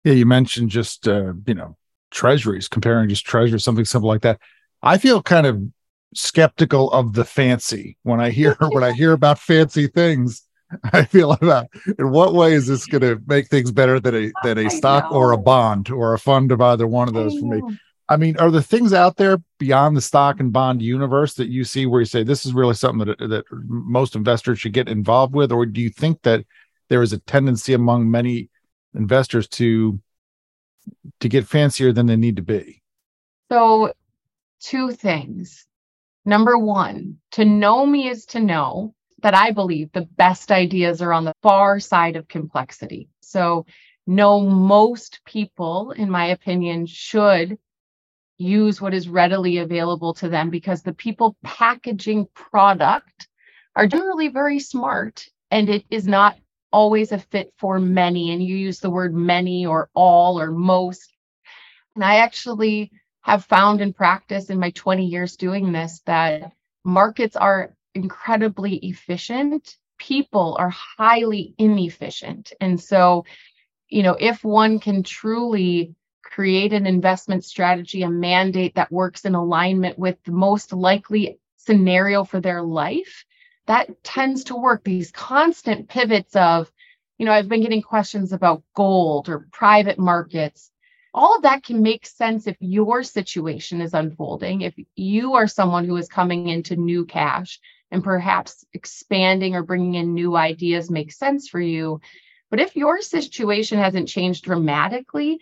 Yeah, 0.03 0.13
you 0.13 0.25
mentioned 0.25 0.69
just 0.69 1.07
uh, 1.07 1.33
you 1.47 1.53
know 1.53 1.77
treasuries, 2.11 2.67
comparing 2.67 3.09
just 3.09 3.25
treasuries, 3.25 3.63
something 3.63 3.85
simple 3.85 4.09
like 4.09 4.21
that. 4.21 4.39
I 4.81 4.97
feel 4.97 5.23
kind 5.23 5.47
of 5.47 5.61
skeptical 6.13 6.91
of 6.91 7.13
the 7.13 7.25
fancy 7.25 7.97
when 8.03 8.19
I 8.19 8.29
hear 8.29 8.55
when 8.59 8.83
I 8.83 8.91
hear 8.91 9.13
about 9.13 9.39
fancy 9.39 9.87
things. 9.87 10.43
I 10.91 11.03
feel 11.05 11.33
about 11.33 11.67
in 11.99 12.09
what 12.09 12.33
way 12.33 12.53
is 12.53 12.67
this 12.67 12.87
going 12.87 13.01
to 13.01 13.21
make 13.27 13.47
things 13.47 13.71
better 13.71 13.99
than 13.99 14.15
a 14.15 14.31
than 14.43 14.57
a 14.57 14.69
stock 14.69 15.11
or 15.11 15.31
a 15.31 15.37
bond 15.37 15.89
or 15.91 16.13
a 16.13 16.19
fund 16.19 16.51
of 16.51 16.61
either 16.61 16.87
one 16.87 17.07
of 17.07 17.13
those 17.13 17.37
for 17.37 17.45
me. 17.45 17.77
I 18.09 18.17
mean, 18.17 18.37
are 18.37 18.51
there 18.51 18.61
things 18.61 18.93
out 18.93 19.15
there 19.15 19.37
beyond 19.59 19.95
the 19.95 20.01
stock 20.01 20.39
and 20.39 20.51
bond 20.51 20.81
universe 20.81 21.35
that 21.35 21.47
you 21.47 21.63
see 21.63 21.85
where 21.85 22.01
you 22.01 22.05
say 22.05 22.23
this 22.23 22.45
is 22.45 22.53
really 22.53 22.73
something 22.73 23.07
that 23.07 23.17
that 23.19 23.45
most 23.51 24.15
investors 24.15 24.59
should 24.59 24.73
get 24.73 24.89
involved 24.89 25.33
with, 25.33 25.51
or 25.51 25.65
do 25.65 25.81
you 25.81 25.89
think 25.89 26.21
that 26.23 26.45
there 26.89 27.01
is 27.01 27.13
a 27.13 27.19
tendency 27.19 27.73
among 27.73 28.11
many 28.11 28.49
investors 28.93 29.47
to 29.47 29.99
to 31.21 31.29
get 31.29 31.47
fancier 31.47 31.93
than 31.93 32.05
they 32.05 32.17
need 32.17 32.35
to 32.35 32.41
be? 32.41 32.81
So, 33.51 33.93
two 34.59 34.91
things. 34.91 35.65
Number 36.25 36.57
one, 36.57 37.17
to 37.31 37.45
know 37.45 37.85
me 37.85 38.09
is 38.09 38.25
to 38.27 38.39
know 38.39 38.93
that 39.21 39.33
I 39.33 39.51
believe 39.51 39.91
the 39.91 40.07
best 40.17 40.51
ideas 40.51 41.01
are 41.01 41.13
on 41.13 41.23
the 41.23 41.33
far 41.41 41.79
side 41.79 42.15
of 42.15 42.27
complexity. 42.27 43.09
So, 43.21 43.65
no, 44.05 44.41
most 44.41 45.21
people, 45.25 45.91
in 45.91 46.09
my 46.09 46.27
opinion, 46.27 46.85
should 46.85 47.57
use 48.37 48.81
what 48.81 48.93
is 48.93 49.07
readily 49.09 49.59
available 49.59 50.13
to 50.15 50.29
them 50.29 50.49
because 50.49 50.81
the 50.81 50.93
people 50.93 51.35
packaging 51.43 52.27
product 52.33 53.27
are 53.75 53.87
generally 53.87 54.27
very 54.27 54.59
smart 54.59 55.25
and 55.51 55.69
it 55.69 55.85
is 55.89 56.07
not 56.07 56.37
always 56.71 57.11
a 57.11 57.19
fit 57.19 57.53
for 57.57 57.79
many. 57.79 58.31
And 58.31 58.43
you 58.43 58.55
use 58.55 58.79
the 58.79 58.89
word 58.89 59.13
many 59.13 59.65
or 59.65 59.89
all 59.93 60.39
or 60.39 60.51
most. 60.51 61.13
And 61.95 62.03
I 62.03 62.17
actually 62.17 62.91
have 63.21 63.45
found 63.45 63.79
in 63.79 63.93
practice 63.93 64.49
in 64.49 64.59
my 64.59 64.71
20 64.71 65.05
years 65.05 65.37
doing 65.37 65.71
this 65.71 66.01
that 66.05 66.51
markets 66.83 67.35
are 67.35 67.75
incredibly 67.93 68.75
efficient. 68.77 69.77
People 69.97 70.57
are 70.59 70.71
highly 70.71 71.53
inefficient. 71.57 72.51
And 72.59 72.81
so, 72.81 73.25
you 73.87 74.03
know, 74.03 74.17
if 74.19 74.43
one 74.43 74.79
can 74.79 75.03
truly 75.03 75.95
create 76.23 76.73
an 76.73 76.87
investment 76.87 77.45
strategy, 77.45 78.01
a 78.01 78.09
mandate 78.09 78.75
that 78.75 78.91
works 78.91 79.25
in 79.25 79.35
alignment 79.35 79.99
with 79.99 80.17
the 80.23 80.31
most 80.31 80.73
likely 80.73 81.37
scenario 81.57 82.23
for 82.23 82.39
their 82.39 82.61
life, 82.61 83.25
that 83.67 84.03
tends 84.03 84.45
to 84.45 84.55
work. 84.55 84.83
These 84.83 85.11
constant 85.11 85.87
pivots 85.87 86.35
of, 86.35 86.71
you 87.17 87.25
know, 87.25 87.31
I've 87.31 87.47
been 87.47 87.61
getting 87.61 87.81
questions 87.81 88.33
about 88.33 88.63
gold 88.75 89.29
or 89.29 89.47
private 89.51 89.99
markets. 89.99 90.71
All 91.13 91.35
of 91.35 91.43
that 91.43 91.63
can 91.63 91.83
make 91.83 92.07
sense 92.07 92.47
if 92.47 92.57
your 92.59 93.03
situation 93.03 93.81
is 93.81 93.93
unfolding, 93.93 94.61
if 94.61 94.73
you 94.95 95.35
are 95.35 95.47
someone 95.47 95.85
who 95.85 95.95
is 95.97 96.09
coming 96.09 96.47
into 96.47 96.75
new 96.75 97.05
cash 97.05 97.59
and 97.91 98.03
perhaps 98.03 98.65
expanding 98.73 99.55
or 99.55 99.61
bringing 99.61 99.93
in 99.93 100.15
new 100.15 100.35
ideas 100.35 100.89
makes 100.89 101.17
sense 101.17 101.47
for 101.47 101.61
you. 101.61 102.01
But 102.49 102.59
if 102.59 102.75
your 102.75 103.01
situation 103.01 103.77
hasn't 103.77 104.09
changed 104.09 104.45
dramatically, 104.45 105.39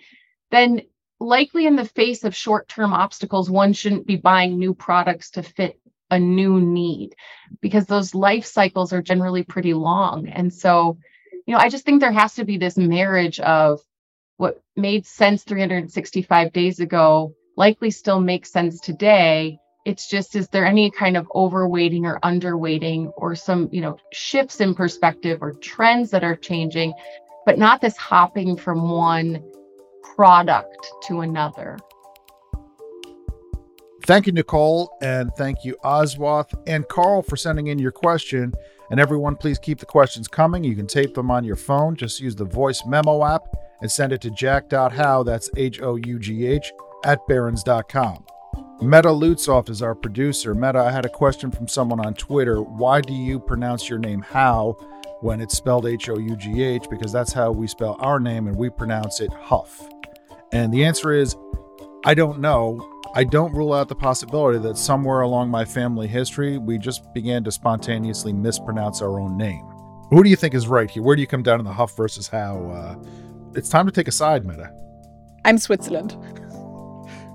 then 0.52 0.82
likely 1.20 1.66
in 1.66 1.76
the 1.76 1.86
face 1.86 2.24
of 2.24 2.36
short 2.36 2.68
term 2.68 2.94
obstacles, 2.94 3.50
one 3.50 3.74
shouldn't 3.74 4.08
be 4.08 4.18
buying 4.18 4.58
new 4.58 4.74
products 4.74 5.32
to 5.32 5.44
fit 5.44 5.80
a 6.10 6.20
new 6.20 6.60
need 6.60 7.16
because 7.62 7.86
those 7.86 8.14
life 8.14 8.46
cycles 8.46 8.92
are 8.92 9.02
generally 9.02 9.44
pretty 9.44 9.74
long. 9.74 10.28
And 10.28 10.54
so, 10.54 10.98
you 11.48 11.54
know, 11.54 11.60
I 11.60 11.70
just 11.70 11.86
think 11.86 12.02
there 12.02 12.12
has 12.12 12.36
to 12.36 12.44
be 12.44 12.58
this 12.58 12.78
marriage 12.78 13.40
of 13.40 13.80
what 14.38 14.62
made 14.76 15.06
sense 15.06 15.44
365 15.44 16.52
days 16.52 16.80
ago 16.80 17.34
likely 17.56 17.92
still 17.92 18.20
makes 18.20 18.52
sense 18.52 18.80
today. 18.82 19.58
It's 19.86 20.08
just, 20.08 20.36
is 20.36 20.48
there 20.50 20.66
any 20.66 20.92
kind 20.92 21.16
of 21.16 21.28
overweighting 21.30 22.04
or 22.04 22.20
underweighting 22.20 23.12
or 23.16 23.36
some, 23.36 23.70
you 23.72 23.82
know, 23.82 23.98
shifts 24.12 24.60
in 24.60 24.76
perspective 24.76 25.40
or 25.42 25.54
trends 25.54 26.12
that 26.12 26.24
are 26.24 26.36
changing, 26.36 26.94
but 27.46 27.58
not 27.58 27.82
this 27.82 27.98
hopping 27.98 28.58
from 28.58 28.90
one 28.90 29.44
product 30.16 30.88
to 31.08 31.22
another. 31.22 31.78
Thank 34.06 34.26
you, 34.26 34.34
Nicole, 34.34 34.92
and 35.02 35.32
thank 35.38 35.64
you, 35.64 35.78
Aswath 35.84 36.52
and 36.66 36.88
Carl, 36.88 37.22
for 37.22 37.38
sending 37.38 37.68
in 37.68 37.78
your 37.78 37.92
question. 37.92 38.54
And 38.90 39.00
everyone, 39.00 39.36
please 39.36 39.60
keep 39.60 39.80
the 39.80 39.86
questions 39.86 40.28
coming. 40.28 40.64
You 40.64 40.76
can 40.76 40.88
tape 40.88 41.14
them 41.14 41.32
on 41.32 41.44
your 41.44 41.56
phone. 41.56 41.96
Just 41.96 42.20
use 42.20 42.36
the 42.36 42.46
voice 42.46 42.84
memo 42.86 43.24
app 43.24 43.44
and 43.82 43.92
send 43.92 44.12
it 44.12 44.22
to 44.22 44.32
jack.hough, 44.32 45.26
that's 45.26 45.50
H 45.56 45.82
O 45.82 45.96
U 45.96 46.20
G 46.20 46.46
H, 46.46 46.74
at 47.06 47.26
barrons.com. 47.28 48.26
Metta 48.82 49.10
Lutzoff 49.10 49.70
is 49.70 49.82
our 49.84 49.94
producer. 49.94 50.56
Metta, 50.56 50.80
I 50.80 50.92
had 50.92 51.06
a 51.06 51.10
question 51.10 51.52
from 51.52 51.68
someone 51.68 52.04
on 52.04 52.16
Twitter. 52.16 52.62
Why 52.62 53.02
do 53.02 53.14
you 53.14 53.40
pronounce 53.40 53.88
your 53.88 54.00
name 54.00 54.22
How 54.22 54.76
when 55.22 55.42
it's 55.42 55.56
spelled 55.56 55.86
H 55.86 56.10
O 56.10 56.18
U 56.18 56.36
G 56.36 56.64
H? 56.64 56.86
Because 56.90 57.12
that's 57.12 57.34
how 57.34 57.52
we 57.52 57.68
spell 57.68 57.98
our 58.00 58.20
name 58.20 58.48
and 58.48 58.56
we 58.56 58.70
pronounce 58.70 59.22
it 59.22 59.32
Huff. 59.34 59.88
And 60.52 60.74
the 60.74 60.84
answer 60.84 61.12
is 61.14 61.36
I 62.06 62.14
don't 62.14 62.40
know. 62.40 62.88
I 63.14 63.24
don't 63.24 63.54
rule 63.54 63.74
out 63.74 63.90
the 63.90 63.96
possibility 63.96 64.58
that 64.60 64.78
somewhere 64.78 65.22
along 65.22 65.50
my 65.50 65.66
family 65.66 66.08
history, 66.08 66.58
we 66.58 66.78
just 66.78 67.14
began 67.14 67.44
to 67.44 67.52
spontaneously 67.52 68.34
mispronounce 68.34 69.02
our 69.02 69.20
own 69.20 69.38
name. 69.38 69.66
Who 70.10 70.24
do 70.24 70.30
you 70.30 70.36
think 70.36 70.54
is 70.54 70.68
right 70.68 70.90
here? 70.90 71.04
Where 71.04 71.16
do 71.16 71.22
you 71.22 71.28
come 71.28 71.44
down 71.44 71.60
in 71.60 71.66
the 71.66 71.74
Huff 71.74 71.96
versus 71.96 72.28
How? 72.28 72.66
Uh, 72.70 72.96
it's 73.54 73.70
time 73.70 73.86
to 73.86 73.92
take 73.92 74.08
a 74.08 74.12
side, 74.12 74.46
Metta. 74.46 74.74
I'm 75.46 75.58
Switzerland. 75.58 76.18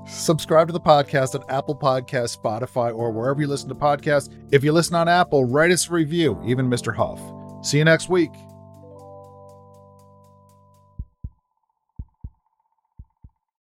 Subscribe 0.08 0.68
to 0.68 0.72
the 0.72 0.80
podcast 0.80 1.34
on 1.34 1.44
Apple 1.50 1.76
Podcasts, 1.76 2.38
Spotify, 2.38 2.94
or 2.94 3.10
wherever 3.10 3.40
you 3.40 3.46
listen 3.46 3.68
to 3.68 3.74
podcasts. 3.74 4.32
If 4.52 4.62
you 4.62 4.72
listen 4.72 4.94
on 4.94 5.08
Apple, 5.08 5.44
write 5.44 5.70
us 5.72 5.88
a 5.88 5.92
review, 5.92 6.40
even 6.44 6.70
Mr. 6.70 6.94
Huff. 6.94 7.20
See 7.66 7.78
you 7.78 7.84
next 7.84 8.08
week. 8.08 8.30